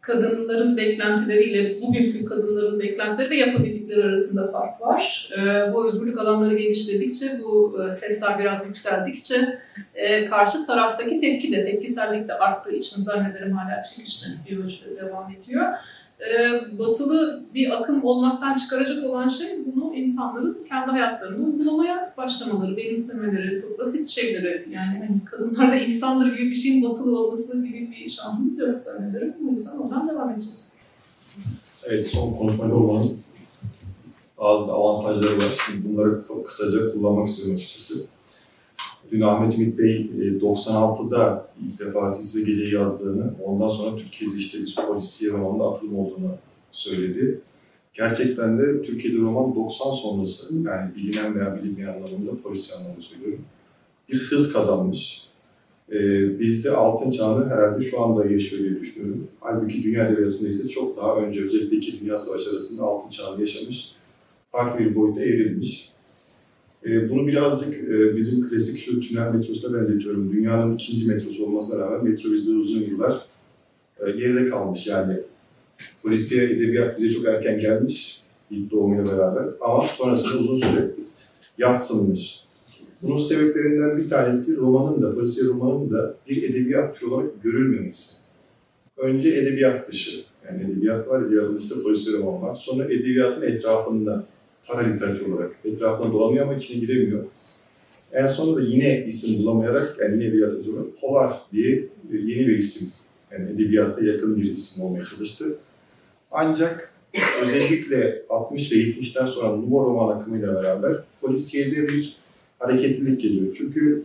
kadınların 0.00 0.76
beklentileriyle 0.76 1.82
bugünkü 1.82 2.24
kadınların 2.24 2.80
beklentileri 2.80 3.30
ve 3.30 3.36
yapabildikleri 3.36 4.04
arasında 4.04 4.52
fark 4.52 4.80
var. 4.80 5.30
Bu 5.72 5.88
özgürlük 5.88 6.18
alanları 6.18 6.56
genişledikçe, 6.56 7.26
bu 7.44 7.78
sesler 8.00 8.38
biraz 8.38 8.66
yükseldikçe 8.66 9.60
e, 9.94 10.26
karşı 10.26 10.66
taraftaki 10.66 11.20
tepki 11.20 11.52
de, 11.52 11.64
tepkisellik 11.64 12.28
de 12.28 12.34
arttığı 12.34 12.72
için 12.72 13.02
zannederim 13.02 13.56
hala 13.56 13.82
çekişme 13.82 14.34
bir 14.50 14.64
ölçüde 14.64 14.96
devam 14.96 15.32
ediyor 15.32 15.66
e, 16.20 16.78
batılı 16.78 17.44
bir 17.54 17.80
akım 17.80 18.04
olmaktan 18.04 18.56
çıkaracak 18.56 19.04
olan 19.04 19.28
şey 19.28 19.48
bunu 19.66 19.94
insanların 19.94 20.58
kendi 20.68 20.90
hayatlarını 20.90 21.46
uygulamaya 21.46 22.12
başlamaları, 22.16 22.76
benimsemeleri, 22.76 23.62
çok 23.62 23.78
basit 23.78 24.06
şeyleri 24.06 24.68
yani 24.70 24.98
hani 24.98 25.24
kadınlar 25.24 25.72
da 25.72 25.76
insandır 25.76 26.36
gibi 26.36 26.50
bir 26.50 26.54
şeyin 26.54 26.90
batılı 26.90 27.18
olması 27.18 27.66
gibi 27.66 27.90
bir 27.90 28.10
şansımız 28.10 28.58
yok 28.58 28.80
zannederim. 28.80 29.34
O 29.48 29.50
yüzden 29.50 29.78
oradan 29.78 30.08
devam 30.08 30.30
edeceğiz. 30.30 30.74
Evet, 31.84 32.06
son 32.06 32.32
konuşmada 32.32 32.74
olmanın 32.74 33.18
bazı 34.38 34.72
avantajları 34.72 35.38
var. 35.38 35.58
Şimdi 35.66 35.88
bunları 35.88 36.22
kısaca 36.46 36.92
kullanmak 36.92 37.28
istiyorum 37.28 37.54
açıkçası. 37.54 38.06
Dün 39.10 39.20
Ahmet 39.20 39.58
Ümit 39.58 39.78
Bey 39.78 40.10
96'da 40.40 41.50
e, 41.62 41.66
ilk 41.66 41.80
defa 41.80 42.12
Sis 42.12 42.36
ve 42.36 42.50
Gece'yi 42.50 42.74
yazdığını, 42.74 43.34
ondan 43.44 43.68
sonra 43.68 43.96
Türkiye'de 43.96 44.36
işte 44.36 44.58
bir 44.58 44.76
polisiye 44.88 45.32
romanında 45.32 45.70
atılım 45.70 45.98
olduğunu 45.98 46.34
söyledi. 46.72 47.40
Gerçekten 47.94 48.58
de 48.58 48.82
Türkiye'de 48.82 49.18
roman 49.18 49.54
90 49.54 49.90
sonrası, 49.90 50.54
yani 50.54 50.94
bilinen 50.96 51.34
veya 51.34 51.58
bilinmeyen 51.62 51.88
anlamında 51.88 52.42
polisiye 52.42 52.78
anlamında 52.78 53.00
söylüyorum, 53.00 53.44
bir 54.08 54.18
hız 54.18 54.52
kazanmış. 54.52 55.30
Ee, 55.92 56.40
bizde 56.40 56.70
altın 56.70 57.10
çağını 57.10 57.48
herhalde 57.50 57.84
şu 57.84 58.02
anda 58.02 58.26
yaşıyor 58.26 58.62
diye 58.62 58.80
düşünüyorum. 58.80 59.28
Halbuki 59.40 59.82
dünya 59.82 60.08
edebiyatında 60.08 60.48
ise 60.48 60.68
çok 60.68 60.96
daha 60.96 61.16
önce, 61.16 61.44
özellikle 61.44 61.76
iki 61.76 62.00
Dünya 62.00 62.18
Savaşı 62.18 62.50
arasında 62.50 62.86
altın 62.86 63.10
çağını 63.10 63.40
yaşamış, 63.40 63.92
farklı 64.52 64.84
bir 64.84 64.94
boyuta 64.94 65.20
evrilmiş. 65.20 65.89
E, 66.86 67.10
bunu 67.10 67.26
birazcık 67.26 67.74
e, 67.74 68.16
bizim 68.16 68.48
klasik 68.48 68.80
şu 68.80 69.00
tünel 69.00 69.34
metrosuna 69.34 69.80
benzetiyorum. 69.80 70.32
Dünyanın 70.32 70.74
ikinci 70.74 71.06
metrosu 71.06 71.46
olmasına 71.46 71.80
rağmen 71.80 72.04
metro 72.04 72.32
bizde 72.32 72.50
uzun 72.50 72.80
yıllar 72.80 73.26
e, 74.06 74.10
geride 74.10 74.50
kalmış. 74.50 74.86
Yani 74.86 75.16
polisiye 76.02 76.44
edebiyat 76.44 76.98
bize 76.98 77.14
çok 77.14 77.24
erken 77.24 77.60
gelmiş 77.60 78.22
ilk 78.50 78.70
doğumuyla 78.70 79.04
beraber 79.04 79.44
ama 79.60 79.82
sonrasında 79.82 80.38
uzun 80.38 80.60
süre 80.60 80.90
yatsınmış. 81.58 82.44
Bunun 83.02 83.18
sebeplerinden 83.18 83.98
bir 83.98 84.08
tanesi 84.08 84.56
romanın 84.56 85.02
da, 85.02 85.14
polisiye 85.14 85.46
romanın 85.46 85.90
da 85.90 86.14
bir 86.28 86.42
edebiyat 86.42 86.98
türü 86.98 87.10
olarak 87.10 87.42
görülmemesi. 87.42 88.16
Önce 88.96 89.28
edebiyat 89.28 89.88
dışı, 89.88 90.20
yani 90.46 90.62
edebiyat 90.62 91.08
var, 91.08 91.22
edebiyatın 91.22 91.58
işte 91.58 91.74
polisiye 91.84 92.18
roman 92.18 92.42
var. 92.42 92.54
Sonra 92.54 92.84
edebiyatın 92.84 93.42
etrafında 93.42 94.24
para 94.72 94.86
literatür 94.86 95.32
olarak 95.32 95.50
etrafına 95.64 96.12
dolanıyor 96.12 96.44
ama 96.44 96.54
içine 96.54 96.80
giremiyor. 96.80 97.24
En 98.12 98.26
sonunda 98.26 98.60
da 98.60 98.64
yine 98.66 99.04
isim 99.06 99.42
bulamayarak, 99.42 99.96
yani 100.00 100.14
yine 100.14 100.24
edebiyat 100.24 100.66
olarak 100.66 101.00
Polar 101.00 101.40
diye 101.52 101.72
e, 102.12 102.16
yeni 102.16 102.46
bir 102.46 102.58
isim, 102.58 102.88
yani 103.32 103.50
edebiyatta 103.50 104.04
yakın 104.04 104.36
bir 104.36 104.52
isim 104.52 104.82
olmaya 104.82 105.04
çalıştı. 105.04 105.56
Ancak 106.30 106.94
özellikle 107.42 108.22
60 108.28 108.72
ve 108.72 108.76
70'ten 108.76 109.26
sonra 109.26 109.56
Nuvo 109.56 109.84
roman 109.84 110.16
akımıyla 110.16 110.54
beraber 110.54 110.92
polisiyede 111.20 111.88
bir 111.88 112.16
hareketlilik 112.58 113.22
geliyor. 113.22 113.54
Çünkü 113.58 114.04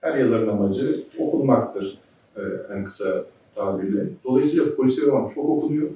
her 0.00 0.18
yazarın 0.18 0.48
amacı 0.48 1.04
okunmaktır 1.18 1.98
e, 2.36 2.40
en 2.74 2.84
kısa 2.84 3.24
tabirle. 3.54 4.06
Dolayısıyla 4.24 4.64
polisiye 4.76 5.06
roman 5.06 5.28
çok 5.34 5.48
okunuyor 5.48 5.88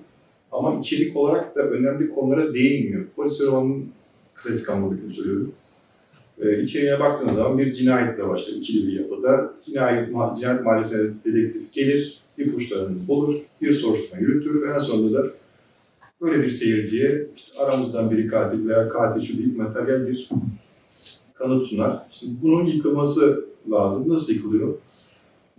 ama 0.52 0.78
içerik 0.78 1.16
olarak 1.16 1.56
da 1.56 1.62
önemli 1.62 2.14
konulara 2.14 2.54
değinmiyor. 2.54 3.04
Polisiye 3.16 3.48
romanın 3.48 3.88
klasik 4.43 4.70
anlamda 4.70 5.12
söylüyorum. 5.12 5.53
E, 6.41 6.62
içeriğine 6.62 7.01
baktığınız 7.01 7.34
zaman 7.34 7.59
bir 7.59 7.72
cinayetle 7.72 8.28
başlar, 8.28 8.53
ikili 8.53 8.86
bir 8.86 8.93
yapıda. 8.93 9.53
Cinayet, 9.66 10.09
cinayet 10.39 10.64
mahallesine 10.64 11.11
dedektif 11.24 11.72
gelir, 11.72 12.20
ipuçlarını 12.39 13.09
bulur, 13.09 13.34
bir 13.61 13.72
soruşturma 13.72 14.22
yürütür 14.22 14.62
ve 14.62 14.72
en 14.74 14.78
sonunda 14.78 15.18
da 15.18 15.30
böyle 16.20 16.43
bir 16.43 16.51
seyirciye 16.51 17.26
işte 17.36 17.59
aramızdan 17.59 18.11
biri 18.11 18.26
katil 18.26 18.68
veya 18.68 18.89
katil 18.89 19.20
şu 19.20 19.39
deyip 19.39 19.57
materyal 19.57 20.07
bir 20.07 20.30
kanıt 21.34 21.66
sunar. 21.66 22.07
Şimdi 22.11 22.43
bunun 22.43 22.66
yıkılması 22.66 23.47
lazım. 23.70 24.09
Nasıl 24.09 24.32
yıkılıyor? 24.32 24.74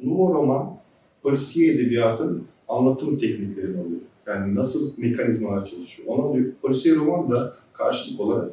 Nuvo 0.04 0.34
roman, 0.34 0.78
polisiye 1.24 1.74
edebiyatın 1.74 2.44
anlatım 2.68 3.18
teknikleri 3.18 3.72
oluyor. 3.72 4.02
Yani 4.28 4.56
nasıl 4.56 5.02
mekanizmalar 5.02 5.66
çalışıyor. 5.66 6.08
Ona 6.08 6.34
diyor, 6.34 6.46
polisiye 6.62 6.96
roman 6.96 7.32
da 7.32 7.54
karşılık 7.74 8.20
olarak 8.20 8.52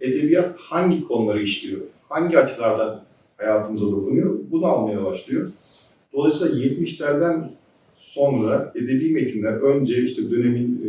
edebiyat 0.00 0.56
hangi 0.56 1.04
konuları 1.04 1.42
işliyor, 1.42 1.80
hangi 2.08 2.38
açılardan 2.38 3.04
hayatımıza 3.36 3.86
dokunuyor, 3.86 4.38
bunu 4.50 4.66
almaya 4.66 5.04
başlıyor. 5.04 5.50
Dolayısıyla 6.12 6.66
70'lerden 6.66 7.50
sonra 7.94 8.72
edebi 8.74 9.10
metinler 9.10 9.52
önce 9.52 10.02
işte 10.02 10.30
dönemin 10.30 10.82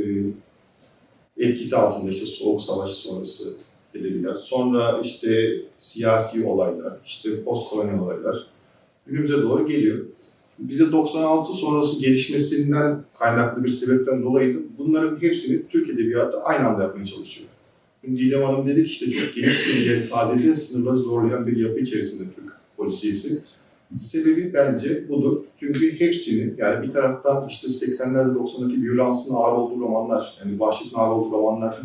e, 1.38 1.44
etkisi 1.46 1.76
altında 1.76 2.12
işte 2.12 2.26
Soğuk 2.26 2.62
Savaş 2.62 2.90
sonrası 2.90 3.58
edebiyat, 3.96 4.40
sonra 4.40 5.02
işte 5.04 5.62
siyasi 5.78 6.46
olaylar, 6.46 6.98
işte 7.06 7.44
postkolonyal 7.44 8.00
olaylar 8.00 8.48
günümüze 9.08 9.42
doğru 9.42 9.68
geliyor. 9.68 10.06
Bize 10.60 10.92
96 10.92 11.54
sonrası 11.54 12.02
gelişmesinden 12.02 13.04
kaynaklı 13.20 13.64
bir 13.64 13.70
sebepten 13.70 14.24
dolayı 14.24 14.56
da 14.56 14.60
bunların 14.78 15.22
hepsini 15.22 15.68
Türk 15.68 15.90
Edebiyatı 15.90 16.42
aynı 16.42 16.68
anda 16.68 16.84
yapmaya 16.84 17.06
çalışıyor. 17.06 17.50
Didem 18.04 18.42
Hanım 18.42 18.68
dedik 18.68 18.88
işte 18.88 19.12
çok 19.12 19.36
geniş 19.36 19.68
bir 19.68 19.90
yelpazede 19.90 20.54
sınırları 20.54 20.98
zorlayan 20.98 21.48
bir 21.48 21.58
yapı 21.58 21.80
içerisinde 21.80 22.24
Türk 22.36 22.54
polisiyesi. 22.78 23.42
Sebebi 23.98 24.54
bence 24.54 25.10
budur. 25.10 25.44
Çünkü 25.60 26.00
hepsini 26.00 26.54
yani 26.58 26.88
bir 26.88 26.92
taraftan 26.92 27.48
işte 27.50 27.68
80'lerde 27.68 28.38
90'daki 28.38 28.82
viyolansın 28.82 29.36
ağır 29.36 29.58
olduğu 29.58 29.80
romanlar, 29.80 30.38
yani 30.40 30.60
vahşetin 30.60 30.98
ağır 30.98 31.12
olduğu 31.12 31.32
romanlar 31.32 31.82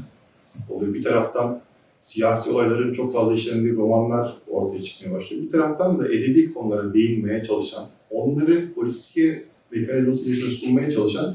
oluyor. 0.71 0.95
Bir 0.95 1.03
taraftan 1.03 1.61
siyasi 2.01 2.51
olayların 2.51 2.93
çok 2.93 3.13
fazla 3.13 3.35
işlendiği 3.35 3.77
romanlar 3.77 4.37
ortaya 4.49 4.83
çıkmaya 4.83 5.17
başlıyor. 5.17 5.43
Bir 5.43 5.51
taraftan 5.51 5.99
da 5.99 6.09
edebi 6.09 6.55
konulara 6.55 6.95
değinmeye 6.95 7.43
çalışan, 7.43 7.85
onları 8.11 8.75
polisiye 8.75 9.43
mekanizması 9.71 10.33
sunmaya 10.33 10.91
çalışan 10.91 11.35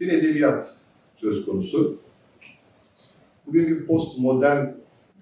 bir 0.00 0.08
edebiyat 0.08 0.76
söz 1.16 1.46
konusu 1.46 1.98
bugünkü 3.48 3.86
postmodern 3.86 4.66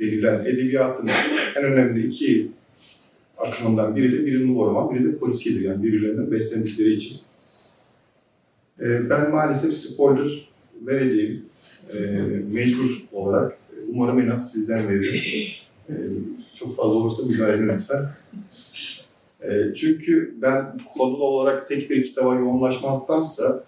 denilen 0.01 0.45
edebiyatın 0.45 1.11
en 1.57 1.65
önemli 1.65 2.07
iki 2.07 2.49
akımından 3.39 3.97
biri 3.97 4.13
de 4.13 4.27
biri 4.27 4.49
roman, 4.49 4.95
biri 4.95 5.05
de 5.05 5.19
polisiyedir. 5.19 5.61
Yani 5.61 5.83
birbirlerinden 5.83 6.31
beslendikleri 6.31 6.93
için. 6.93 7.17
Ee, 8.81 9.11
ben 9.11 9.31
maalesef 9.31 9.73
spoiler 9.73 10.49
vereceğim. 10.87 11.45
Ee, 11.93 11.97
mecbur 12.53 13.03
olarak. 13.13 13.59
Umarım 13.89 14.21
en 14.21 14.29
az 14.29 14.53
sizden 14.53 14.89
veririm. 14.89 15.21
Ee, 15.89 15.95
çok 16.59 16.77
fazla 16.77 16.95
olursa 16.95 17.23
müdahale 17.23 17.57
edin 17.57 17.69
lütfen. 17.69 18.09
Ee, 19.43 19.75
çünkü 19.75 20.35
ben 20.43 20.79
konulu 20.99 21.25
olarak 21.25 21.69
tek 21.69 21.91
bir 21.91 22.05
kitaba 22.05 22.35
yoğunlaşmaktansa 22.35 23.65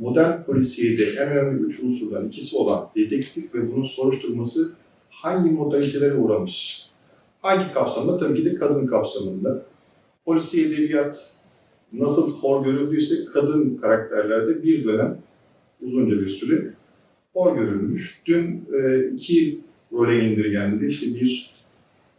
modern 0.00 0.42
polisiyede 0.42 1.04
en 1.04 1.28
önemli 1.28 1.62
üç 1.62 1.80
unsurdan 1.80 2.28
ikisi 2.28 2.56
olan 2.56 2.88
dedektif 2.96 3.54
ve 3.54 3.72
bunun 3.72 3.84
soruşturması 3.84 4.72
hangi 5.10 5.50
modalitelere 5.50 6.14
uğramış? 6.14 6.86
Hangi 7.42 7.74
kapsamda? 7.74 8.18
Tabii 8.18 8.38
ki 8.38 8.44
de 8.44 8.54
kadın 8.54 8.86
kapsamında. 8.86 9.62
Polisiye 10.24 10.66
edebiyat 10.66 11.36
nasıl 11.92 12.32
hor 12.32 12.64
görüldüyse 12.64 13.14
kadın 13.32 13.76
karakterlerde 13.76 14.62
bir 14.62 14.84
dönem 14.84 15.18
uzunca 15.80 16.20
bir 16.20 16.28
süre 16.28 16.74
hor 17.32 17.56
görülmüş. 17.56 18.22
Dün 18.26 18.68
e, 18.72 19.08
iki 19.14 19.60
role 19.92 20.24
indirgendi. 20.24 20.86
İşte 20.86 21.06
bir 21.06 21.52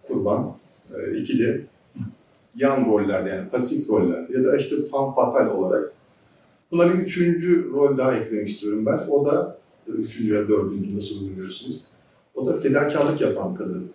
kurban, 0.04 0.56
e, 0.96 1.18
iki 1.18 1.40
de 1.40 1.62
yan 2.56 2.92
rollerde 2.92 3.30
yani 3.30 3.50
pasif 3.50 3.90
roller 3.90 4.30
ya 4.30 4.44
da 4.44 4.58
işte 4.58 4.76
fan 4.92 5.16
fatal 5.16 5.58
olarak 5.58 5.94
Buna 6.72 6.94
bir 6.94 7.00
üçüncü 7.00 7.72
rol 7.72 7.98
daha 7.98 8.18
eklemek 8.18 8.50
istiyorum 8.50 8.86
ben. 8.86 9.00
O 9.10 9.26
da, 9.26 9.58
üçüncü 9.88 10.34
veya 10.34 10.48
dördüncü 10.48 10.98
nasıl 10.98 11.26
bilmiyorsunuz. 11.26 11.84
O 12.36 12.42
O 12.42 12.48
da 12.48 12.54
fedakarlık 12.54 13.22
yapan 13.22 13.56
kadın. 13.56 13.90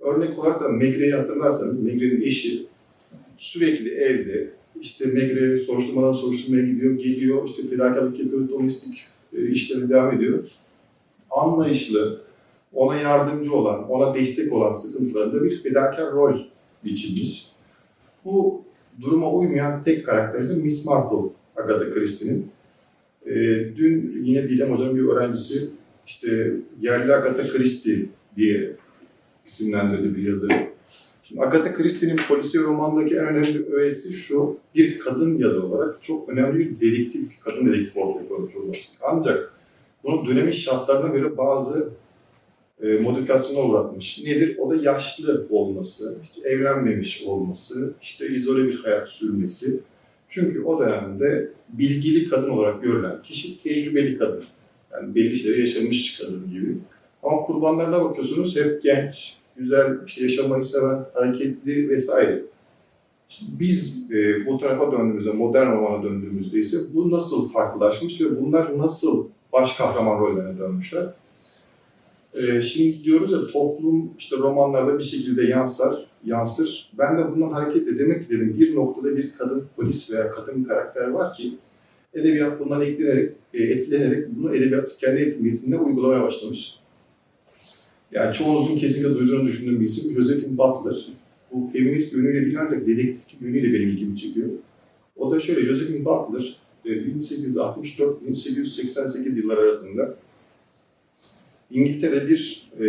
Örnek 0.00 0.38
olarak 0.38 0.60
da 0.60 0.68
Megre'yi 0.68 1.12
hatırlarsanız, 1.12 1.80
Megre'nin 1.80 2.22
eşi 2.22 2.66
sürekli 3.36 3.90
evde, 3.90 4.50
işte 4.80 5.06
Megre 5.06 5.56
soruşturmadan 5.56 6.12
soruşturmaya 6.12 6.66
gidiyor, 6.66 6.94
geliyor, 6.94 7.48
işte 7.48 7.66
fedakarlık 7.66 8.20
yapıyor, 8.20 8.48
domestik 8.48 8.98
e, 9.32 9.46
işlerine 9.46 9.88
devam 9.88 10.16
ediyor. 10.16 10.48
Anlayışlı, 11.30 12.20
ona 12.72 12.96
yardımcı 12.96 13.54
olan, 13.54 13.90
ona 13.90 14.14
destek 14.14 14.52
olan 14.52 14.74
sıkıntılarında 14.74 15.44
bir 15.44 15.62
fedakar 15.62 16.12
rol 16.12 16.38
biçilmiş. 16.84 17.46
Bu 18.24 18.62
duruma 19.00 19.32
uymayan 19.32 19.82
tek 19.82 20.06
karakter 20.06 20.40
ise 20.40 20.54
Miss 20.54 20.86
Marple, 20.86 21.32
Agatha 21.62 21.92
Christie'nin. 21.92 22.50
E, 23.26 23.34
dün 23.76 24.12
yine 24.24 24.48
Didem 24.48 24.70
Hoca'nın 24.72 24.96
bir 24.96 25.02
öğrencisi 25.02 25.68
işte 26.06 26.52
yerli 26.80 27.14
Agatha 27.14 27.42
Christie 27.42 28.06
diye 28.36 28.76
isimlendirdi 29.46 30.16
bir 30.16 30.22
yazarı. 30.22 30.52
Şimdi 31.22 31.40
Agatha 31.42 31.74
Christie'nin 31.74 32.20
polisiye 32.28 32.62
romandaki 32.64 33.14
en 33.14 33.26
önemli 33.26 33.72
öğesi 33.72 34.12
şu, 34.12 34.58
bir 34.74 34.98
kadın 34.98 35.38
yazar 35.38 35.62
olarak 35.62 36.02
çok 36.02 36.28
önemli 36.28 36.58
bir 36.58 36.80
dedektif, 36.80 37.40
kadın 37.40 37.66
dedektif 37.66 37.96
ortaya 37.96 38.28
koymuş 38.28 38.56
olması. 38.56 38.80
Ancak 39.02 39.52
bunu 40.04 40.26
dönemin 40.26 40.52
şartlarına 40.52 41.14
göre 41.14 41.36
bazı 41.36 41.92
e, 42.82 42.96
modifikasyona 42.96 43.68
uğratmış. 43.68 44.22
Nedir? 44.24 44.56
O 44.58 44.70
da 44.70 44.76
yaşlı 44.76 45.46
olması, 45.50 46.18
işte 46.22 46.48
evlenmemiş 46.48 47.22
olması, 47.26 47.94
işte 48.02 48.28
izole 48.28 48.64
bir 48.64 48.78
hayat 48.78 49.08
sürmesi. 49.08 49.80
Çünkü 50.34 50.62
o 50.62 50.80
dönemde 50.80 51.50
bilgili 51.68 52.28
kadın 52.28 52.50
olarak 52.50 52.82
görülen 52.82 53.22
kişi 53.22 53.62
tecrübeli 53.62 54.18
kadın. 54.18 54.44
Yani 54.92 55.14
belli 55.14 55.36
şeyleri 55.36 55.60
yaşamış 55.60 56.18
kadın 56.18 56.50
gibi. 56.50 56.76
Ama 57.22 57.42
kurbanlarına 57.42 58.04
bakıyorsunuz 58.04 58.56
hep 58.56 58.82
genç, 58.82 59.36
güzel, 59.56 59.98
işte 60.06 60.22
yaşamayı 60.22 60.62
seven, 60.62 61.04
hareketli 61.14 61.88
vesaire. 61.88 62.42
Şimdi 63.28 63.50
biz 63.60 64.10
e, 64.12 64.46
bu 64.46 64.58
tarafa 64.58 64.92
döndüğümüzde, 64.92 65.32
modern 65.32 65.72
romana 65.72 66.02
döndüğümüzde 66.02 66.58
ise 66.58 66.76
bu 66.94 67.10
nasıl 67.10 67.48
farklılaşmış 67.48 68.20
ve 68.20 68.40
bunlar 68.40 68.78
nasıl 68.78 69.28
baş 69.52 69.76
kahraman 69.76 70.20
rollerine 70.20 70.58
dönmüşler? 70.58 71.06
E, 72.34 72.62
şimdi 72.62 73.04
diyoruz 73.04 73.32
ya 73.32 73.46
toplum 73.52 74.10
işte 74.18 74.36
romanlarda 74.36 74.98
bir 74.98 75.04
şekilde 75.04 75.42
yansır, 75.42 76.06
yansır. 76.24 76.92
Ben 76.98 77.18
de 77.18 77.30
bundan 77.30 77.52
hareketle 77.52 77.98
demek 77.98 78.30
dedim 78.30 78.56
bir 78.58 78.74
noktada 78.74 79.16
bir 79.16 79.32
kadın 79.32 79.64
polis 79.76 80.12
veya 80.12 80.30
kadın 80.30 80.64
karakter 80.64 81.08
var 81.08 81.36
ki 81.36 81.58
edebiyat 82.14 82.60
bundan 82.60 82.82
etkilenerek, 82.82 83.32
e, 83.54 83.62
etkilenerek 83.62 84.36
bunu 84.36 84.56
edebiyat 84.56 84.96
kendi 84.96 85.20
etkisinde 85.20 85.78
uygulamaya 85.78 86.22
başlamış. 86.22 86.74
Yani 88.12 88.34
çoğunuzun 88.34 88.76
kesinlikle 88.76 89.14
duyduğunu 89.14 89.48
düşündüğüm 89.48 89.80
bir 89.80 89.86
isim 89.86 90.14
Josephine 90.14 90.58
Butler. 90.58 91.08
Bu 91.52 91.66
feminist 91.66 92.12
yönüyle 92.12 92.46
değil 92.46 92.60
ancak 92.60 92.86
dedektif 92.86 93.42
yönüyle 93.42 93.74
benim 93.74 93.88
ilgimi 93.88 94.16
çekiyor. 94.16 94.48
O 95.16 95.30
da 95.30 95.40
şöyle, 95.40 95.60
Josephine 95.60 96.04
Butler 96.04 96.56
1864-1888 96.84 99.38
yıllar 99.38 99.58
arasında 99.58 100.14
İngiltere'de 101.70 102.28
bir 102.28 102.70
e, 102.80 102.86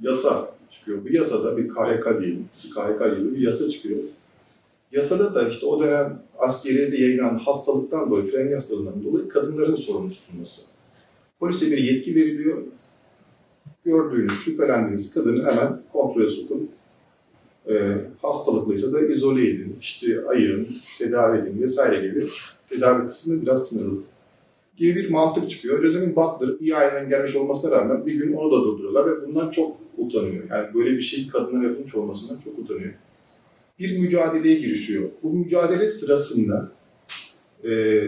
yasa 0.00 0.47
çıkıyor. 0.70 1.04
Bu 1.04 1.12
yasada 1.12 1.56
bir 1.56 1.68
KHK 1.68 2.20
değil, 2.20 2.38
bir 2.64 2.70
KHK 2.70 3.18
gibi 3.18 3.36
bir 3.36 3.38
yasa 3.38 3.70
çıkıyor. 3.70 3.98
Yasada 4.92 5.34
da 5.34 5.48
işte 5.48 5.66
o 5.66 5.80
dönem 5.80 6.22
askeriyede 6.38 6.96
yayılan 6.96 7.38
hastalıktan 7.38 8.10
dolayı, 8.10 8.30
fren 8.30 8.54
hastalığından 8.54 9.04
dolayı 9.04 9.28
kadınların 9.28 9.76
sorumlu 9.76 10.10
tutulması. 10.10 10.62
Polise 11.40 11.66
bir 11.66 11.78
yetki 11.78 12.14
veriliyor. 12.14 12.62
Gördüğünüz, 13.84 14.32
şüphelendiğiniz 14.32 15.14
kadını 15.14 15.44
hemen 15.44 15.82
kontrole 15.92 16.30
sokun. 16.30 16.70
Ee, 17.68 17.96
hastalıklıysa 18.22 18.92
da 18.92 19.00
izole 19.00 19.50
edin, 19.50 19.76
işte 19.80 20.26
ayırın, 20.26 20.68
tedavi 20.98 21.38
edin 21.38 21.62
vesaire 21.62 22.06
gibi 22.06 22.26
tedavi 22.68 23.08
kısmı 23.08 23.42
biraz 23.42 23.68
sınırlı 23.68 24.00
gibi 24.78 24.96
bir 24.96 25.10
mantık 25.10 25.50
çıkıyor. 25.50 25.84
Josephine 25.84 26.16
Butler 26.16 26.60
iyi 26.60 26.76
aileden 26.76 27.08
gelmiş 27.08 27.36
olmasına 27.36 27.70
rağmen 27.70 28.06
bir 28.06 28.14
gün 28.14 28.32
onu 28.32 28.50
da 28.52 28.64
durduruyorlar 28.64 29.06
ve 29.06 29.26
bundan 29.26 29.50
çok 29.50 29.76
utanıyor. 29.98 30.44
Yani 30.50 30.74
böyle 30.74 30.90
bir 30.90 31.02
şey 31.02 31.28
kadınlara 31.28 31.68
yapılmış 31.68 31.94
olmasından 31.94 32.40
çok 32.40 32.58
utanıyor. 32.58 32.92
Bir 33.78 33.98
mücadeleye 33.98 34.58
girişiyor. 34.58 35.10
Bu 35.22 35.32
mücadele 35.32 35.88
sırasında 35.88 36.72
e, 37.64 38.00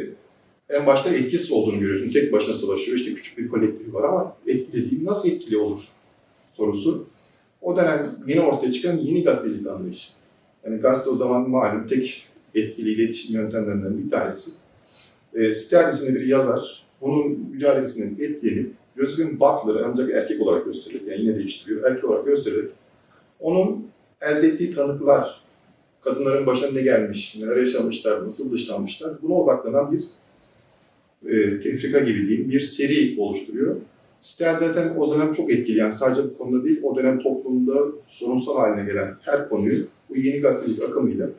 en 0.68 0.86
başta 0.86 1.10
etkisiz 1.10 1.52
olduğunu 1.52 1.80
görüyorsun. 1.80 2.12
Tek 2.12 2.32
başına 2.32 2.54
savaşıyor. 2.54 2.98
İşte 2.98 3.14
küçük 3.14 3.38
bir 3.38 3.48
kolektifi 3.48 3.94
var 3.94 4.04
ama 4.04 4.36
etkili 4.46 4.90
değil. 4.90 5.04
Nasıl 5.04 5.28
etkili 5.28 5.56
olur 5.56 5.88
sorusu. 6.52 7.06
O 7.62 7.76
dönem 7.76 8.08
yeni 8.26 8.40
ortaya 8.40 8.72
çıkan 8.72 8.96
yeni 8.96 9.24
gazetecilik 9.24 9.66
anlayışı. 9.66 10.10
Yani 10.64 10.80
gazete 10.80 11.10
o 11.10 11.16
zaman 11.16 11.50
malum 11.50 11.88
tek 11.88 12.26
etkili 12.54 12.90
iletişim 12.90 13.40
yöntemlerinden 13.40 14.04
bir 14.04 14.10
tanesi. 14.10 14.50
E, 15.34 15.54
Ster 15.54 15.92
isimli 15.92 16.14
bir 16.14 16.26
yazar, 16.26 16.86
bunun 17.00 17.38
mücadelesinden 17.50 18.24
etkilenip 18.24 18.72
Josephine 19.00 19.40
Butler'ı 19.40 19.86
ancak 19.86 20.10
erkek 20.10 20.42
olarak 20.42 20.64
gösterir, 20.64 21.02
yani 21.06 21.20
yine 21.20 21.36
değiştiriyor, 21.36 21.90
erkek 21.90 22.04
olarak 22.04 22.26
gösterir. 22.26 22.68
Onun 23.40 23.86
elde 24.20 24.46
ettiği 24.46 24.74
tanıklar, 24.74 25.40
kadınların 26.00 26.46
başına 26.46 26.70
ne 26.70 26.82
gelmiş, 26.82 27.36
neler 27.40 27.56
yaşamışlar, 27.56 28.26
nasıl 28.26 28.52
dışlanmışlar, 28.52 29.12
buna 29.22 29.34
odaklanan 29.34 29.92
bir 29.92 30.02
e, 31.30 31.60
tefrika 31.60 31.98
gibi 31.98 32.28
diyeyim, 32.28 32.50
bir 32.50 32.60
seri 32.60 33.20
oluşturuyor. 33.20 33.76
Ster 34.20 34.54
zaten 34.54 34.96
o 34.96 35.14
dönem 35.14 35.32
çok 35.32 35.50
etkili, 35.50 35.78
yani 35.78 35.92
sadece 35.92 36.24
bu 36.24 36.38
konuda 36.38 36.64
değil, 36.64 36.80
o 36.82 36.96
dönem 36.96 37.18
toplumda 37.18 37.74
sorunsal 38.08 38.56
haline 38.56 38.86
gelen 38.86 39.16
her 39.20 39.48
konuyu 39.48 39.86
bu 40.08 40.16
yeni 40.16 40.40
gazetecilik 40.40 40.82
akımıyla 40.82 41.30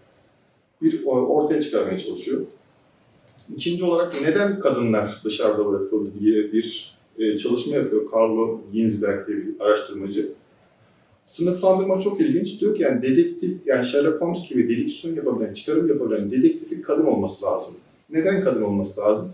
bir 0.81 1.05
ortaya 1.05 1.61
çıkarmaya 1.61 1.99
çalışıyor. 1.99 2.41
İkinci 3.55 3.83
olarak 3.83 4.21
neden 4.21 4.59
kadınlar 4.59 5.21
dışarıda 5.23 5.71
bırakıldı 5.71 6.09
diye 6.19 6.53
bir 6.53 6.95
e, 7.21 7.37
çalışma 7.37 7.75
yapıyor 7.75 8.11
Carlo 8.13 8.61
Ginsberg 8.73 9.27
diye 9.27 9.37
bir 9.37 9.59
araştırmacı. 9.59 10.31
Sınıflandırma 11.25 12.01
çok 12.01 12.21
ilginç. 12.21 12.61
Diyor 12.61 12.75
ki 12.75 12.83
yani 12.83 13.01
dedektif, 13.01 13.57
yani 13.65 13.85
Sherlock 13.85 14.21
Holmes 14.21 14.49
gibi 14.49 14.69
dediktisyon 14.69 15.15
yapabilen, 15.15 15.53
çıkarım 15.53 15.87
yapabilen 15.87 16.31
dedektifin 16.31 16.81
kadın 16.81 17.05
olması 17.05 17.45
lazım. 17.45 17.75
Neden 18.09 18.43
kadın 18.43 18.61
olması 18.61 19.01
lazım? 19.01 19.31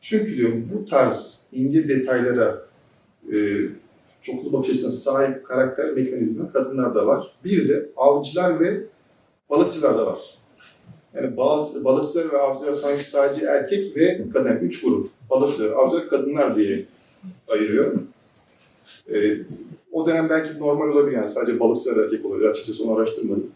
Çünkü 0.00 0.36
diyor 0.36 0.52
bu 0.74 0.86
tarz 0.86 1.42
ince 1.52 1.88
detaylara 1.88 2.66
e, 3.34 3.36
çoklu 4.20 4.52
bakış 4.52 4.70
açısına 4.70 4.90
sahip 4.90 5.44
karakter 5.46 5.92
mekanizma 5.92 6.52
kadınlarda 6.52 7.06
var. 7.06 7.36
Bir 7.44 7.68
de 7.68 7.88
avcılar 7.96 8.60
ve 8.60 8.84
balıkçılar 9.50 9.98
da 9.98 10.06
var. 10.06 10.18
Yani 11.14 11.36
balıkçılar 11.84 12.32
ve 12.32 12.38
avcılar 12.38 12.74
sanki 12.74 13.04
sadece 13.04 13.46
erkek 13.46 13.96
ve 13.96 14.30
kadın, 14.32 14.56
üç 14.56 14.84
grup. 14.84 15.10
Balıkçılar, 15.32 15.70
avcılar, 15.70 16.08
kadınlar 16.08 16.56
diye 16.56 16.84
ayırıyor. 17.48 17.94
Ee, 19.14 19.36
o 19.92 20.06
dönem 20.06 20.28
belki 20.28 20.58
normal 20.60 20.88
olabilir 20.88 21.16
yani 21.16 21.30
sadece 21.30 21.60
balıkçılar 21.60 22.04
erkek 22.04 22.24
olabilir. 22.24 22.48
Açıkçası 22.48 22.84
onu 22.84 22.98
araştırmadım. 22.98 23.50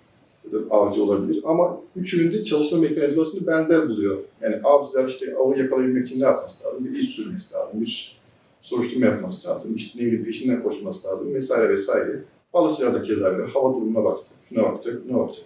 Avcı 0.70 1.03
olabilir. 1.03 1.43
Ama 1.45 1.81
üçünün 1.97 2.33
de 2.33 2.45
çalışma 2.45 2.79
mekanizmasını 2.79 3.47
benzer 3.47 3.89
buluyor. 3.89 4.18
Yani 4.43 4.57
avcılar 4.64 5.09
işte 5.09 5.37
avı 5.37 5.59
yakalayabilmek 5.59 6.07
için 6.07 6.20
ne 6.20 6.24
yapması 6.24 6.64
lazım? 6.64 6.85
Bir 6.85 6.99
iş 6.99 7.16
sürmesi 7.16 7.55
lazım, 7.55 7.81
bir 7.81 8.18
soruşturma 8.62 9.07
yapması 9.07 9.49
lazım, 9.49 9.74
işte 9.77 9.99
ne 9.99 10.07
bileyim 10.07 10.24
peşinden 10.24 10.62
koşması 10.62 11.09
lazım 11.09 11.35
vesaire 11.35 11.68
vesaire. 11.68 12.22
Balıkçılar 12.55 12.95
da 12.95 13.03
keza 13.03 13.27
öyle. 13.27 13.53
Hava 13.53 13.74
durumuna 13.74 14.05
bakacak, 14.05 14.33
şuna 14.49 14.62
bakacak, 14.62 15.09
buna 15.09 15.18
bakacak. 15.18 15.45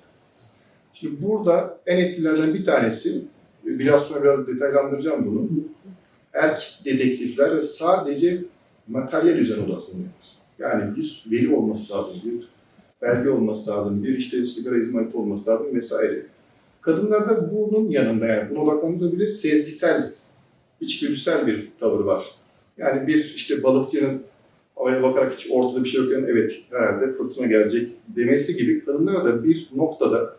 Şimdi 0.93 1.23
burada 1.23 1.79
en 1.87 1.99
etkililerden 1.99 2.55
bir 2.55 2.65
tanesi, 2.65 3.25
biraz 3.65 4.03
sonra 4.03 4.23
biraz 4.23 4.47
detaylandıracağım 4.47 5.27
bunu. 5.27 5.49
Erkek 6.35 6.81
dedektifler 6.85 7.61
sadece 7.61 8.39
materyal 8.89 9.39
üzerine 9.39 9.65
odaklanıyor. 9.65 10.09
Yani 10.59 10.97
bir 10.97 11.25
veri 11.31 11.55
olması 11.55 11.93
lazım, 11.93 12.15
bir 12.25 12.49
belge 13.03 13.31
olması 13.31 13.71
lazım, 13.71 14.05
bir 14.05 14.19
işte 14.19 14.45
sigara 14.45 14.79
izmariti 14.79 15.17
olması 15.17 15.51
lazım 15.51 15.75
vesaire. 15.75 16.27
Kadınlarda 16.81 17.51
bunun 17.53 17.91
yanında 17.91 18.27
yani 18.27 18.51
buna 18.51 18.61
odaklandığı 18.61 19.13
bile 19.13 19.27
sezgisel, 19.27 20.13
içgüdüsel 20.81 21.47
bir 21.47 21.69
tavır 21.81 22.05
var. 22.05 22.25
Yani 22.79 23.07
bir 23.07 23.33
işte 23.35 23.63
balıkçının 23.63 24.23
havaya 24.75 25.03
bakarak 25.03 25.35
hiç 25.35 25.47
ortada 25.51 25.85
bir 25.85 25.89
şey 25.89 26.03
yokken 26.03 26.25
evet 26.29 26.61
herhalde 26.71 27.13
fırtına 27.13 27.47
gelecek 27.47 27.93
demesi 28.09 28.57
gibi 28.57 28.85
kadınlara 28.85 29.25
da 29.25 29.45
bir 29.45 29.69
noktada 29.75 30.37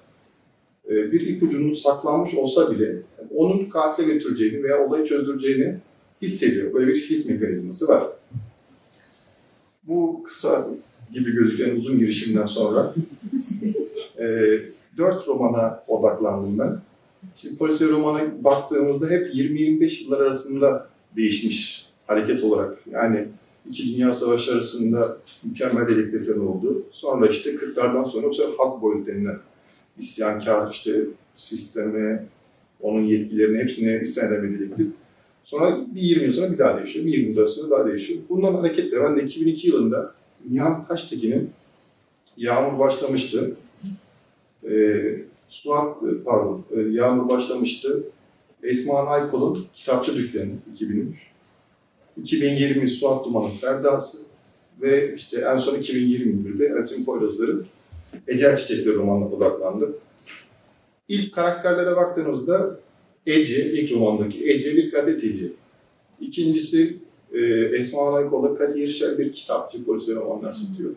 bir 0.91 1.27
ipucunun 1.27 1.73
saklanmış 1.73 2.35
olsa 2.35 2.71
bile 2.71 2.95
onun 3.35 3.65
katile 3.65 4.13
götüreceğini 4.13 4.63
veya 4.63 4.87
olayı 4.87 5.05
çözdüreceğini 5.05 5.75
hissediyor. 6.21 6.73
Böyle 6.73 6.87
bir 6.87 7.01
his 7.09 7.29
mekanizması 7.29 7.87
var. 7.87 8.03
Bu 9.83 10.23
kısa 10.23 10.67
gibi 11.13 11.31
gözüken 11.31 11.75
uzun 11.75 11.99
girişimden 11.99 12.47
sonra 12.47 12.93
e, 14.19 14.25
dört 14.97 15.27
romana 15.27 15.83
odaklandım 15.87 16.59
ben. 16.59 16.77
Şimdi 17.35 17.57
polisiye 17.57 17.89
romana 17.89 18.43
baktığımızda 18.43 19.09
hep 19.09 19.35
20-25 19.35 20.03
yıllar 20.03 20.21
arasında 20.21 20.89
değişmiş 21.15 21.85
hareket 22.07 22.43
olarak. 22.43 22.77
Yani 22.91 23.27
İki 23.65 23.95
Dünya 23.95 24.13
Savaşı 24.13 24.51
arasında 24.51 25.17
mükemmel 25.43 25.87
dedektifler 25.87 26.35
oldu. 26.35 26.83
Sonra 26.91 27.27
işte 27.27 27.49
40'lardan 27.55 28.05
sonra 28.05 28.29
bu 28.29 28.33
sefer 28.33 28.51
halk 28.57 28.81
boyut 28.81 29.07
denilen 29.07 29.39
isyankar 29.97 30.71
işte 30.71 31.05
sisteme, 31.35 32.25
onun 32.81 33.05
yetkilerini 33.05 33.57
eden 33.57 34.43
bir 34.43 34.59
dedektif. 34.59 34.87
Sonra 35.43 35.79
bir 35.95 36.01
20 36.01 36.23
yıl 36.23 36.31
sonra 36.31 36.53
bir 36.53 36.57
daha 36.57 36.77
değişiyor, 36.77 37.05
bir 37.05 37.13
20 37.13 37.33
yıl 37.33 37.47
sonra 37.47 37.69
daha 37.69 37.87
değişiyor. 37.87 38.19
Bundan 38.29 38.53
hareketle 38.53 39.03
ben 39.03 39.17
de 39.17 39.23
2002 39.23 39.67
yılında 39.67 40.11
Nihan 40.49 40.87
Taştekin'in 40.87 41.49
Yağmur 42.37 42.79
başlamıştı. 42.79 43.55
Ee, 44.69 45.21
Suat, 45.49 45.97
pardon, 46.25 46.63
e, 46.71 46.79
Yağmur 46.81 47.29
başlamıştı. 47.29 48.03
Esma 48.63 48.99
Aykol'un 48.99 49.57
Kitapçı 49.75 50.15
Dükkanı 50.15 50.51
2003. 50.73 51.31
2020 52.17 52.89
Suat 52.89 53.25
Duman'ın 53.25 53.51
Ferdası 53.51 54.17
ve 54.81 55.15
işte 55.15 55.45
en 55.53 55.57
son 55.57 55.75
2021'de 55.75 56.65
Elçin 56.65 57.05
Poyrazlar'ın 57.05 57.65
Ecel 58.27 58.57
Çiçekleri 58.57 58.95
romanına 58.95 59.29
odaklandı. 59.29 59.93
İlk 61.07 61.33
karakterlere 61.33 61.95
baktığınızda 61.95 62.79
Ece, 63.25 63.71
ilk 63.71 63.91
romandaki 63.91 64.51
Ece 64.51 64.75
bir 64.75 64.91
gazeteci. 64.91 65.53
İkincisi 66.19 66.97
e, 67.33 67.39
Esma 67.75 68.15
Aykol'la 68.15 68.55
Kadir 68.55 68.87
Şer 68.87 69.17
bir 69.17 69.31
kitapçı, 69.31 69.85
polis 69.85 70.09
ve 70.09 70.15
romanlar 70.15 70.53
satıyor. 70.53 70.91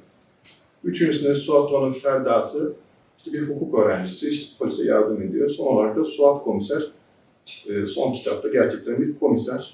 Üçüncüsünde 0.85 1.35
Suat 1.35 1.71
Duman'ın 1.71 1.93
Ferdası, 1.93 2.77
işte 3.19 3.33
bir 3.33 3.43
hukuk 3.43 3.79
öğrencisi, 3.79 4.31
işte 4.31 4.47
polise 4.59 4.85
yardım 4.85 5.23
ediyor. 5.23 5.51
Son 5.51 5.67
olarak 5.67 5.97
da 5.97 6.05
Suat 6.05 6.45
Komiser, 6.45 6.83
e, 7.69 7.87
son 7.87 8.13
kitapta 8.13 8.49
gerçekten 8.49 9.03
bir 9.03 9.19
komiser. 9.19 9.74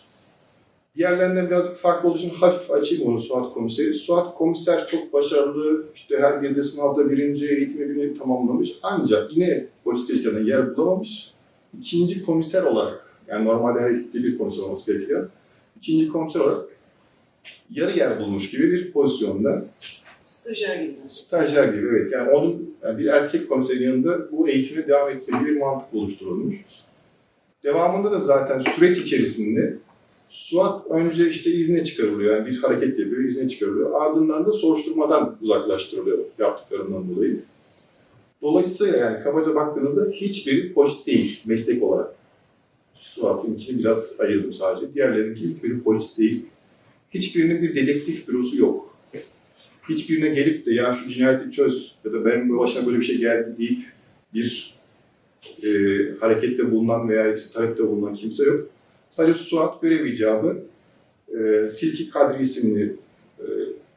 Diğerlerinden 0.97 1.47
birazcık 1.47 1.77
farklı 1.77 2.09
olduğu 2.09 2.19
için 2.19 2.31
hafif 2.31 2.71
açayım 2.71 3.07
onu 3.07 3.21
Suat 3.21 3.55
Komiser'i. 3.55 3.95
Suat 3.95 4.35
Komiser 4.35 4.87
çok 4.87 5.13
başarılı, 5.13 5.85
işte 5.95 6.19
her 6.19 6.43
bir 6.43 6.57
de 6.57 6.63
sınavda 6.63 7.11
birinci 7.11 7.49
eğitimi 7.49 7.91
birini 7.91 8.19
tamamlamış. 8.19 8.71
Ancak 8.83 9.37
yine 9.37 9.67
polis 9.85 10.07
tezgahında 10.07 10.41
yer 10.41 10.77
bulamamış. 10.77 11.31
İkinci 11.79 12.23
komiser 12.23 12.63
olarak, 12.63 13.07
yani 13.29 13.45
normalde 13.45 13.81
her 13.81 13.91
ekipte 13.91 14.23
bir 14.23 14.39
komiser 14.39 14.63
olması 14.63 14.93
gerekiyor. 14.93 15.29
İkinci 15.77 16.09
komiser 16.09 16.41
olarak 16.41 16.65
yarı 17.71 17.99
yer 17.99 18.21
bulmuş 18.21 18.51
gibi 18.51 18.73
bir 18.73 18.93
pozisyonda. 18.93 19.65
Stajyer 20.25 20.83
gibi. 20.83 20.97
Stajyer 21.09 21.75
gibi 21.75 21.87
evet. 21.87 22.13
Yani 22.13 22.31
onun 22.31 22.75
yani 22.83 22.99
bir 22.99 23.07
erkek 23.07 23.49
komiserin 23.49 23.85
yanında 23.85 24.33
bu 24.33 24.49
eğitime 24.49 24.89
devam 24.89 25.11
etse 25.11 25.33
gibi 25.39 25.51
bir 25.51 25.61
mantık 25.61 25.95
oluşturulmuş. 25.95 26.57
Devamında 27.65 28.13
da 28.13 28.19
zaten 28.21 28.61
süreç 28.61 28.99
içerisinde 28.99 29.77
Suat 30.31 30.91
önce 30.91 31.31
işte 31.31 31.51
izne 31.51 31.85
çıkarılıyor. 31.85 32.37
Yani 32.37 32.47
bir 32.47 32.59
hareket 32.59 32.99
yapıyor, 32.99 33.25
izne 33.25 33.49
çıkarılıyor. 33.49 34.03
Ardından 34.03 34.47
da 34.47 34.53
soruşturmadan 34.53 35.37
uzaklaştırılıyor 35.43 36.19
yaptıklarından 36.39 37.17
dolayı. 37.17 37.41
Dolayısıyla 38.43 38.97
yani 38.97 39.23
kabaca 39.25 39.55
baktığınızda 39.55 40.11
hiçbiri 40.11 40.73
polis 40.73 41.07
değil 41.07 41.43
meslek 41.47 41.83
olarak. 41.83 42.15
Suat'ın 42.95 43.55
için 43.55 43.79
biraz 43.79 44.21
ayırdım 44.21 44.53
sadece. 44.53 44.95
Diğerlerinki 44.95 45.49
hiçbiri 45.49 45.83
polis 45.83 46.19
değil. 46.19 46.47
Hiçbirinin 47.11 47.63
bir 47.63 47.77
dedektif 47.77 48.29
bürosu 48.29 48.57
yok 48.57 48.91
hiçbirine 49.91 50.29
gelip 50.29 50.67
de 50.67 50.75
ya 50.75 50.95
şu 50.95 51.11
cinayeti 51.11 51.51
çöz 51.51 51.95
ya 52.05 52.13
da 52.13 52.25
benim 52.25 52.59
başıma 52.59 52.87
böyle 52.87 52.99
bir 52.99 53.05
şey 53.05 53.19
geldi 53.19 53.55
deyip 53.59 53.85
bir 54.35 54.75
e, 55.63 55.69
harekette 56.21 56.71
bulunan 56.71 57.09
veya 57.09 57.35
işte 57.35 57.53
talepte 57.53 57.89
bulunan 57.89 58.15
kimse 58.15 58.45
yok. 58.45 58.69
Sadece 59.11 59.39
Suat 59.39 59.83
görev 59.83 60.07
icabı 60.07 60.63
e, 61.29 61.69
Tilki 61.79 62.11
Kadri 62.11 62.43
isimli 62.43 62.97
e, 63.39 63.45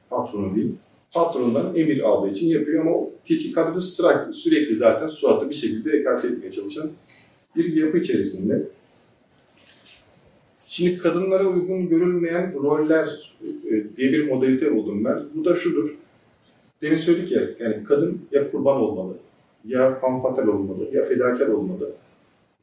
patronu 0.09 0.55
diyeyim. 0.55 0.77
Patronundan 1.11 1.75
emir 1.75 1.99
aldığı 1.99 2.29
için 2.29 2.47
yapıyor 2.47 2.85
ama 2.85 3.07
Tilki 3.25 3.51
Kadri 3.51 3.81
sürekli, 3.81 4.33
sürekli 4.33 4.75
zaten 4.75 5.07
Suat'ı 5.07 5.49
bir 5.49 5.55
şekilde 5.55 5.97
ekarte 5.97 6.27
etmeye 6.27 6.51
çalışan 6.51 6.89
bir 7.55 7.75
yapı 7.75 7.97
içerisinde. 7.97 8.63
Şimdi 10.67 10.97
kadınlara 10.97 11.47
uygun 11.47 11.89
görülmeyen 11.89 12.53
roller 12.53 13.33
e, 13.69 13.97
diye 13.97 14.13
bir 14.13 14.27
modalite 14.27 14.75
buldum 14.75 15.05
ben. 15.05 15.23
Bu 15.35 15.45
da 15.45 15.55
şudur. 15.55 15.95
Demin 16.81 16.97
söyledik 16.97 17.31
ya, 17.31 17.41
yani 17.59 17.83
kadın 17.83 18.21
ya 18.31 18.51
kurban 18.51 18.77
olmalı, 18.77 19.13
ya 19.65 19.99
fanfatal 19.99 20.47
olmalı, 20.47 20.89
ya 20.93 21.03
fedakar 21.03 21.47
olmalı. 21.47 21.91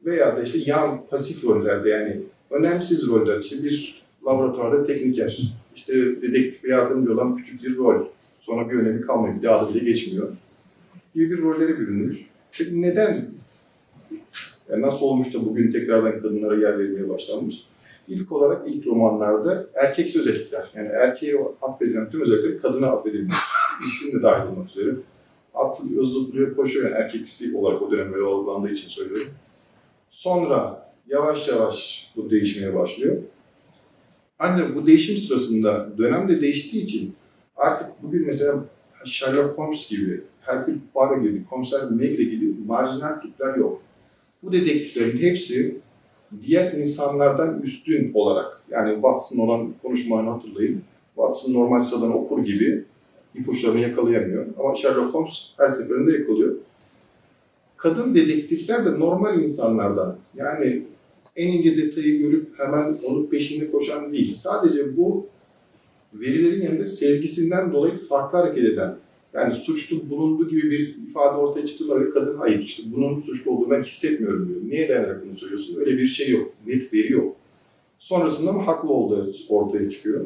Veya 0.05 0.37
da 0.37 0.43
işte 0.43 0.57
yan 0.65 1.07
pasif 1.09 1.43
rollerde 1.43 1.89
yani 1.89 2.17
önemsiz 2.51 3.07
roller. 3.07 3.39
İşte 3.39 3.63
bir 3.63 4.01
laboratuvarda 4.27 4.83
tekniker, 4.83 5.39
işte 5.75 5.93
dedektif 6.21 6.65
yardımcı 6.65 7.13
olan 7.13 7.35
küçük 7.35 7.63
bir 7.63 7.77
rol. 7.77 8.05
Sonra 8.41 8.69
bir 8.69 8.75
önemi 8.75 9.01
kalmıyor, 9.01 9.35
bir 9.37 9.43
daha 9.43 9.65
da 9.65 9.73
bile 9.73 9.85
geçmiyor. 9.85 10.29
Gibi 11.15 11.31
bir 11.31 11.41
rollere 11.41 11.79
bürünmüş. 11.79 12.25
Peki 12.57 12.81
neden? 12.81 13.25
Yani 14.69 14.81
nasıl 14.81 15.05
olmuş 15.05 15.33
da 15.33 15.45
bugün 15.45 15.71
tekrardan 15.71 16.21
kadınlara 16.21 16.55
yer 16.55 16.79
verilmeye 16.79 17.09
başlanmış? 17.09 17.55
İlk 18.07 18.31
olarak 18.31 18.67
ilk 18.67 18.87
romanlarda 18.87 19.67
erkeksi 19.75 20.19
özellikler, 20.19 20.71
yani 20.75 20.87
erkeğe 20.87 21.35
atfedilen 21.61 22.09
tüm 22.09 22.21
özellikleri 22.21 22.57
kadına 22.57 22.87
atfedilmiş. 22.87 23.33
İsim 23.85 24.19
de 24.19 24.23
dahil 24.23 24.51
olmak 24.51 24.69
üzere. 24.69 24.95
Atlıyor, 25.53 26.05
zıplıyor, 26.05 26.55
koşuyor 26.55 26.85
yani 26.85 27.03
erkeksi 27.03 27.57
olarak 27.57 27.81
o 27.81 27.91
dönem 27.91 28.13
böyle 28.13 28.25
algılandığı 28.25 28.71
için 28.71 28.89
söylüyorum. 28.89 29.27
Sonra 30.11 30.90
yavaş 31.11 31.47
yavaş 31.47 32.11
bu 32.15 32.29
değişmeye 32.29 32.75
başlıyor. 32.75 33.17
Ancak 34.39 34.75
bu 34.75 34.87
değişim 34.87 35.15
sırasında 35.15 35.97
dönem 35.97 36.29
de 36.29 36.41
değiştiği 36.41 36.83
için 36.83 37.15
artık 37.55 37.87
bugün 38.03 38.25
mesela 38.25 38.65
Sherlock 39.05 39.57
Holmes 39.57 39.89
gibi, 39.89 40.21
Hercule 40.41 40.77
Poirot 40.93 41.23
gibi, 41.23 41.45
Komiser 41.49 41.91
Megre 41.91 42.23
gibi 42.23 42.55
marjinal 42.67 43.19
tipler 43.19 43.55
yok. 43.55 43.81
Bu 44.43 44.51
dedektiflerin 44.51 45.17
hepsi 45.17 45.81
diğer 46.41 46.73
insanlardan 46.73 47.61
üstün 47.61 48.11
olarak, 48.13 48.61
yani 48.69 48.93
Watson 48.93 49.37
olan 49.37 49.73
konuşmalarını 49.81 50.29
hatırlayın, 50.29 50.81
Watson 51.15 51.53
normal 51.53 51.79
sıradan 51.79 52.17
okur 52.17 52.45
gibi 52.45 52.85
ipuçlarını 53.35 53.79
yakalayamıyor. 53.79 54.45
Ama 54.59 54.75
Sherlock 54.75 55.13
Holmes 55.13 55.53
her 55.57 55.69
seferinde 55.69 56.17
yakalıyor. 56.17 56.55
Kadın 57.77 58.15
dedektifler 58.15 58.85
de 58.85 58.99
normal 58.99 59.39
insanlardan, 59.39 60.17
yani 60.35 60.83
en 61.35 61.47
ince 61.47 61.77
detayı 61.77 62.19
görüp 62.19 62.59
hemen 62.59 62.95
onun 63.09 63.25
peşinde 63.25 63.71
koşan 63.71 64.13
değil. 64.13 64.33
Sadece 64.33 64.97
bu 64.97 65.27
verilerin 66.13 66.61
yanında 66.61 66.87
sezgisinden 66.87 67.73
dolayı 67.73 67.97
farklı 67.97 68.37
hareket 68.37 68.65
eden, 68.65 68.95
yani 69.33 69.53
suçlu 69.55 70.09
bulundu 70.09 70.49
gibi 70.49 70.71
bir 70.71 70.97
ifade 71.09 71.37
ortaya 71.37 71.65
çıktığında 71.65 72.09
kadın 72.09 72.37
hayır 72.37 72.59
işte 72.59 72.83
bunun 72.85 73.21
suçlu 73.21 73.51
olduğunu 73.51 73.69
ben 73.69 73.83
hissetmiyorum 73.83 74.49
diyor. 74.49 74.59
Niye 74.63 74.89
dayanarak 74.89 75.25
bunu 75.25 75.39
söylüyorsun? 75.39 75.79
Öyle 75.79 75.97
bir 75.97 76.07
şey 76.07 76.29
yok. 76.29 76.53
Net 76.67 76.93
veri 76.93 77.13
yok. 77.13 77.35
Sonrasında 77.99 78.51
mı 78.51 78.61
haklı 78.61 78.89
olduğu 78.89 79.31
ortaya 79.49 79.89
çıkıyor. 79.89 80.25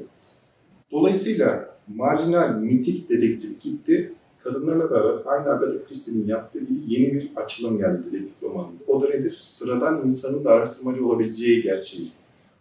Dolayısıyla 0.91 1.77
marjinal, 1.95 2.61
mitik 2.61 3.09
dedektif 3.09 3.61
gitti. 3.61 4.13
Kadınlarla 4.45 4.91
beraber 4.91 5.21
aynı 5.25 5.49
Agatha 5.49 5.85
Christie'nin 5.87 6.27
yaptığı 6.27 6.59
gibi 6.59 6.79
yeni 6.87 7.13
bir 7.13 7.29
açılım 7.35 7.77
geldi 7.77 8.03
dedektif 8.07 8.43
romanında. 8.43 8.83
O 8.87 9.01
da 9.01 9.09
nedir? 9.09 9.35
Sıradan 9.39 10.05
insanın 10.05 10.45
da 10.45 10.51
araştırmacı 10.51 11.07
olabileceği 11.07 11.61
gerçeği. 11.61 12.11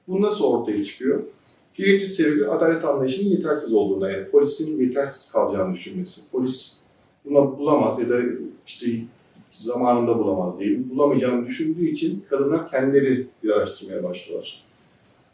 Bu 0.09 0.22
nasıl 0.22 0.45
ortaya 0.45 0.85
çıkıyor? 0.85 1.22
Birinci 1.78 2.07
sebebi 2.07 2.47
adalet 2.47 2.85
anlayışının 2.85 3.30
yetersiz 3.30 3.72
olduğunda, 3.72 4.11
yani 4.11 4.30
polisin 4.30 4.80
yetersiz 4.80 5.32
kalacağını 5.32 5.74
düşünmesi. 5.74 6.20
Polis 6.32 6.76
bunu 7.24 7.59
bulamaz 7.59 8.01
ya 8.01 8.09
da 8.09 8.20
işte 8.66 8.87
zamanında 9.53 10.18
bulamaz 10.18 10.59
değil, 10.59 10.91
bulamayacağını 10.91 11.47
düşündüğü 11.47 11.89
için 11.89 12.24
kadınlar 12.30 12.70
kendileri 12.70 13.26
bir 13.43 13.51
araştırmaya 13.51 14.03
başlıyorlar. 14.03 14.64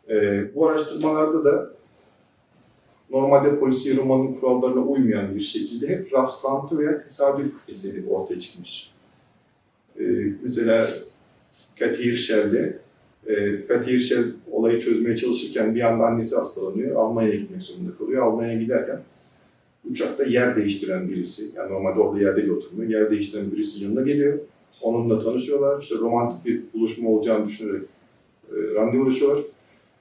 Ee, 0.09 0.55
bu 0.55 0.69
araştırmalarda 0.69 1.45
da 1.45 1.71
normalde 3.11 3.61
polisiye 3.61 3.97
romanın 3.97 4.35
kurallarına 4.35 4.81
uymayan 4.81 5.35
bir 5.35 5.41
şekilde 5.41 5.89
hep 5.89 6.13
rastlantı 6.13 6.79
veya 6.79 7.03
tesadüf 7.03 7.55
eseri 7.69 8.07
ortaya 8.09 8.41
çıkmış. 8.41 8.91
Ee, 10.01 10.05
mesela 10.43 10.89
Cathy 11.77 12.05
Hirschel'de 12.05 12.79
e, 13.27 13.35
Cathy 13.69 13.93
Hirschel 13.93 14.25
olayı 14.51 14.81
çözmeye 14.81 15.17
çalışırken 15.17 15.75
bir 15.75 15.81
anda 15.81 16.05
annesi 16.05 16.37
hastalanıyor. 16.37 16.97
Almanya'ya 16.97 17.41
gitmek 17.41 17.63
zorunda 17.63 17.97
kalıyor. 17.99 18.23
Almanya'ya 18.23 18.61
giderken 18.61 19.01
uçakta 19.91 20.25
yer 20.25 20.57
değiştiren 20.57 21.09
birisi, 21.09 21.45
yani 21.57 21.73
normalde 21.73 22.01
orada 22.01 22.21
yerde 22.21 22.45
bir 22.45 22.49
oturmuyor, 22.49 22.91
yer 22.91 23.11
değiştiren 23.11 23.53
birisi 23.53 23.85
yanına 23.85 24.03
geliyor. 24.03 24.39
Onunla 24.83 25.25
tanışıyorlar. 25.25 25.83
İşte 25.83 25.95
romantik 25.95 26.45
bir 26.45 26.63
buluşma 26.75 27.11
olacağını 27.11 27.47
düşünerek 27.47 27.83
e, 28.51 28.75
randevulaşıyorlar. 28.75 29.45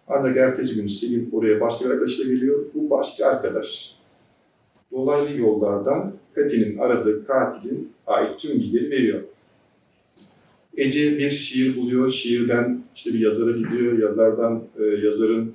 Ancak 0.09 0.37
ertesi 0.37 0.75
gün 0.75 0.87
Selim 0.87 1.29
oraya 1.33 1.61
başka 1.61 1.85
bir 1.85 1.89
arkadaşıyla 1.89 2.33
geliyor. 2.33 2.65
Bu 2.73 2.89
başka 2.89 3.25
arkadaş 3.25 3.95
dolaylı 4.91 5.37
yollardan 5.37 6.13
Kathy'nin 6.35 6.77
aradığı 6.77 7.27
katilin 7.27 7.91
ait 8.07 8.39
tüm 8.39 8.51
bilgileri 8.51 8.91
veriyor. 8.91 9.21
Ece 10.77 11.17
bir 11.17 11.31
şiir 11.31 11.77
buluyor, 11.77 12.11
şiirden 12.11 12.83
işte 12.95 13.13
bir 13.13 13.19
yazara 13.19 13.51
gidiyor, 13.51 13.99
yazardan 13.99 14.63
e, 14.79 14.83
yazarın 14.83 15.53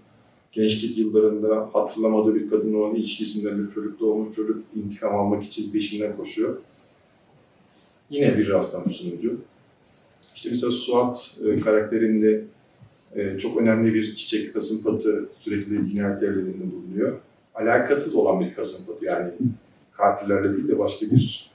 gençlik 0.53 0.99
yıllarında 0.99 1.69
hatırlamadığı 1.73 2.35
bir 2.35 2.51
kadın 2.51 2.75
olan 2.75 2.95
ilişkisinden 2.95 3.67
bir 3.67 3.71
çocuk 3.71 4.01
doğmuş 4.01 4.37
çocuk 4.37 4.65
intikam 4.77 5.17
almak 5.17 5.45
için 5.45 5.73
peşinden 5.73 6.17
koşuyor. 6.17 6.57
Yine 8.11 8.39
bir 8.39 8.49
rastlantı 8.49 8.91
sonucu. 8.91 9.41
İşte 10.35 10.51
mesela 10.51 10.73
Suat 10.73 11.39
e, 11.47 11.57
karakterinde 11.57 12.45
e, 13.15 13.39
çok 13.39 13.61
önemli 13.61 13.95
bir 13.95 14.15
çiçek 14.15 14.55
kasımpatı 14.55 15.29
sürekli 15.41 15.91
cinayet 15.91 16.23
yerlerinde 16.23 16.73
bulunuyor. 16.73 17.19
Alakasız 17.55 18.15
olan 18.15 18.41
bir 18.41 18.55
kasımpatı 18.55 19.05
yani 19.05 19.33
katillerle 19.93 20.57
değil 20.57 20.69
de 20.69 20.79
başka 20.79 21.07
bir 21.07 21.51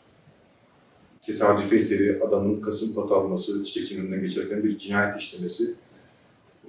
tesadüfi 1.21 1.75
eseri 1.75 2.23
adamın 2.23 2.61
kasımpatı 2.61 3.13
alması, 3.13 3.63
çiçekçinin 3.63 4.07
önüne 4.07 4.21
geçerken 4.21 4.63
bir 4.63 4.77
cinayet 4.77 5.21
işlemesi. 5.21 5.73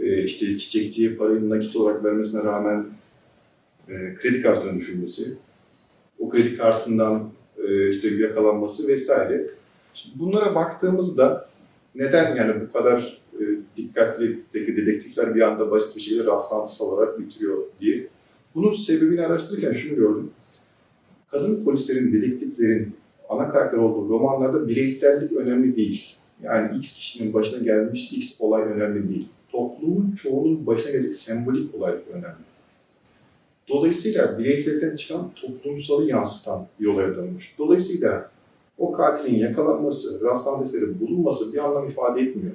E, 0.01 0.25
işte 0.25 0.59
çiçekçiye 0.59 1.15
parayı 1.15 1.51
nakit 1.51 1.77
olarak 1.77 2.05
vermesine 2.05 2.45
rağmen 2.45 2.87
e, 3.89 4.15
kredi 4.15 4.43
kartını 4.43 4.79
düşünmesi, 4.79 5.37
o 6.19 6.29
kredi 6.29 6.57
kartından 6.57 7.31
e, 7.69 7.91
işte 7.91 8.15
yakalanması 8.15 8.89
vesaire. 8.89 9.47
Şimdi 9.95 10.19
bunlara 10.19 10.55
baktığımızda 10.55 11.49
neden 11.95 12.37
yani 12.37 12.61
bu 12.61 12.73
kadar 12.73 13.20
e, 13.81 13.89
dikkatli 13.89 14.43
dedektifler 14.55 15.35
bir 15.35 15.41
anda 15.41 15.71
basit 15.71 15.97
bir 15.97 16.01
şekilde 16.01 16.25
rastlantısal 16.25 16.87
olarak 16.87 17.19
bitiriyor 17.19 17.59
diye. 17.81 18.07
Bunun 18.55 18.73
sebebini 18.73 19.27
araştırırken 19.27 19.73
şunu 19.73 19.97
gördüm. 19.97 20.31
Kadın 21.31 21.65
polislerin, 21.65 22.13
dedektiflerin 22.13 22.95
ana 23.29 23.49
karakter 23.49 23.79
olduğu 23.79 24.09
romanlarda 24.09 24.69
bireysellik 24.69 25.33
önemli 25.33 25.77
değil. 25.77 26.17
Yani 26.43 26.79
X 26.79 26.95
kişinin 26.97 27.33
başına 27.35 27.65
gelmiş 27.65 28.13
X 28.13 28.41
olay 28.41 28.63
önemli 28.63 29.09
değil. 29.09 29.29
Toplumun 29.53 30.13
çoğunun 30.13 30.67
başına 30.67 30.91
gelecek 30.91 31.15
sembolik 31.15 31.75
olay 31.75 31.95
önemli. 32.13 32.51
Dolayısıyla 33.69 34.39
bireysellikten 34.39 34.97
çıkan 34.97 35.31
toplumsalı 35.35 36.11
yansıtan 36.11 36.67
bir 36.81 36.87
olaya 36.87 37.17
dönmüş. 37.17 37.59
Dolayısıyla 37.59 38.31
o 38.79 38.93
katilin 38.93 39.39
yakalanması, 39.39 40.25
rastlantı 40.25 40.65
eseri 40.65 41.01
bulunması 41.01 41.53
bir 41.53 41.59
anlam 41.59 41.89
ifade 41.89 42.21
etmiyor. 42.21 42.53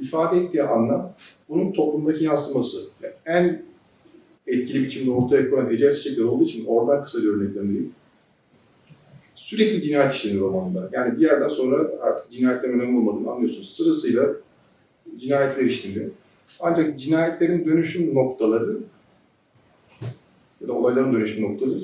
İfade 0.00 0.40
ettiği 0.40 0.62
anlam 0.62 1.12
bunun 1.48 1.72
toplumdaki 1.72 2.24
yansıması. 2.24 2.78
Yani 3.02 3.14
en 3.26 3.62
etkili 4.46 4.84
biçimde 4.84 5.10
ortaya 5.10 5.50
koyan 5.50 5.70
ecel 5.70 5.94
çiçekler 5.94 6.24
olduğu 6.24 6.44
için 6.44 6.66
oradan 6.66 7.04
kısa 7.04 7.18
bir 7.18 7.28
örneklendireyim. 7.28 7.92
Sürekli 9.34 9.82
cinayet 9.82 10.12
işlenir 10.12 10.40
romanda. 10.40 10.88
Yani 10.92 11.16
bir 11.16 11.22
yerden 11.22 11.48
sonra 11.48 11.90
artık 12.00 12.32
cinayetlerin 12.32 12.80
önemli 12.80 12.98
olmadığını 12.98 13.30
anlıyorsunuz. 13.30 13.76
Sırasıyla 13.76 14.30
cinayetler 15.16 15.64
işleniyor. 15.64 16.10
Ancak 16.60 16.98
cinayetlerin 16.98 17.64
dönüşüm 17.64 18.14
noktaları 18.14 18.78
ya 20.60 20.68
da 20.68 20.72
olayların 20.72 21.12
dönüşüm 21.12 21.44
noktaları 21.44 21.80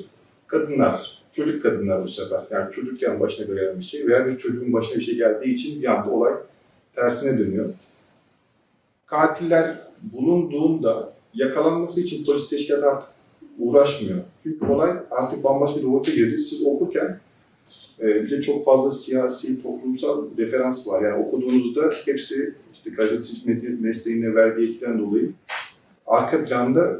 kadınlar, 0.47 1.23
çocuk 1.31 1.63
kadınlar 1.63 2.03
bu 2.03 2.09
sefer. 2.09 2.41
Yani 2.51 2.71
çocukken 2.71 3.19
başına 3.19 3.45
gelen 3.45 3.79
bir 3.79 3.83
şey 3.83 4.07
veya 4.07 4.27
bir 4.27 4.37
çocuğun 4.37 4.73
başına 4.73 4.95
bir 4.95 5.03
şey 5.03 5.15
geldiği 5.15 5.53
için 5.53 5.81
bir 5.81 5.87
anda 5.87 6.11
olay 6.11 6.33
tersine 6.95 7.39
dönüyor. 7.39 7.73
Katiller 9.11 9.77
bulunduğunda 10.01 11.13
yakalanması 11.33 12.01
için 12.01 12.25
polis 12.25 12.49
teşkilatı 12.49 12.85
artık 12.85 13.09
uğraşmıyor. 13.59 14.19
Çünkü 14.43 14.65
olay 14.65 14.91
artık 15.09 15.43
bambaşka 15.43 15.79
bir 15.79 15.91
boyuta 15.91 16.11
girdi. 16.11 16.37
Siz 16.37 16.65
okurken 16.65 17.19
e, 17.99 18.05
bir 18.05 18.31
de 18.31 18.41
çok 18.41 18.65
fazla 18.65 18.91
siyasi, 18.91 19.63
toplumsal 19.63 20.25
referans 20.37 20.87
var. 20.87 21.01
Yani 21.01 21.25
okuduğunuzda 21.25 21.89
hepsi 22.05 22.55
işte 22.73 22.89
gazetecilik 22.89 23.79
mesleğine 23.81 24.35
verdiği 24.35 24.71
etkiden 24.71 24.99
dolayı 24.99 25.33
arka 26.07 26.45
planda 26.45 26.99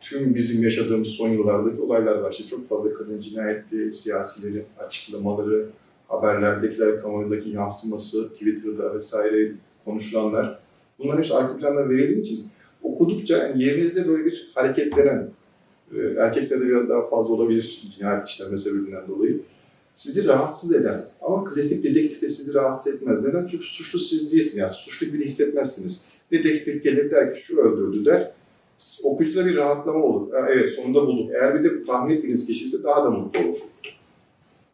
tüm 0.00 0.34
bizim 0.34 0.62
yaşadığımız 0.62 1.08
son 1.08 1.28
yıllardaki 1.28 1.82
olaylar 1.82 2.18
var. 2.18 2.32
İşte 2.32 2.44
çok 2.44 2.68
fazla 2.68 2.94
kadın 2.94 3.20
cinayeti, 3.20 3.92
siyasilerin 3.92 4.64
açıklamaları, 4.78 5.66
haberlerdekiler, 6.08 7.00
kamuoyundaki 7.00 7.50
yansıması, 7.50 8.28
Twitter'da 8.28 8.94
vesaire 8.94 9.52
konuşulanlar. 9.84 10.69
Bunların 11.00 11.18
hepsi 11.18 11.34
arka 11.34 11.56
planda 11.56 11.88
verildiği 11.88 12.20
için 12.20 12.46
okudukça 12.82 13.52
yerinizde 13.56 14.08
böyle 14.08 14.24
bir 14.24 14.50
hareketlenen, 14.54 15.30
e, 15.94 15.98
erkeklerde 15.98 16.66
biraz 16.66 16.88
daha 16.88 17.06
fazla 17.06 17.34
olabilir 17.34 17.82
cinayet 17.98 18.28
işleme 18.28 18.58
sebebinden 18.58 19.08
dolayı. 19.08 19.40
Sizi 19.92 20.28
rahatsız 20.28 20.74
eden 20.74 21.00
ama 21.22 21.44
klasik 21.44 21.84
dedektif 21.84 22.22
de 22.22 22.28
sizi 22.28 22.54
rahatsız 22.54 22.94
etmez. 22.94 23.20
Neden? 23.20 23.46
Çünkü 23.46 23.64
suçlu 23.64 23.98
siz 23.98 24.32
değilsiniz. 24.32 24.56
Yani 24.56 24.70
suçlu 24.70 25.12
bile 25.12 25.24
hissetmezsiniz. 25.24 26.00
Dedektif 26.30 26.84
gelir 26.84 27.10
der 27.10 27.34
ki 27.34 27.40
şu 27.40 27.56
öldürdü 27.56 28.04
der. 28.04 28.32
Okuyucuda 29.04 29.46
bir 29.46 29.56
rahatlama 29.56 30.04
olur. 30.04 30.32
Ha, 30.32 30.48
evet 30.52 30.74
sonunda 30.74 31.06
bulduk. 31.06 31.30
Eğer 31.34 31.58
bir 31.58 31.70
de 31.70 31.84
tahmin 31.84 32.16
ettiğiniz 32.16 32.46
kişi 32.46 32.64
ise 32.64 32.82
daha 32.84 33.04
da 33.04 33.10
mutlu 33.10 33.40
olur. 33.40 33.58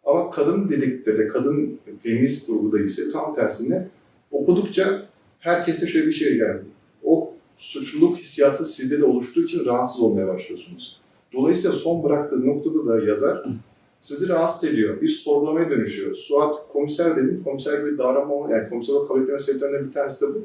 Ama 0.04 0.30
kadın 0.30 0.68
dedektiflerde, 0.68 1.26
kadın 1.26 1.78
feminist 2.02 2.46
kurguda 2.46 2.80
ise 2.80 3.02
tam 3.12 3.34
tersine 3.34 3.88
okudukça 4.30 5.02
herkeste 5.40 5.86
şöyle 5.86 6.06
bir 6.06 6.12
şey 6.12 6.36
geldi. 6.36 6.64
O 7.04 7.32
suçluluk 7.58 8.18
hissiyatı 8.18 8.64
sizde 8.64 9.00
de 9.00 9.04
oluştuğu 9.04 9.42
için 9.42 9.64
rahatsız 9.64 10.00
olmaya 10.00 10.28
başlıyorsunuz. 10.28 11.00
Dolayısıyla 11.32 11.72
son 11.72 12.04
bıraktığı 12.04 12.46
noktada 12.46 12.86
da 12.86 13.06
yazar 13.06 13.46
sizi 14.00 14.28
rahatsız 14.28 14.70
ediyor. 14.70 15.00
Bir 15.00 15.08
sorgulamaya 15.08 15.70
dönüşüyor. 15.70 16.14
Suat 16.14 16.68
komiser 16.72 17.16
dedim. 17.16 17.40
Komiser 17.44 17.86
bir 17.86 17.98
davranma, 17.98 18.50
yani 18.50 18.68
komiser 18.68 18.92
olarak 18.92 19.08
kabul 19.08 19.38
sebeplerinden 19.38 19.88
bir 19.88 19.92
tanesi 19.92 20.20
de 20.20 20.26
bu. 20.26 20.44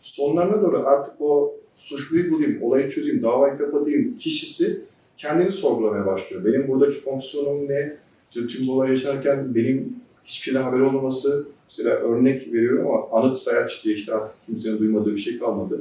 Sonlarına 0.00 0.62
doğru 0.62 0.86
artık 0.86 1.20
o 1.20 1.54
suçluyu 1.78 2.30
bulayım, 2.30 2.62
olayı 2.62 2.90
çözeyim, 2.90 3.22
davayı 3.22 3.58
kapatayım 3.58 4.18
kişisi 4.18 4.80
kendini 5.16 5.52
sorgulamaya 5.52 6.06
başlıyor. 6.06 6.44
Benim 6.44 6.68
buradaki 6.68 6.98
fonksiyonum 6.98 7.68
ne? 7.68 7.96
Tüm 8.30 8.66
bu 8.66 8.72
olay 8.72 8.90
yaşarken 8.90 9.54
benim 9.54 9.96
hiçbir 10.24 10.44
şeyden 10.44 10.62
haber 10.62 10.80
olmaması, 10.80 11.46
mesela 11.72 11.96
örnek 11.96 12.52
veriyorum 12.52 12.86
ama 12.86 13.08
anıt 13.10 13.36
sayaç 13.36 13.84
diye 13.84 13.94
işte 13.94 14.14
artık 14.14 14.34
kimsenin 14.46 14.78
duymadığı 14.78 15.14
bir 15.14 15.20
şey 15.20 15.38
kalmadı. 15.38 15.80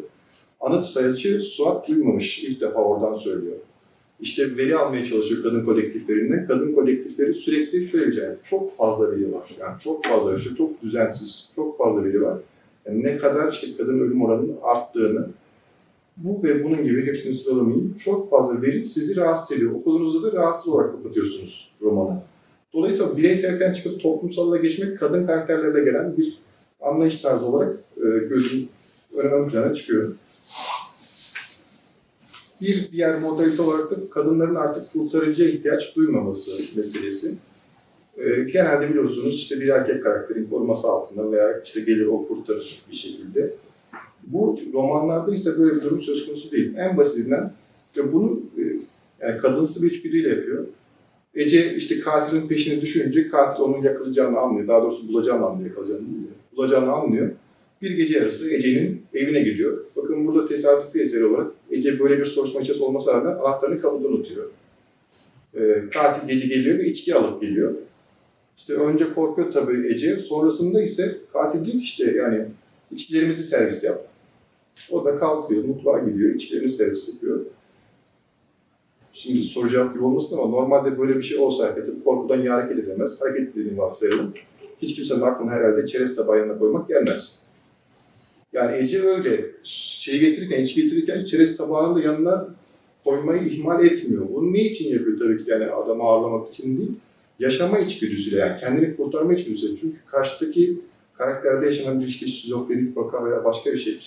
Anıt 0.60 0.86
sayaçı 0.86 1.40
Suat 1.40 1.88
duymamış, 1.88 2.44
ilk 2.44 2.62
defa 2.62 2.80
oradan 2.84 3.16
söylüyor. 3.16 3.56
İşte 4.20 4.58
veri 4.58 4.78
almaya 4.78 5.06
çalışıyor 5.06 5.44
kadın 5.44 5.66
kolektiflerinden. 5.66 6.48
Kadın 6.48 6.74
kolektifleri 6.74 7.34
sürekli 7.34 7.88
şöyle 7.88 8.08
bir 8.08 8.12
şey, 8.12 8.24
çok 8.44 8.78
fazla 8.78 9.12
veri 9.12 9.34
var. 9.34 9.50
Yani 9.60 9.80
çok 9.80 10.06
fazla 10.06 10.34
veri, 10.34 10.56
çok 10.56 10.82
düzensiz, 10.82 11.50
çok 11.56 11.78
fazla 11.78 12.04
veri 12.04 12.22
var. 12.22 12.38
Yani 12.86 13.04
ne 13.04 13.18
kadar 13.18 13.52
işte 13.52 13.68
kadın 13.78 14.00
ölüm 14.00 14.22
oranının 14.22 14.58
arttığını, 14.64 15.30
bu 16.18 16.44
ve 16.44 16.64
bunun 16.64 16.84
gibi 16.84 17.06
hepsini 17.06 17.34
sıralamayayım. 17.34 17.96
Çok 18.04 18.30
fazla 18.30 18.62
veri 18.62 18.86
sizi 18.86 19.16
rahatsız 19.16 19.58
ediyor. 19.58 19.72
Okuduğunuzda 19.72 20.32
da 20.32 20.38
rahatsız 20.38 20.74
olarak 20.74 20.92
kapatıyorsunuz 20.92 21.72
romanı. 21.82 22.22
Dolayısıyla 22.74 23.18
bireysellikten 23.18 23.74
çıkıp 23.74 24.02
toplumsalla 24.02 24.58
geçmek 24.58 25.00
kadın 25.00 25.28
karakterlerle 25.28 25.84
gelen 25.84 26.18
bir 26.18 26.38
anlayış 26.82 27.16
tarzı 27.16 27.46
olarak 27.46 27.78
e, 27.98 28.08
gözüm 28.30 28.70
ön 29.18 29.50
plana 29.50 29.74
çıkıyor. 29.74 30.14
Bir 32.62 32.92
diğer 32.92 33.20
modalite 33.20 33.62
olarak 33.62 33.92
da 33.92 33.96
kadınların 34.10 34.56
artık 34.56 34.94
kurtarıcıya 34.94 35.50
ihtiyaç 35.50 35.96
duymaması 35.96 36.52
meselesi. 36.80 37.36
E, 38.18 38.44
genelde 38.54 38.90
biliyorsunuz 38.90 39.36
işte 39.36 39.60
bir 39.60 39.68
erkek 39.68 40.04
karakterin 40.04 40.46
koruması 40.46 40.88
altında 40.88 41.32
veya 41.32 41.62
işte 41.62 41.82
gelir 41.82 42.06
o 42.06 42.28
kurtarır 42.28 42.82
bir 42.92 42.96
şekilde. 42.96 43.54
Bu 44.24 44.60
romanlarda 44.74 45.36
ise 45.36 45.58
böyle 45.58 45.76
bir 45.76 45.82
durum 45.82 46.02
söz 46.02 46.26
konusu 46.26 46.52
değil. 46.52 46.74
En 46.78 46.98
basitinden 46.98 47.54
ve 47.98 48.14
bunu 48.14 48.42
e, 48.58 48.62
yani 49.28 49.42
kadınsı 49.42 49.84
bir 49.84 49.92
içgüdüyle 49.92 50.30
yapıyor. 50.30 50.66
Ece 51.36 51.76
işte 51.76 52.00
katilin 52.00 52.48
peşine 52.48 52.82
düşünce 52.82 53.28
katil 53.28 53.64
onun 53.64 53.84
yakalayacağını 53.84 54.40
anlıyor. 54.40 54.68
Daha 54.68 54.82
doğrusu 54.84 55.08
bulacağını 55.08 55.46
anlıyor, 55.46 55.70
yakalayacağını 55.70 56.08
değil. 56.08 56.28
Bulacağını 56.56 56.92
anlıyor. 56.92 57.32
Bir 57.82 57.92
gece 57.92 58.18
yarısı 58.18 58.54
Ece'nin 58.54 59.02
evine 59.14 59.42
gidiyor. 59.42 59.86
Bakın 59.96 60.28
burada 60.28 60.48
tesadüfi 60.48 61.00
eseri 61.00 61.26
olarak 61.26 61.52
Ece 61.72 62.00
böyle 62.00 62.20
bir 62.20 62.26
soruşturma 62.26 62.62
içerisinde 62.62 62.86
olması 62.86 63.12
rağmen 63.12 63.32
anahtarını 63.32 63.82
kapıda 63.82 64.08
unutuyor. 64.08 64.50
E, 65.54 65.84
katil 65.94 66.28
gece 66.28 66.48
geliyor 66.48 66.80
ve 66.80 66.86
içki 66.86 67.16
alıp 67.16 67.42
geliyor. 67.42 67.74
İşte 68.58 68.74
önce 68.74 69.14
korkuyor 69.14 69.52
tabii 69.54 69.94
Ece. 69.94 70.18
Sonrasında 70.18 70.82
ise 70.82 71.18
katil 71.34 71.66
diyor 71.66 71.74
ki 71.74 71.80
işte 71.80 72.12
yani 72.12 72.46
içkilerimizi 72.92 73.44
servis 73.44 73.84
yap. 73.84 73.98
O 74.90 75.06
da 75.06 75.18
kalkıyor, 75.18 75.64
mutfağa 75.64 76.00
gidiyor, 76.00 76.36
içkilerini 76.36 76.70
servis 76.70 77.08
yapıyor. 77.08 77.40
Şimdi 79.14 79.44
soru 79.44 79.70
cevap 79.70 79.94
gibi 79.94 80.04
olmasın 80.04 80.38
ama 80.38 80.48
normalde 80.48 81.00
böyle 81.00 81.18
bir 81.18 81.22
şey 81.22 81.38
olsa 81.38 81.68
herkesin 81.68 82.02
korkudan 82.06 82.42
ya 82.42 82.54
hareket 82.54 82.80
edemez. 82.80 83.22
Hareket 83.22 83.42
ettiğini 83.42 83.78
varsayalım. 83.78 84.34
Hiç 84.82 84.96
kimsenin 84.96 85.22
aklına 85.22 85.52
herhalde 85.52 85.86
çerez 85.86 86.16
tabağı 86.16 86.40
yanına 86.40 86.60
koymak 86.60 86.88
gelmez. 86.88 87.42
Yani 88.54 88.78
Ece 88.78 89.02
öyle 89.02 89.46
şey 89.64 90.20
getirirken, 90.20 90.64
içki 90.64 90.84
getirirken 90.84 91.26
çerez 91.26 91.58
tabağını 91.58 92.04
yanına 92.04 92.48
koymayı 93.04 93.42
ihmal 93.42 93.86
etmiyor. 93.86 94.28
Bunu 94.34 94.54
ne 94.54 94.62
için 94.62 94.94
yapıyor 94.94 95.20
tabii 95.20 95.46
ki 95.46 95.52
yani 95.52 95.66
adamı 95.66 96.04
ağırlamak 96.04 96.54
için 96.54 96.78
değil. 96.78 96.92
Yaşama 97.40 97.80
içgüdüsüyle 97.80 98.40
yani 98.40 98.60
kendini 98.60 98.96
kurtarma 98.96 99.34
içgüdüsüyle. 99.34 99.76
Çünkü 99.76 99.98
karşıdaki 100.06 100.80
karakterde 101.14 101.66
yaşanan 101.66 102.02
bir 102.02 102.08
işte 102.08 102.28
şizofrenik 102.28 102.98
vaka 102.98 103.26
veya 103.26 103.44
başka 103.44 103.74
bir 103.74 103.78
şey. 103.78 104.00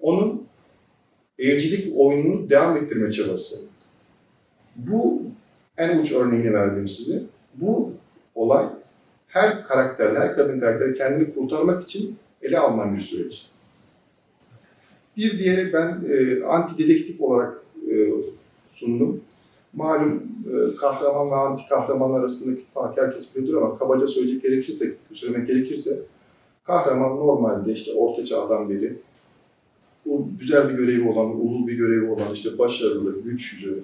Onun 0.00 0.42
evcilik 1.38 1.92
oyununu 1.96 2.50
devam 2.50 2.76
ettirme 2.76 3.12
çabası. 3.12 3.75
Bu 4.76 5.22
en 5.78 5.98
uç 5.98 6.12
örneğini 6.12 6.54
verdim 6.54 6.88
size. 6.88 7.22
Bu 7.54 7.92
olay 8.34 8.66
her 9.28 9.64
karakter, 9.64 10.16
her 10.16 10.36
kadın 10.36 10.60
karakteri 10.60 10.98
kendini 10.98 11.34
kurtarmak 11.34 11.82
için 11.82 12.16
ele 12.42 12.58
alınan 12.58 12.96
bir 12.96 13.00
süreç. 13.00 13.46
Bir 15.16 15.38
diğeri 15.38 15.72
ben 15.72 16.04
e, 16.08 16.44
anti 16.44 16.78
dedektif 16.78 17.20
olarak 17.20 17.62
e, 17.90 18.10
sundum. 18.72 19.20
Malum 19.72 20.22
e, 20.46 20.76
kahraman 20.76 21.30
ve 21.30 21.34
anti 21.34 21.62
kahraman 21.68 22.20
arasındaki 22.20 22.62
fark 22.74 22.98
herkes 22.98 23.36
biliyordur 23.36 23.62
ama 23.62 23.78
kabaca 23.78 24.06
söyleyecek 24.06 24.42
gerekirse, 24.42 24.94
söylemek 25.12 25.48
gerekirse 25.48 26.00
kahraman 26.64 27.16
normalde 27.16 27.72
işte 27.72 27.92
orta 27.92 28.24
çağdan 28.24 28.70
beri 28.70 28.96
bu 30.06 30.28
güzel 30.40 30.68
bir 30.68 30.74
görevi 30.74 31.08
olan, 31.08 31.26
ulu 31.26 31.68
bir 31.68 31.74
görevi 31.74 32.10
olan, 32.10 32.34
işte 32.34 32.58
başarılı, 32.58 33.20
güçlü, 33.22 33.82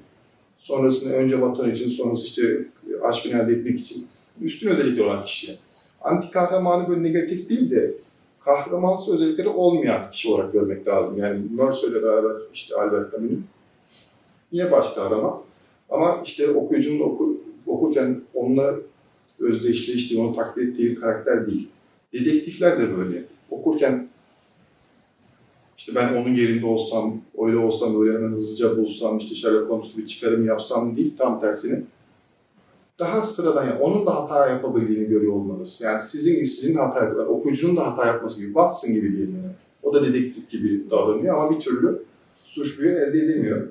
sonrasında 0.62 1.14
önce 1.14 1.40
vatan 1.40 1.70
için, 1.70 1.88
sonrası 1.88 2.24
işte 2.24 2.64
aşkını 3.02 3.42
elde 3.42 3.52
etmek 3.52 3.80
için 3.80 4.06
üstün 4.40 4.68
özellikleri 4.68 5.06
olan 5.06 5.24
kişi. 5.24 5.52
Anti 6.00 6.30
kahramanı 6.30 6.88
böyle 6.88 7.02
negatif 7.02 7.48
değil 7.48 7.70
de 7.70 7.94
kahramansı 8.44 9.14
özellikleri 9.14 9.48
olmayan 9.48 10.10
kişi 10.10 10.28
olarak 10.28 10.52
görmek 10.52 10.88
lazım. 10.88 11.18
Yani 11.18 11.40
Mercer'le 11.50 12.02
beraber 12.02 12.32
işte 12.54 12.74
Albert 12.74 13.12
Camus'un 13.12 13.44
yine 14.52 14.72
baş 14.72 14.94
kahraman. 14.94 15.40
Ama 15.90 16.22
işte 16.24 16.50
okuyucunun 16.50 17.00
oku, 17.00 17.40
okurken 17.66 18.20
onunla 18.34 18.74
özdeşleştiği, 19.40 20.20
onu 20.20 20.36
takdir 20.36 20.68
ettiği 20.68 20.90
bir 20.90 21.00
karakter 21.00 21.46
değil. 21.46 21.68
Dedektifler 22.12 22.78
de 22.78 22.96
böyle. 22.96 23.24
Okurken 23.50 24.08
işte 25.82 25.94
ben 25.94 26.22
onun 26.22 26.34
yerinde 26.34 26.66
olsam, 26.66 27.20
öyle 27.42 27.56
olsam, 27.56 28.00
böyle 28.00 28.18
hemen 28.18 28.32
hızlıca 28.32 28.76
bulsam, 28.76 29.18
işte 29.18 29.34
Sherlock 29.34 29.70
Holmes 29.70 29.94
gibi 29.94 30.06
çıkarım 30.06 30.46
yapsam 30.46 30.96
değil, 30.96 31.14
tam 31.18 31.40
tersine. 31.40 31.82
Daha 32.98 33.22
sıradan, 33.22 33.66
yani 33.66 33.80
onun 33.80 34.06
da 34.06 34.14
hata 34.14 34.48
yapabildiğini 34.48 35.08
görüyor 35.08 35.32
olmanız. 35.32 35.80
Yani 35.80 36.02
sizin 36.02 36.44
sizin 36.44 36.74
hata 36.74 37.04
yapıyor, 37.04 37.26
okuyucunun 37.26 37.76
da 37.76 37.86
hata 37.86 38.06
yapması 38.06 38.40
gibi, 38.40 38.46
Watson 38.46 38.92
gibi 38.92 39.16
diyelim 39.16 39.36
yani. 39.42 39.54
O 39.82 39.94
da 39.94 40.06
dedektif 40.06 40.50
gibi 40.50 40.90
davranıyor 40.90 41.34
ama 41.34 41.56
bir 41.56 41.60
türlü 41.60 41.98
suçluyu 42.44 42.90
elde 42.90 43.18
edemiyor. 43.18 43.68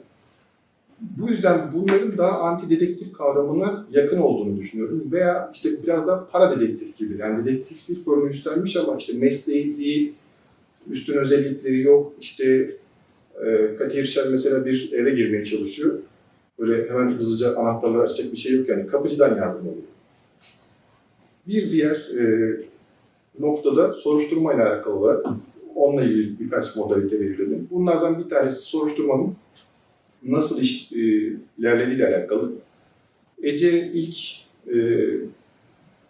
Bu 1.18 1.28
yüzden 1.28 1.72
bunların 1.74 2.18
daha 2.18 2.40
anti 2.40 2.70
dedektif 2.70 3.14
kavramına 3.14 3.86
yakın 3.92 4.18
olduğunu 4.18 4.58
düşünüyorum. 4.58 5.04
Veya 5.12 5.52
işte 5.54 5.70
biraz 5.84 6.08
da 6.08 6.28
para 6.32 6.60
dedektif 6.60 6.98
gibi. 6.98 7.18
Yani 7.18 7.46
dedektiflik 7.46 8.08
rolünü 8.08 8.30
üstlenmiş 8.30 8.78
ama 8.78 8.98
işte 8.98 9.14
mesleği 9.14 10.14
üstün 10.92 11.18
özellikleri 11.18 11.82
yok. 11.82 12.14
İşte 12.22 12.76
e, 13.46 13.76
Kadir 13.76 14.06
Şen 14.06 14.32
mesela 14.32 14.66
bir 14.66 14.92
eve 14.92 15.12
girmeye 15.12 15.46
çalışıyor. 15.46 16.00
Böyle 16.60 16.90
hemen 16.90 17.12
hızlıca 17.12 17.56
anahtarları 17.56 18.02
açacak 18.02 18.32
bir 18.34 18.38
şey 18.38 18.58
yok 18.58 18.70
yani. 18.70 18.88
Kapıcıdan 18.88 19.38
yardım 19.38 19.62
alıyor. 19.62 19.84
Bir 21.48 21.72
diğer 21.72 22.10
e, 22.20 22.56
noktada 23.40 23.94
soruşturmayla 23.94 24.70
alakalı 24.70 24.96
olarak 24.96 25.26
onunla 25.76 26.04
ilgili 26.04 26.40
birkaç 26.40 26.76
modalite 26.76 27.20
belirledim. 27.20 27.68
Bunlardan 27.72 28.24
bir 28.24 28.30
tanesi 28.30 28.62
soruşturmanın 28.62 29.36
nasıl 30.24 30.62
iş, 30.62 30.92
e, 30.92 30.98
ilerlediğiyle 31.58 32.08
alakalı. 32.08 32.52
Ece 33.44 33.92
ilk 33.94 34.18
e, 34.68 34.78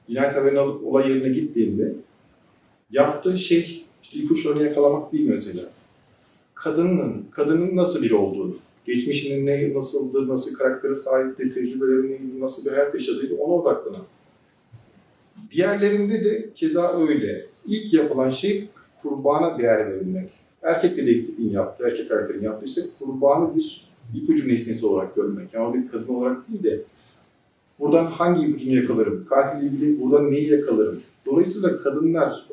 cinayet 0.09 0.35
haberini 0.35 0.59
alıp 0.59 0.87
olay 0.87 1.09
yerine 1.11 1.29
gittiğinde 1.29 1.93
yaptığı 2.91 3.37
şey 3.37 3.85
işte 4.11 4.23
ipuçlarını 4.23 4.63
yakalamak 4.63 5.13
değil 5.13 5.29
mesela. 5.29 5.61
Kadının, 6.53 7.25
kadının 7.31 7.75
nasıl 7.75 8.01
biri 8.01 8.15
olduğunu, 8.15 8.55
geçmişinin 8.85 9.45
ne 9.45 9.73
nasıldı, 9.73 10.27
nasıl 10.27 10.53
karaktere 10.53 10.95
sahipti, 10.95 11.53
tecrübeleri 11.53 12.39
nasıl 12.39 12.65
bir 12.65 12.71
hayat 12.71 12.93
yaşadıydı 12.93 13.35
ona 13.35 13.53
odaklanan. 13.53 14.03
Diğerlerinde 15.51 16.25
de 16.25 16.49
keza 16.55 16.99
öyle. 17.07 17.45
İlk 17.65 17.93
yapılan 17.93 18.29
şey 18.29 18.67
kurbana 19.01 19.59
değer 19.59 19.91
verilmek. 19.91 20.29
Erkek 20.63 20.97
dedektifin 20.97 21.49
yaptığı, 21.49 21.87
erkek 21.87 22.09
karakterin 22.09 22.43
yaptığı 22.43 22.65
ise 22.65 22.81
kurbanı 22.99 23.55
bir 23.55 23.87
ipucu 24.15 24.49
nesnesi 24.49 24.85
olarak 24.85 25.15
görmek. 25.15 25.53
Yani 25.53 25.73
bir 25.73 25.87
kadın 25.87 26.13
olarak 26.13 26.49
değil 26.49 26.63
de 26.63 26.81
buradan 27.79 28.05
hangi 28.05 28.47
ipucunu 28.47 28.75
yakalarım, 28.75 29.25
katille 29.29 29.67
ilgili 29.67 30.01
buradan 30.01 30.31
neyi 30.31 30.51
yakalarım. 30.51 30.99
Dolayısıyla 31.25 31.81
kadınlar 31.81 32.50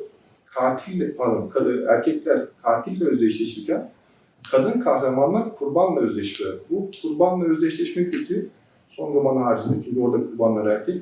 katille, 0.59 1.15
pardon, 1.15 1.49
kadın, 1.49 1.85
erkekler 1.87 2.47
katille 2.63 3.05
özdeşleşirken 3.05 3.91
kadın 4.51 4.79
kahramanlar 4.79 5.55
kurbanla 5.55 5.99
özdeşiyor. 5.99 6.59
Bu 6.69 6.89
kurbanla 7.01 7.45
özdeşleşme 7.45 8.09
kötü 8.09 8.49
son 8.89 9.13
romanı 9.13 9.39
haricinde 9.39 9.83
çünkü 9.85 9.99
orada 9.99 10.25
kurbanlar 10.25 10.67
erkek. 10.67 11.01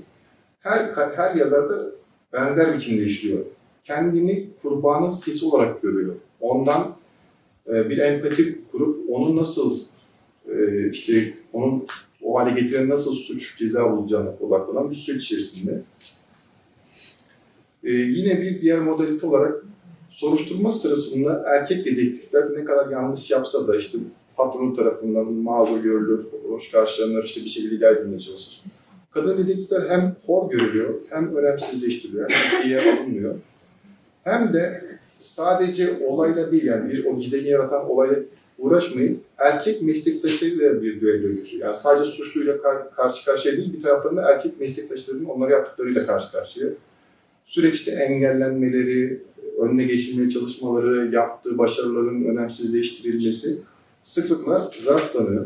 Her, 0.60 0.86
her 1.16 1.36
yazarda 1.36 1.86
benzer 2.34 2.76
biçimde 2.76 3.04
işliyor. 3.04 3.40
Kendini 3.84 4.50
kurbanın 4.62 5.10
sesi 5.10 5.46
olarak 5.46 5.82
görüyor. 5.82 6.16
Ondan 6.42 6.96
e, 7.68 7.90
bir 7.90 7.98
empati 7.98 8.62
kurup 8.72 9.10
onu 9.10 9.36
nasıl 9.36 9.80
e, 10.50 10.90
işte 10.90 11.34
onun 11.54 11.86
o 12.24 12.40
hale 12.40 12.62
getiren 12.62 12.90
nasıl 12.90 13.14
suç 13.14 13.58
ceza 13.58 13.98
bulacağına 13.98 14.34
odaklanan 14.40 14.90
bir 14.90 14.96
süreç 14.96 15.24
içerisinde. 15.24 15.82
Ee, 17.88 17.92
yine 17.92 18.42
bir 18.42 18.62
diğer 18.62 18.80
modalite 18.80 19.28
olarak 19.28 19.64
soruşturma 20.10 20.72
sırasında 20.72 21.44
erkek 21.48 21.86
dedektifler 21.86 22.44
ne 22.54 22.66
kadar 22.66 22.92
yanlış 22.92 23.32
yapsa 23.32 23.68
da 23.68 23.78
işte 23.78 23.98
patronun 24.38 24.76
tarafından 24.76 25.34
mazur 25.34 25.84
görülür, 25.84 26.26
hoş 26.50 26.72
karşılanır, 26.72 27.24
işte 27.24 27.42
bir 27.42 27.50
şekilde 27.50 27.76
ilerlemeye 27.76 28.20
çalışır. 28.20 28.64
Kadın 29.12 29.38
dedektifler 29.38 29.90
hem 29.90 30.16
hor 30.26 30.52
görülüyor, 30.52 30.94
hem 31.10 31.36
önemsizleştiriliyor, 31.36 32.30
hem 32.30 32.62
ciddiye 32.62 32.82
alınmıyor. 32.82 33.36
Hem 34.24 34.54
de 34.54 34.84
sadece 35.20 35.90
olayla 36.08 36.52
değil 36.52 36.66
yani 36.66 36.94
bir 36.94 37.06
o 37.06 37.20
gizemi 37.20 37.48
yaratan 37.48 37.90
olayla 37.90 38.16
uğraşmayıp 38.60 39.20
erkek 39.38 39.82
meslektaşlarıyla 39.82 40.82
bir 40.82 41.02
düello 41.02 41.36
geçiyor. 41.36 41.66
Yani 41.66 41.78
sadece 41.78 42.12
suçluyla 42.12 42.62
kar- 42.62 42.92
karşı 42.92 43.26
karşıya 43.26 43.58
değil, 43.58 43.74
bir 43.74 43.84
taraftan 43.84 44.18
da 44.18 44.32
erkek 44.32 44.60
meslektaşlarının 44.60 45.26
onları 45.26 45.52
yaptıklarıyla 45.52 46.06
karşı 46.06 46.32
karşıya. 46.32 46.68
Süreçte 47.48 47.92
engellenmeleri, 47.92 49.22
önüne 49.60 49.84
geçilmeye 49.84 50.30
çalışmaları, 50.30 51.16
yaptığı 51.16 51.58
başarıların 51.58 52.26
önemsizleştirilmesi 52.26 53.58
sıklıkla 54.04 54.72
rastlanıyor. 54.86 55.46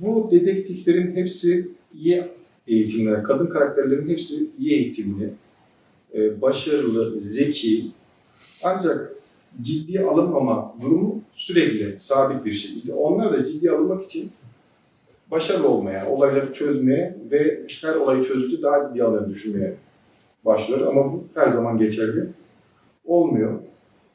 Bu 0.00 0.28
dedektiflerin 0.32 1.16
hepsi 1.16 1.68
iyi 1.94 2.24
eğitimler, 2.66 3.22
kadın 3.22 3.46
karakterlerin 3.46 4.08
hepsi 4.08 4.50
iyi 4.58 4.72
eğitimli, 4.72 5.30
e, 6.14 6.42
başarılı, 6.42 7.20
zeki, 7.20 7.84
ancak 8.64 9.12
ciddiye 9.62 10.00
alınmama 10.00 10.72
durumu 10.82 11.22
sürekli, 11.34 12.00
sabit 12.00 12.44
bir 12.44 12.52
şekilde. 12.52 12.94
Onlar 12.94 13.32
da 13.32 13.44
ciddiye 13.44 13.72
alınmak 13.72 14.04
için 14.04 14.30
başarılı 15.30 15.68
olmaya, 15.68 16.10
olayları 16.10 16.52
çözmeye 16.52 17.16
ve 17.30 17.66
her 17.82 17.94
olayı 17.94 18.24
çözdükçe 18.24 18.62
daha 18.62 18.88
ciddiye 18.88 19.04
alındığını 19.04 19.30
düşünmeye 19.30 19.74
başlıyor. 20.44 20.86
Ama 20.86 21.12
bu 21.12 21.24
her 21.34 21.48
zaman 21.48 21.78
geçerli 21.78 22.26
olmuyor. 23.04 23.58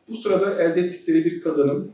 Bu 0.10 0.16
sırada 0.16 0.64
elde 0.64 0.82
ettikleri 0.82 1.26
bir 1.26 1.42
kazanım, 1.42 1.92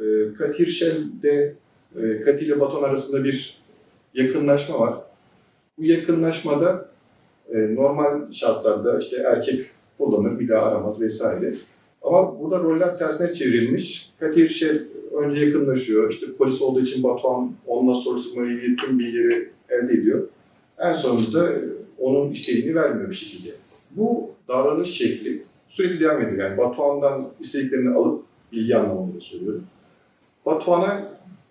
e, 0.00 0.34
Katir 0.38 0.66
Shell'de 0.66 1.54
e, 1.96 2.20
Katil 2.20 2.46
ile 2.46 2.60
Baton 2.60 2.82
arasında 2.82 3.24
bir 3.24 3.62
yakınlaşma 4.14 4.80
var. 4.80 4.94
Bu 5.78 5.84
yakınlaşmada 5.84 6.88
e, 7.54 7.74
normal 7.74 8.32
şartlarda 8.32 8.98
işte 8.98 9.16
erkek 9.16 9.66
kullanır, 9.98 10.40
bir 10.40 10.48
daha 10.48 10.66
aramaz 10.66 11.00
vesaire. 11.00 11.54
Ama 12.02 12.40
burada 12.40 12.58
roller 12.58 12.98
tersine 12.98 13.32
çevrilmiş. 13.32 14.12
Katir 14.20 14.48
Şef 14.48 14.82
önce 15.16 15.46
yakınlaşıyor. 15.46 16.10
İşte 16.10 16.26
polis 16.38 16.62
olduğu 16.62 16.80
için 16.80 17.02
Batuhan 17.02 17.52
onunla 17.66 17.94
soruşturmayla 17.94 18.54
ilgili 18.54 18.76
tüm 18.76 18.98
bilgileri 18.98 19.48
elde 19.68 19.92
ediyor. 19.92 20.28
En 20.78 20.92
sonunda 20.92 21.32
da 21.32 21.52
onun 21.98 22.30
istediğini 22.30 22.74
vermiyor 22.74 23.10
bir 23.10 23.14
şekilde. 23.14 23.50
Bu 23.90 24.30
davranış 24.48 24.90
şekli 24.90 25.42
sürekli 25.68 26.00
devam 26.00 26.22
ediyor. 26.22 26.48
Yani 26.48 26.58
Batuhan'dan 26.58 27.28
istediklerini 27.40 27.94
alıp 27.94 28.24
bilgi 28.52 28.76
anlamında 28.76 29.20
söylüyorum. 29.20 29.64
Batuhan'a 30.46 31.02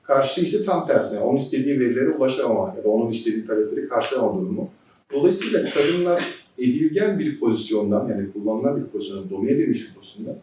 karşı 0.03 0.41
ise 0.41 0.65
tam 0.65 0.87
tersine. 0.87 1.19
Onun 1.19 1.37
istediği 1.37 1.79
verilere 1.79 2.09
ulaşamama 2.09 2.75
ya 2.77 2.83
da 2.83 2.89
onun 2.89 3.11
istediği 3.11 3.47
talepleri 3.47 3.87
karşılamama 3.87 4.41
durumu. 4.41 4.69
Dolayısıyla 5.13 5.69
kadınlar 5.69 6.23
edilgen 6.57 7.19
bir 7.19 7.39
pozisyondan 7.39 8.07
yani 8.07 8.31
kullanılan 8.33 8.83
bir 8.83 8.87
pozisyondan, 8.87 9.29
domine 9.29 9.51
edilmiş 9.51 9.89
bir 9.89 9.93
pozisyondan 9.93 10.35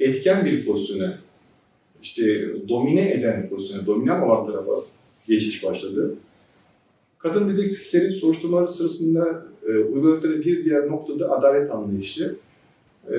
etken 0.00 0.44
bir 0.44 0.66
pozisyona, 0.66 1.18
işte 2.02 2.22
domine 2.68 3.12
eden 3.12 3.48
pozisyona, 3.48 3.86
dominant 3.86 4.24
olan 4.24 4.46
tarafa 4.46 4.72
geçiş 5.28 5.64
başladı. 5.64 6.14
Kadın 7.18 7.56
dedektiflerin 7.56 8.10
soruşturmaları 8.10 8.68
sırasında 8.68 9.46
e, 9.68 9.78
uyguladıkları 9.78 10.40
bir 10.40 10.64
diğer 10.64 10.88
noktada 10.88 11.30
adalet 11.30 11.70
anlayışı. 11.70 12.36
E, 13.12 13.18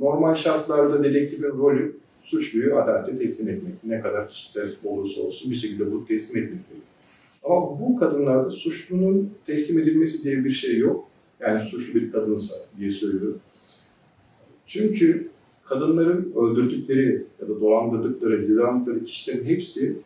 normal 0.00 0.34
şartlarda 0.34 1.04
dedektifin 1.04 1.48
rolü 1.48 1.96
suçluyu 2.22 2.76
adalete 2.76 3.18
teslim 3.18 3.48
etmek. 3.48 3.84
Ne 3.84 4.00
kadar 4.00 4.30
kişisel 4.30 4.70
olursa 4.84 5.20
olsun 5.20 5.50
bir 5.50 5.56
şekilde 5.56 5.92
bunu 5.92 6.06
teslim 6.06 6.44
etmek. 6.44 6.60
Ama 7.44 7.80
bu 7.80 7.96
kadınlarda 7.96 8.50
suçlunun 8.50 9.30
teslim 9.46 9.78
edilmesi 9.78 10.24
diye 10.24 10.44
bir 10.44 10.50
şey 10.50 10.78
yok. 10.78 11.08
Yani 11.40 11.60
suçlu 11.60 12.00
bir 12.00 12.12
kadınsa 12.12 12.54
diye 12.78 12.90
söylüyorum. 12.90 13.40
Çünkü 14.66 15.30
kadınların 15.70 16.32
öldürdükleri 16.36 17.24
ya 17.40 17.48
da 17.48 17.60
dolandırdıkları, 17.60 18.46
cezalandıkları 18.46 19.04
kişilerin 19.04 19.44
hepsi 19.44 19.96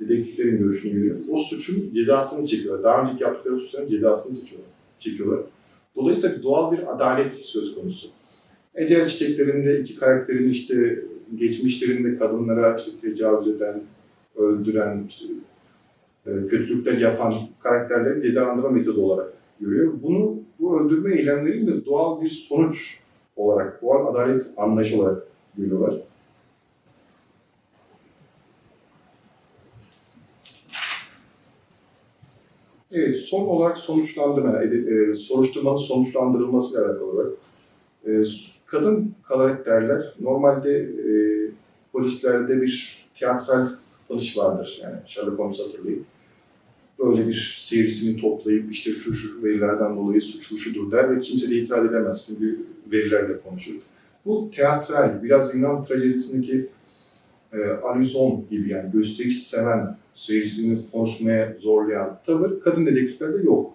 dedektiflerin 0.00 0.58
görüşünü 0.58 0.92
görüyor. 0.92 1.16
O 1.30 1.38
suçun 1.38 1.94
cezasını 1.94 2.46
çekiyorlar. 2.46 2.84
Daha 2.84 3.02
önceki 3.02 3.22
yaptıkları 3.22 3.58
suçların 3.58 3.88
cezasını 3.88 4.36
çekiyorlar. 4.36 4.70
çekiyorlar. 4.98 5.40
Dolayısıyla 5.96 6.42
doğal 6.42 6.72
bir 6.72 6.94
adalet 6.94 7.34
söz 7.34 7.74
konusu. 7.74 8.08
Ecel 8.74 9.06
çiçeklerinde 9.06 9.80
iki 9.80 9.96
karakterin 9.96 10.48
işte 10.48 11.02
geçmişlerinde 11.36 12.18
kadınlara 12.18 12.76
işte 12.78 12.90
tecavüz 13.02 13.48
eden, 13.48 13.82
öldüren, 14.36 15.04
işte, 15.08 15.24
e, 16.26 16.46
kötülükler 16.46 16.98
yapan 16.98 17.34
karakterlerin 17.62 18.20
cezalandırma 18.20 18.70
metodu 18.70 19.02
olarak 19.02 19.32
görüyor. 19.60 19.92
Bunu 20.02 20.36
bu 20.60 20.80
öldürme 20.80 21.14
eylemlerinin 21.14 21.66
de 21.66 21.84
doğal 21.84 22.22
bir 22.22 22.28
sonuç 22.28 23.03
olarak, 23.36 23.82
doğal 23.82 24.06
adalet 24.06 24.46
anlayışı 24.56 25.00
olarak 25.00 25.22
görüyorlar. 25.58 25.94
Evet, 32.92 33.16
son 33.18 33.46
olarak 33.46 33.78
sonuçlandırma, 33.78 34.62
e, 34.62 35.16
soruşturmanın 35.16 35.76
sonuçlandırılmasıyla 35.76 36.86
alakalı 36.86 37.10
olarak. 37.10 37.32
E, 38.06 38.24
kadın 38.66 39.14
karakterler 39.22 40.14
normalde 40.20 40.78
e, 40.78 41.14
polislerde 41.92 42.62
bir 42.62 43.04
tiyatral 43.14 43.68
alış 44.10 44.38
vardır. 44.38 44.80
Yani 44.82 44.96
Sherlock 45.06 45.38
Holmes 45.38 45.58
hatırlayın. 45.58 46.06
Böyle 47.04 47.28
bir 47.28 47.58
seyircisini 47.62 48.20
toplayıp 48.20 48.72
işte 48.72 48.90
şu 48.90 49.12
şu 49.12 49.42
verilerden 49.42 49.96
dolayı 49.96 50.22
suçlu 50.22 50.58
şudur 50.58 50.92
der 50.92 51.16
ve 51.16 51.20
kimse 51.20 51.50
de 51.50 51.54
itiraz 51.54 51.86
edemez 51.86 52.24
çünkü 52.26 52.60
verilerle 52.92 53.40
konuşur. 53.40 53.74
Bu 54.26 54.50
teatral, 54.56 55.22
biraz 55.22 55.54
Yunan 55.54 55.84
trajedisindeki 55.84 56.66
e, 57.52 57.58
alüzon 57.64 58.44
gibi 58.50 58.70
yani 58.70 58.92
gösteriş 58.92 59.42
seven, 59.42 59.96
seyircisini 60.14 60.78
konuşmaya 60.92 61.56
zorlayan 61.60 62.18
tavır 62.26 62.60
kadın 62.60 62.86
dedektiflerde 62.86 63.42
yok. 63.42 63.72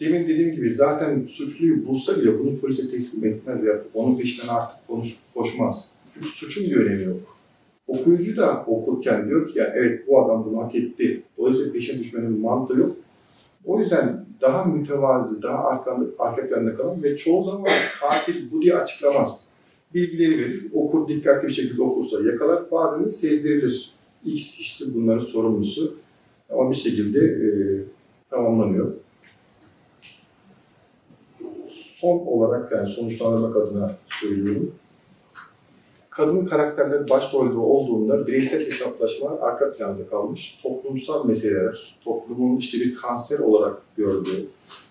Demin 0.00 0.28
dediğim 0.28 0.54
gibi 0.54 0.74
zaten 0.74 1.26
suçluyu 1.28 1.86
bulsa 1.86 2.20
bile 2.20 2.38
bunu 2.38 2.60
polise 2.60 2.90
teslim 2.90 3.24
etmez 3.24 3.64
ya 3.64 3.80
onun 3.94 4.18
peşinden 4.18 4.54
artık 4.54 4.86
konuş, 4.86 5.16
koşmaz. 5.34 5.90
Çünkü 6.14 6.28
suçun 6.28 6.64
bir 6.64 6.76
önemi 6.76 7.02
yok. 7.02 7.39
Okuyucu 7.90 8.36
da 8.36 8.64
okurken 8.66 9.28
diyor 9.28 9.48
ki 9.48 9.58
ya 9.58 9.72
evet 9.76 10.08
bu 10.08 10.24
adam 10.24 10.44
bunu 10.44 10.62
hak 10.62 10.74
etti. 10.74 11.22
Dolayısıyla 11.38 11.72
peşine 11.72 11.98
düşmenin 11.98 12.40
mantığı 12.40 12.78
yok. 12.78 12.96
O 13.66 13.80
yüzden 13.80 14.24
daha 14.40 14.64
mütevazi, 14.64 15.42
daha 15.42 15.64
arkanda, 15.64 16.06
arka 16.18 16.48
planda 16.48 16.76
kalan 16.76 17.02
ve 17.02 17.16
çoğu 17.16 17.44
zaman 17.44 17.66
katil 18.00 18.50
bu 18.52 18.62
diye 18.62 18.74
açıklamaz. 18.74 19.48
Bilgileri 19.94 20.38
verir, 20.38 20.66
okur 20.74 21.08
dikkatli 21.08 21.48
bir 21.48 21.52
şekilde 21.52 21.82
okursa 21.82 22.22
yakalar, 22.22 22.70
bazen 22.70 23.04
de 23.04 23.10
sezdirilir. 23.10 23.92
X 24.24 24.56
kişisi 24.56 24.94
bunların 24.94 25.24
sorumlusu 25.24 25.94
ama 26.50 26.70
bir 26.70 26.76
şekilde 26.76 27.18
e, 27.18 27.50
tamamlanıyor. 28.30 28.92
Son 31.68 32.18
olarak 32.18 32.72
yani 32.72 32.88
sonuçlandırmak 32.88 33.56
adına 33.56 33.96
söylüyorum 34.08 34.74
kadın 36.10 36.44
karakterleri 36.44 37.08
başrolde 37.10 37.58
olduğunda 37.58 38.26
bireysel 38.26 38.66
hesaplaşma 38.66 39.38
arka 39.40 39.72
planda 39.72 40.06
kalmış. 40.06 40.58
Toplumsal 40.62 41.26
meseleler, 41.26 41.96
toplumun 42.04 42.56
işte 42.56 42.80
bir 42.80 42.94
kanser 42.94 43.38
olarak 43.38 43.82
gördüğü, 43.96 44.46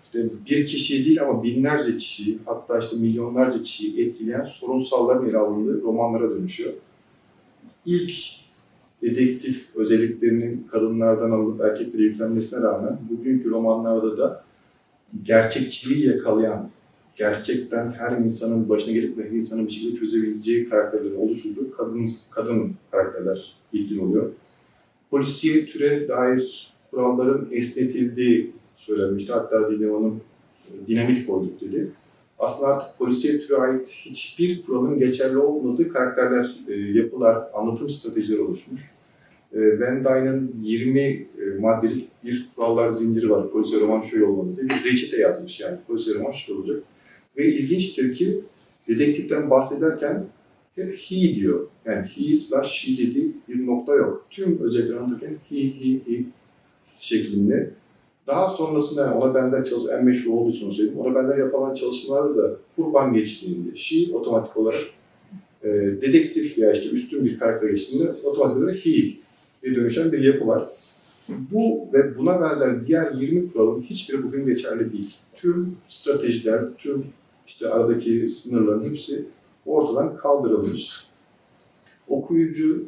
işte 0.05 0.29
bir 0.49 0.67
kişiyi 0.67 1.05
değil 1.05 1.21
ama 1.21 1.43
binlerce 1.43 1.97
kişiyi, 1.97 2.39
hatta 2.45 2.79
işte 2.79 2.97
milyonlarca 2.97 3.61
kişiyi 3.61 4.05
etkileyen 4.05 4.43
sorunsalların 4.43 5.29
ele 5.29 5.37
alındığı 5.37 5.81
romanlara 5.81 6.29
dönüşüyor. 6.29 6.73
İlk 7.85 8.15
dedektif 9.01 9.75
özelliklerinin 9.75 10.67
kadınlardan 10.71 11.31
alınıp 11.31 11.61
erkeklere 11.61 12.03
yüklenmesine 12.03 12.61
rağmen 12.61 12.97
bugünkü 13.09 13.49
romanlarda 13.49 14.17
da 14.17 14.43
gerçekçiliği 15.23 16.07
yakalayan 16.07 16.69
gerçekten 17.19 17.91
her 17.91 18.17
insanın 18.17 18.69
başına 18.69 18.93
gelip 18.93 19.17
ve 19.17 19.25
her 19.25 19.31
insanın 19.31 19.67
bir 19.67 19.71
şekilde 19.71 19.99
çözebileceği 19.99 20.69
karakterlerin 20.69 21.15
oluşturduğu 21.15 21.71
kadın, 21.71 22.07
kadın 22.31 22.75
karakterler 22.91 23.55
ilgin 23.73 23.99
oluyor. 23.99 24.31
Polisiye 25.11 25.65
türe 25.65 26.07
dair 26.07 26.73
kuralların 26.91 27.47
esnetildiği 27.51 28.51
söylenmişti. 28.77 29.33
Hatta 29.33 29.71
Didem 29.71 29.93
Hanım 29.93 30.21
dinamit 30.87 31.27
koyduk 31.27 31.61
dedi. 31.61 31.91
Aslında 32.39 32.67
artık 32.67 32.99
polisiye 32.99 33.39
türe 33.39 33.57
ait 33.57 33.87
hiçbir 33.87 34.63
kuralın 34.63 34.99
geçerli 34.99 35.37
olmadığı 35.37 35.89
karakterler, 35.89 36.55
e, 36.67 36.73
yapılar, 36.73 37.43
anlatım 37.53 37.89
stratejileri 37.89 38.41
oluşmuş. 38.41 38.81
Van 39.53 40.03
Dyne'ın 40.03 40.55
20 40.63 41.01
e, 41.01 41.27
maddelik 41.59 42.07
bir 42.23 42.49
kurallar 42.55 42.89
zinciri 42.91 43.29
var. 43.29 43.51
Polisiye 43.51 43.81
roman 43.81 44.01
şöyle 44.01 44.25
olmalı 44.25 44.57
diye 44.57 44.69
bir 44.69 44.91
reçete 44.91 45.17
yazmış 45.17 45.59
yani. 45.59 45.77
Polisiye 45.87 46.15
roman 46.15 46.31
şöyle 46.31 46.59
olacak. 46.59 46.83
Ve 47.39 47.53
ilginçtir 47.53 48.15
ki 48.15 48.41
dedektiften 48.87 49.49
bahsederken 49.49 50.25
hep 50.75 50.97
he 50.97 51.35
diyor. 51.35 51.67
Yani 51.85 52.07
he 52.07 52.33
slash 52.33 52.71
she 52.71 53.07
dediği 53.07 53.31
bir 53.47 53.67
nokta 53.67 53.95
yok. 53.95 54.25
Tüm 54.29 54.61
özellikleri 54.61 54.99
anlatırken 54.99 55.35
he, 55.49 55.63
he, 55.63 55.93
he 55.93 56.23
şeklinde. 56.99 57.71
Daha 58.27 58.49
sonrasında 58.49 59.01
yani 59.01 59.15
ona 59.15 59.35
benzer 59.35 59.65
çalışma, 59.65 59.91
en 59.91 60.05
meşhur 60.05 60.33
olduğu 60.33 60.49
için 60.49 60.71
söyleyeyim. 60.71 60.99
Ona 60.99 61.15
benzer 61.15 61.37
yapılan 61.37 61.73
çalışmalarda 61.73 62.43
da 62.43 62.57
kurban 62.75 63.13
geçtiğinde 63.13 63.75
she 63.75 64.15
otomatik 64.15 64.57
olarak 64.57 64.81
e, 65.63 65.69
dedektif 66.01 66.57
veya 66.57 66.73
işte 66.73 66.89
üstün 66.89 67.25
bir 67.25 67.39
karakter 67.39 67.69
geçtiğinde 67.69 68.11
otomatik 68.23 68.57
olarak 68.57 68.85
he 68.85 68.91
bir 69.63 69.75
dönüşen 69.75 70.11
bir 70.11 70.23
yapı 70.23 70.47
var. 70.47 70.63
Bu 71.51 71.87
ve 71.93 72.17
buna 72.17 72.41
benzer 72.41 72.87
diğer 72.87 73.11
20 73.11 73.51
kuralın 73.51 73.81
hiçbiri 73.81 74.23
bugün 74.23 74.45
geçerli 74.45 74.93
değil. 74.93 75.15
Tüm 75.35 75.75
stratejiler, 75.89 76.65
tüm 76.77 77.05
işte 77.49 77.69
aradaki 77.69 78.29
sınırların 78.29 78.89
hepsi 78.89 79.25
ortadan 79.65 80.17
kaldırılmış. 80.17 81.07
Okuyucu 82.07 82.85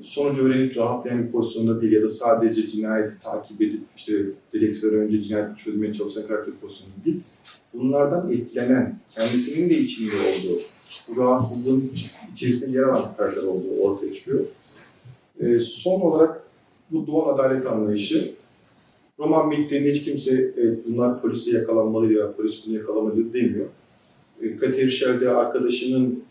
sonucu 0.00 0.42
öğrenip 0.42 0.76
rahatlayan 0.76 1.22
bir 1.22 1.32
pozisyonda 1.32 1.82
değil 1.82 1.92
ya 1.92 2.02
da 2.02 2.08
sadece 2.08 2.66
cinayeti 2.66 3.20
takip 3.20 3.62
edip 3.62 3.80
işte 3.96 4.26
dedektifler 4.52 4.92
önce 4.92 5.22
cinayeti 5.22 5.64
çözmeye 5.64 5.94
çalışan 5.94 6.26
karakter 6.26 6.54
pozisyonunda 6.54 7.04
değil. 7.04 7.20
Bunlardan 7.74 8.32
etkilenen, 8.32 8.98
kendisinin 9.14 9.70
de 9.70 9.78
içinde 9.78 10.14
olduğu, 10.14 10.60
bu 11.08 11.20
rahatsızlığın 11.20 11.92
içerisinde 12.32 12.78
yer 12.78 12.84
alan 12.84 13.16
karakter 13.16 13.42
olduğu 13.42 13.80
ortaya 13.80 14.12
çıkıyor. 14.12 14.44
E, 15.40 15.58
son 15.58 16.00
olarak 16.00 16.42
bu 16.90 17.06
doğal 17.06 17.34
adalet 17.34 17.66
anlayışı 17.66 18.32
Roman 19.18 19.50
bittiğinde 19.50 19.90
hiç 19.90 20.04
kimse 20.04 20.34
e, 20.34 20.84
bunlar 20.86 21.22
polise 21.22 21.50
yakalanmalı 21.50 22.12
ya 22.12 22.32
polis 22.36 22.66
bunu 22.66 22.74
yakalamalı 22.74 23.32
demiyor. 23.32 23.66
E, 24.42 24.56
Kater 24.56 24.90
Shell'de 24.90 25.30
arkadaşının 25.30 26.24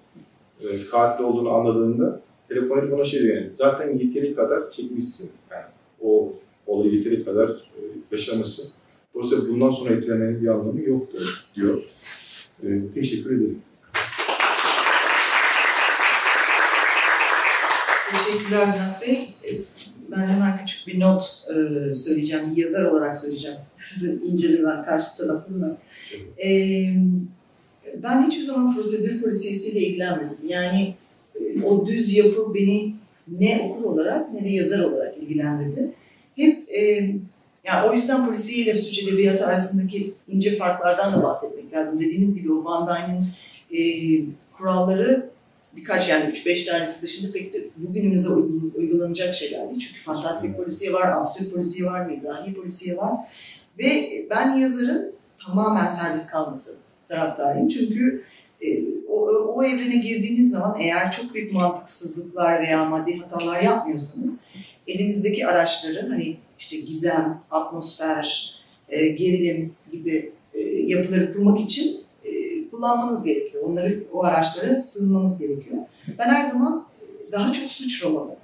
e, 0.62 0.68
katil 0.92 1.24
olduğunu 1.24 1.50
anladığında 1.50 2.22
telefon 2.50 2.78
edip 2.78 2.94
ona 2.94 3.06
şey 3.06 3.24
diyor 3.24 3.36
yani 3.36 3.50
zaten 3.56 3.98
yeteri 3.98 4.36
kadar 4.36 4.70
çekmişsin. 4.70 5.32
Yani 5.52 5.66
o 6.02 6.32
olayı 6.68 6.94
yeteri 6.94 7.26
kadar 7.26 7.50
e, 7.50 7.82
yaşamışsın. 8.12 8.70
Dolayısıyla 9.14 9.50
bundan 9.50 9.72
sonra 9.72 9.94
etkilemenin 9.94 10.42
bir 10.42 10.48
anlamı 10.48 10.82
yoktur 10.82 11.46
diyor. 11.56 11.84
E, 12.64 12.82
teşekkür 12.94 13.38
ederim. 13.38 13.62
Teşekkürler 18.12 18.74
Bülent 18.74 19.02
Bey. 19.02 19.30
Ben 20.12 20.28
hemen 20.28 20.58
küçük 20.58 20.88
bir 20.88 21.00
not 21.00 21.46
e, 21.50 21.96
söyleyeceğim, 21.96 22.52
bir 22.52 22.62
yazar 22.62 22.86
olarak 22.86 23.18
söyleyeceğim. 23.18 23.58
Sizin 23.78 24.22
incelemen 24.22 24.86
karşı 24.86 25.18
tarafında. 25.18 25.78
E, 26.44 26.50
ben 28.04 28.28
hiçbir 28.28 28.44
zaman 28.44 28.76
prosedür 28.76 29.22
polisiyesiyle 29.22 29.80
ilgilenmedim. 29.80 30.38
Yani 30.48 30.96
e, 31.36 31.62
o 31.64 31.88
düz 31.88 32.14
yapı 32.14 32.54
beni 32.54 32.96
ne 33.28 33.70
okur 33.70 33.84
olarak 33.84 34.34
ne 34.34 34.44
de 34.44 34.50
yazar 34.50 34.80
olarak 34.80 35.18
ilgilendirdi. 35.18 35.92
Hep 36.36 36.70
e, 36.70 37.12
yani 37.64 37.90
o 37.90 37.94
yüzden 37.94 38.26
polisiye 38.26 38.66
ile 38.66 38.76
suç 38.76 39.04
edebiyatı 39.04 39.46
arasındaki 39.46 40.14
ince 40.28 40.58
farklardan 40.58 41.14
da 41.14 41.24
bahsetmek 41.24 41.74
lazım. 41.74 42.00
Dediğiniz 42.00 42.42
gibi 42.42 42.54
o 42.54 42.66
Van 42.66 42.88
Dyne'in 42.88 43.28
e, 43.78 43.82
kuralları 44.54 45.32
birkaç 45.76 46.10
yani 46.10 46.32
3-5 46.32 46.66
tanesi 46.66 47.02
dışında 47.02 47.32
pek 47.32 47.54
de 47.54 47.58
bugünümüze 47.78 48.30
uygulanacak 48.76 49.36
şeyler 49.36 49.70
değil. 49.70 49.80
Çünkü 49.80 50.00
fantastik 50.00 50.58
polisiye 50.58 50.94
var, 50.94 51.12
absürt 51.12 51.54
polisiye 51.54 51.90
var, 51.90 52.06
mizahi 52.06 52.54
polisiye 52.54 52.98
var. 52.98 53.14
Ve 53.80 54.10
ben 54.30 54.58
yazarın 54.58 55.14
tamamen 55.46 55.88
serbest 55.88 56.32
kalması 56.32 56.78
taraftarıyım. 57.08 57.68
Çünkü 57.68 58.24
E, 58.62 58.80
o, 59.10 59.20
o, 59.56 59.64
evrene 59.64 59.96
girdiğiniz 59.96 60.52
zaman 60.52 60.80
eğer 60.80 61.12
çok 61.12 61.34
büyük 61.34 61.54
mantıksızlıklar 61.54 62.62
veya 62.62 62.86
maddi 62.86 63.18
hatalar 63.18 63.62
yapmıyorsanız 63.62 64.48
elinizdeki 64.88 65.48
araçları 65.48 66.10
hani 66.10 66.38
işte 66.60 66.78
gizem, 66.78 67.42
atmosfer, 67.52 68.56
e, 68.90 69.08
gerilim 69.08 69.74
gibi 69.92 70.32
e, 70.54 70.60
yapıları 70.70 71.34
kurmak 71.34 71.60
için 71.60 72.01
kullanmanız 72.82 73.24
gerekiyor. 73.24 73.64
Onları 73.64 74.04
o 74.14 74.24
araçlara 74.24 74.82
sığınmanız 74.82 75.40
gerekiyor. 75.40 75.78
Ben 76.20 76.30
her 76.30 76.42
zaman 76.42 76.86
daha 77.32 77.54
çok 77.54 77.66
suç 77.66 78.04
romanı 78.04 78.36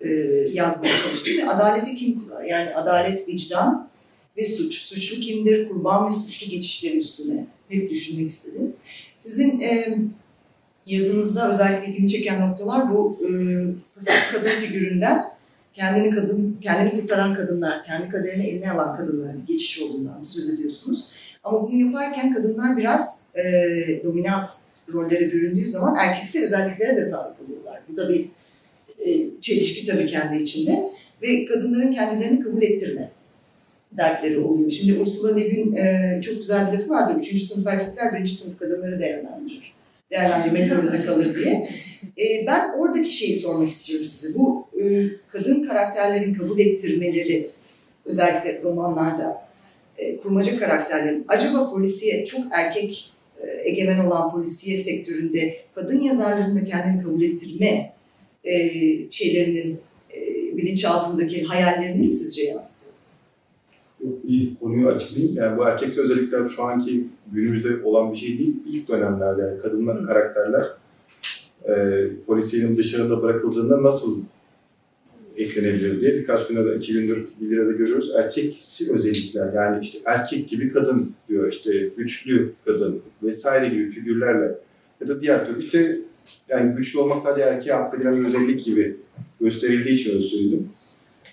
e, 0.00 0.08
yazmaya 0.52 0.98
çalıştım 0.98 1.32
ve 1.38 1.50
adaleti 1.50 1.94
kim 1.94 2.20
kurar? 2.20 2.44
Yani 2.44 2.74
adalet, 2.74 3.28
vicdan 3.28 3.88
ve 4.36 4.44
suç. 4.44 4.74
Suçlu 4.74 5.20
kimdir? 5.20 5.68
Kurban 5.68 6.08
ve 6.08 6.12
suçlu 6.12 6.50
geçişleri 6.50 6.98
üstüne 6.98 7.46
hep 7.68 7.90
düşünmek 7.90 8.28
istedim. 8.28 8.72
Sizin 9.14 9.60
e, 9.60 9.98
yazınızda 10.86 11.50
özellikle 11.50 11.92
ilgimi 11.92 12.08
çeken 12.08 12.50
noktalar 12.50 12.90
bu 12.90 13.18
e, 13.22 13.30
pasif 13.94 14.32
kadın 14.32 14.50
figüründen 14.50 15.24
kendini 15.74 16.10
kadın, 16.10 16.56
kendini 16.62 17.00
kurtaran 17.00 17.34
kadınlar, 17.34 17.84
kendi 17.84 18.08
kaderini 18.08 18.46
eline 18.46 18.70
alan 18.70 18.96
kadınlar, 18.96 19.28
hani 19.28 19.44
geçiş 19.46 19.80
yolundan 19.80 20.24
söz 20.24 20.54
ediyorsunuz. 20.54 21.04
Ama 21.44 21.62
bunu 21.62 21.74
yaparken 21.74 22.34
kadınlar 22.34 22.76
biraz 22.76 23.17
e, 23.34 23.44
dominant 24.04 24.48
rollere 24.92 25.32
büründüğü 25.32 25.66
zaman 25.66 25.96
erkeksi 25.96 26.44
özelliklere 26.44 26.96
de 26.96 27.04
sahip 27.04 27.34
oluyorlar. 27.46 27.80
Bu 27.88 27.96
da 27.96 28.08
bir 28.08 28.28
e, 28.98 29.40
çelişki 29.40 29.86
tabii 29.86 30.06
kendi 30.06 30.42
içinde. 30.42 30.72
Ve 31.22 31.46
kadınların 31.46 31.92
kendilerini 31.92 32.40
kabul 32.40 32.62
ettirme 32.62 33.10
dertleri 33.92 34.38
oluyor. 34.38 34.70
Şimdi 34.70 35.00
Ursula 35.00 35.34
Le 35.34 35.48
Guin 35.48 35.76
e, 35.76 36.20
çok 36.24 36.38
güzel 36.38 36.72
bir 36.72 36.78
lafı 36.78 36.90
vardır. 36.90 37.20
Üçüncü 37.20 37.44
sınıf 37.44 37.66
erkekler 37.66 38.14
birinci 38.14 38.34
sınıf 38.34 38.58
kadınları 38.58 39.00
değerlendirir. 39.00 39.74
Değerlendirmek 40.10 40.66
zorunda 40.66 41.04
kalır 41.04 41.34
diye. 41.34 41.68
E, 42.18 42.46
ben 42.46 42.72
oradaki 42.78 43.12
şeyi 43.12 43.34
sormak 43.34 43.68
istiyorum 43.68 44.06
size. 44.06 44.38
Bu 44.38 44.66
e, 44.80 45.08
kadın 45.32 45.66
karakterlerin 45.66 46.34
kabul 46.34 46.58
ettirmeleri, 46.58 47.46
özellikle 48.04 48.62
romanlarda 48.62 49.42
e, 49.98 50.16
kurmaca 50.16 50.58
karakterlerin, 50.58 51.24
acaba 51.28 51.70
polisiye, 51.70 52.24
çok 52.24 52.40
erkek 52.52 53.08
egemen 53.46 54.06
olan 54.06 54.32
polisiye 54.32 54.76
sektöründe 54.76 55.54
kadın 55.74 56.00
yazarların 56.00 56.56
da 56.56 56.64
kendini 56.64 57.02
kabul 57.02 57.22
ettirme 57.22 57.92
e, 58.44 58.70
şeylerinin 59.10 59.78
e, 60.14 60.56
bilinçaltındaki 60.56 61.44
hayallerini 61.44 62.06
mi 62.06 62.12
sizce 62.12 62.42
yansıtıyor? 62.42 62.88
bir 64.00 64.54
konuyu 64.60 64.88
açıklayayım. 64.88 65.36
Yani 65.36 65.58
bu 65.58 65.64
erkeksi 65.64 66.00
özellikler 66.00 66.44
şu 66.44 66.62
anki 66.62 67.04
günümüzde 67.32 67.84
olan 67.84 68.12
bir 68.12 68.16
şey 68.16 68.38
değil. 68.38 68.54
İlk 68.66 68.88
dönemlerde 68.88 69.42
yani 69.42 69.58
kadınlar, 69.58 70.06
karakterler 70.06 70.66
e, 71.64 71.74
polisiyenin 72.26 72.76
dışarıda 72.76 73.22
bırakıldığında 73.22 73.82
nasıl 73.82 74.22
eklenebilir 75.38 76.00
diye 76.00 76.14
birkaç 76.14 76.46
güne 76.46 76.74
iki 76.74 76.92
gündür 76.92 77.28
bildirede 77.40 77.72
görüyoruz. 77.72 78.10
Erkeksi 78.16 78.92
özellikler 78.92 79.52
yani 79.52 79.84
işte 79.84 79.98
erkek 80.04 80.48
gibi 80.48 80.72
kadın 80.72 81.12
diyor 81.28 81.52
işte 81.52 81.90
güçlü 81.96 82.52
kadın 82.64 83.00
vesaire 83.22 83.68
gibi 83.68 83.90
figürlerle 83.90 84.58
ya 85.00 85.08
da 85.08 85.20
diğer 85.20 85.46
türlü 85.46 85.58
işte 85.58 85.98
yani 86.48 86.76
güçlü 86.76 86.98
olmak 86.98 87.18
sadece 87.18 87.42
erkeğe 87.42 87.74
atfedilen 87.74 88.20
bir 88.20 88.26
özellik 88.26 88.64
gibi 88.64 88.96
gösterildiği 89.40 89.94
için 89.94 90.10
öyle 90.10 90.22
söyledim. 90.22 90.68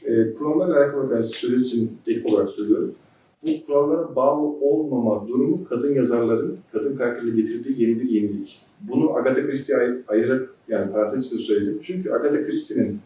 E, 0.05 0.33
kurallarla 0.33 0.77
alakalı 0.77 1.11
ben 1.11 1.21
söylediğiniz 1.21 1.67
için 1.67 1.97
ilk 2.07 2.25
olarak 2.25 2.49
söylüyorum. 2.49 2.95
Bu 3.43 3.65
kurallara 3.65 4.15
bağlı 4.15 4.47
olmama 4.47 5.27
durumu 5.27 5.63
kadın 5.63 5.93
yazarların, 5.95 6.57
kadın 6.73 6.95
karakterle 6.95 7.41
getirdiği 7.41 7.81
yeni 7.81 8.01
bir 8.01 8.09
yenilik. 8.09 8.59
Bunu 8.81 9.15
Agatha 9.15 9.47
Christie'ye 9.47 9.81
ay- 9.81 10.01
ayırarak 10.07 10.49
yani 10.67 10.91
parantez 10.91 11.25
içinde 11.25 11.41
söyledim. 11.41 11.79
Çünkü 11.83 12.11
Agatha 12.11 12.45
Christie'nin 12.45 12.99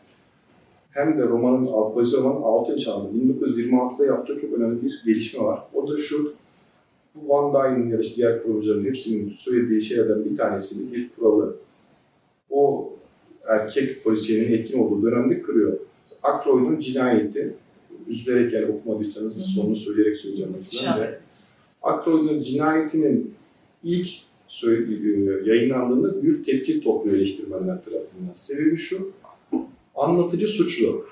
hem 0.92 1.20
de 1.20 1.24
romanın, 1.24 1.66
polisi 1.94 2.18
romanın 2.18 2.42
altın 2.42 2.78
çağında 2.78 3.10
1926'da 3.10 4.06
yaptığı 4.06 4.36
çok 4.42 4.54
önemli 4.54 4.82
bir 4.82 5.02
gelişme 5.06 5.44
var. 5.44 5.60
O 5.74 5.88
da 5.88 5.98
şu, 5.98 6.34
bu 7.16 7.30
Van 7.30 7.54
Dyne'in 7.54 7.90
ya 7.90 7.98
da 8.00 8.04
diğer 8.16 8.42
kurumcuların 8.44 8.86
hepsinin 8.86 9.34
söylediği 9.40 9.82
şeylerden 9.82 10.26
bir 10.26 10.38
tanesini, 10.38 10.94
bir 10.94 11.10
kuralı 11.10 11.56
o 12.50 12.94
erkek 13.48 14.04
polisiyenin 14.04 14.54
etkin 14.54 14.80
olduğu 14.80 15.04
dönemde 15.04 15.42
kırıyor. 15.42 15.78
Ackroyd'un 16.24 16.80
cinayeti, 16.80 17.54
üzülerek 18.08 18.54
yani 18.54 18.66
okumadıysanız 18.66 19.38
Hı 19.38 19.52
sonunu 19.52 19.76
söyleyerek 19.76 20.18
söyleyeceğim. 20.18 20.54
Ve 21.00 21.20
Ackroyd'un 21.82 22.42
cinayetinin 22.42 23.34
ilk 23.84 24.08
e, 24.64 24.70
yayınlandığında 25.46 26.24
büyük 26.24 26.46
tepki 26.46 26.82
topluyor 26.82 27.18
eleştirmenler 27.18 27.86
tarafından. 27.86 28.34
Sebebi 28.34 28.78
şu, 28.78 29.12
anlatıcı 30.00 30.48
suçlu. 30.48 31.06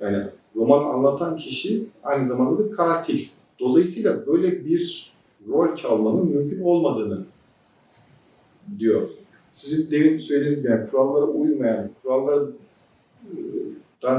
Yani 0.00 0.24
roman 0.56 0.84
anlatan 0.84 1.36
kişi 1.36 1.86
aynı 2.02 2.28
zamanda 2.28 2.64
da 2.64 2.70
katil. 2.76 3.26
Dolayısıyla 3.60 4.26
böyle 4.26 4.64
bir 4.64 5.12
rol 5.48 5.76
çalmanın 5.76 6.26
mümkün 6.26 6.62
olmadığını 6.62 7.24
diyor. 8.78 9.08
Sizin 9.52 9.90
demin 9.90 10.18
söylediğiniz 10.18 10.58
gibi 10.58 10.70
yani 10.70 10.90
kurallara 10.90 11.24
uymayan, 11.24 11.90
kurallardan 12.02 12.52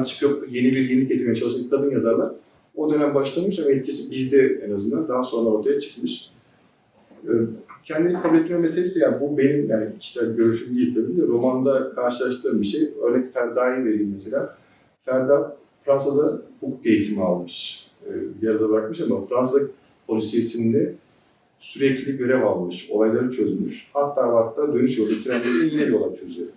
çıkıp 0.03 0.53
yeni 0.55 0.71
bir 0.71 0.89
yenilik 0.89 1.09
getirmeye 1.09 1.35
çalışan 1.35 1.69
kadın 1.69 1.91
yazarlar 1.91 2.33
o 2.75 2.93
dönem 2.93 3.15
başlamış 3.15 3.59
ama 3.59 3.69
etkisi 3.69 4.11
bizde 4.11 4.61
en 4.67 4.71
azından 4.71 5.07
daha 5.07 5.23
sonra 5.23 5.49
ortaya 5.49 5.79
çıkmış. 5.79 6.29
Kendini 7.85 8.21
kabul 8.21 8.37
etme 8.37 8.57
meselesi 8.57 8.95
de 8.95 8.99
yani 8.99 9.21
bu 9.21 9.37
benim 9.37 9.69
yani 9.69 9.87
kişisel 9.99 10.35
görüşüm 10.35 10.77
değil 10.77 10.95
tabii 10.95 11.17
de 11.17 11.21
romanda 11.21 11.95
karşılaştığım 11.95 12.61
bir 12.61 12.67
şey. 12.67 12.93
Örnek 13.01 13.33
Ferda'yı 13.33 13.85
vereyim 13.85 14.11
mesela. 14.13 14.57
Ferda 15.05 15.57
Fransa'da 15.85 16.41
hukuk 16.59 16.85
eğitimi 16.85 17.23
almış. 17.23 17.87
Yarıda 18.41 18.69
bırakmış 18.69 19.01
ama 19.01 19.25
Fransa 19.25 19.57
polisiyesinde 20.07 20.95
sürekli 21.59 22.17
görev 22.17 22.43
almış, 22.43 22.89
olayları 22.89 23.31
çözmüş. 23.31 23.89
Hatta 23.93 24.35
hatta 24.35 24.73
dönüş 24.73 24.97
yolu 24.97 25.23
trendeki 25.23 25.75
yine 25.75 25.87
bir 25.87 25.93
olay 25.93 26.15
çözüyor. 26.15 26.47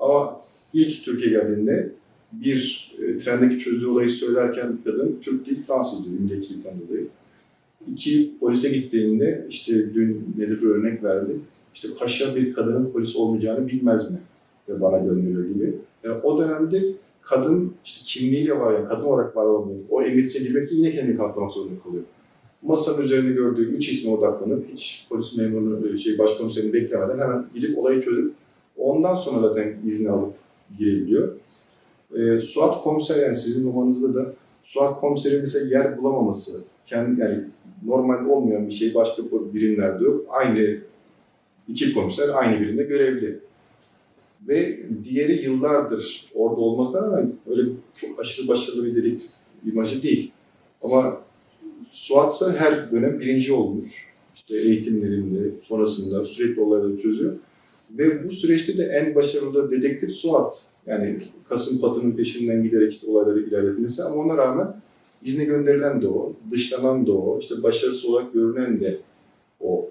Ama 0.00 0.40
ilk 0.72 1.04
Türkiye 1.04 1.30
geldiğinde 1.30 1.92
bir 2.32 2.92
e, 2.98 3.18
trendeki 3.18 3.58
çözdüğü 3.58 3.86
olayı 3.86 4.10
söylerken 4.10 4.78
kadın 4.84 5.18
Türk 5.22 5.46
değil 5.46 5.62
Fransız 5.66 6.06
milliyetçilikten 6.08 6.74
dolayı. 6.88 7.06
İki 7.92 8.32
polise 8.40 8.68
gittiğinde 8.68 9.46
işte 9.50 9.94
dün 9.94 10.34
Nedir 10.38 10.62
örnek 10.62 11.02
verdi. 11.02 11.32
İşte 11.74 11.88
paşa 11.98 12.36
bir 12.36 12.52
kadının 12.52 12.90
polis 12.90 13.16
olmayacağını 13.16 13.68
bilmez 13.68 14.10
mi? 14.10 14.18
Ve 14.68 14.80
bana 14.80 14.98
gönderiyor 14.98 15.44
gibi. 15.44 15.74
Yani 16.04 16.20
o 16.22 16.38
dönemde 16.38 16.82
kadın 17.22 17.72
işte 17.84 18.00
kimliğiyle 18.04 18.58
var 18.58 18.72
ya 18.72 18.88
kadın 18.88 19.04
olarak 19.04 19.36
var 19.36 19.46
olmuyor. 19.46 19.78
O 19.90 20.02
emniyete 20.02 20.38
girmek 20.38 20.64
için 20.64 20.76
yine 20.76 20.90
kendini 20.94 21.16
katlamak 21.16 21.52
zorunda 21.52 21.82
kalıyor. 21.84 22.02
Masanın 22.62 23.02
üzerinde 23.02 23.32
gördüğü 23.32 23.62
üç 23.62 23.88
isme 23.88 24.10
odaklanıp 24.10 24.68
hiç 24.72 25.06
polis 25.08 25.36
memurunu, 25.36 25.98
şey 25.98 26.18
başkomiserini 26.18 26.72
beklemeden 26.72 27.18
hemen 27.18 27.46
gidip 27.54 27.78
olayı 27.78 28.02
çözüp 28.02 28.32
ondan 28.76 29.14
sonra 29.14 29.48
zaten 29.48 29.76
izni 29.84 30.10
alıp 30.10 30.34
girebiliyor. 30.78 31.32
E, 32.16 32.40
Suat 32.40 32.82
komiser 32.82 33.26
yani 33.26 33.36
sizin 33.36 33.68
romanınızda 33.68 34.14
da 34.14 34.32
Suat 34.62 35.00
komiserin 35.00 35.40
mesela 35.40 35.78
yer 35.78 35.98
bulamaması, 35.98 36.60
kendi 36.86 37.20
yani 37.20 37.34
normalde 37.86 38.28
olmayan 38.28 38.68
bir 38.68 38.72
şey 38.72 38.94
başka 38.94 39.22
birimlerde 39.54 40.04
yok. 40.04 40.26
Aynı 40.28 40.78
iki 41.68 41.94
komiser 41.94 42.28
aynı 42.34 42.60
birimde 42.60 42.82
görevli. 42.82 43.38
Ve 44.48 44.78
diğeri 45.04 45.44
yıllardır 45.44 46.30
orada 46.34 46.60
olmasına 46.60 47.06
rağmen 47.06 47.32
öyle 47.50 47.70
çok 47.94 48.20
aşırı 48.20 48.48
başarılı 48.48 48.86
bir 48.86 48.96
dedektif 48.96 49.30
imajı 49.66 50.02
değil. 50.02 50.30
Ama 50.82 51.16
Suat 51.92 52.34
ise 52.34 52.44
her 52.58 52.90
dönem 52.90 53.20
birinci 53.20 53.52
olmuş. 53.52 54.12
İşte 54.34 54.56
eğitimlerinde, 54.56 55.50
sonrasında 55.62 56.24
sürekli 56.24 56.60
olayları 56.60 56.96
çözüyor. 56.96 57.32
Ve 57.90 58.24
bu 58.24 58.30
süreçte 58.30 58.78
de 58.78 58.84
en 58.84 59.14
başarılı 59.14 59.70
dedektif 59.70 60.10
Suat. 60.10 60.54
Yani 60.86 61.18
Kasım 61.48 61.80
Patı'nın 61.80 62.12
peşinden 62.12 62.62
giderek 62.62 62.92
işte 62.92 63.06
olayları 63.06 63.40
ilerletmesi 63.40 64.02
ama 64.02 64.22
ona 64.22 64.36
rağmen 64.36 64.74
izne 65.24 65.44
gönderilen 65.44 66.02
de 66.02 66.08
o, 66.08 66.32
dışlanan 66.50 67.06
da 67.06 67.12
o, 67.12 67.38
işte 67.38 67.62
başarısız 67.62 68.04
olarak 68.04 68.32
görünen 68.32 68.80
de 68.80 68.98
o. 69.60 69.90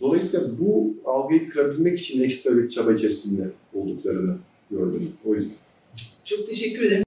Dolayısıyla 0.00 0.46
bu 0.60 0.94
algıyı 1.04 1.48
kırabilmek 1.50 1.98
için 2.00 2.22
ekstra 2.22 2.56
bir 2.56 2.68
çaba 2.68 2.92
içerisinde 2.92 3.50
olduklarını 3.74 4.36
gördüm. 4.70 5.12
O 5.24 5.34
yüzden. 5.34 5.54
Çok 6.24 6.46
teşekkür 6.46 6.82
ederim. 6.82 7.02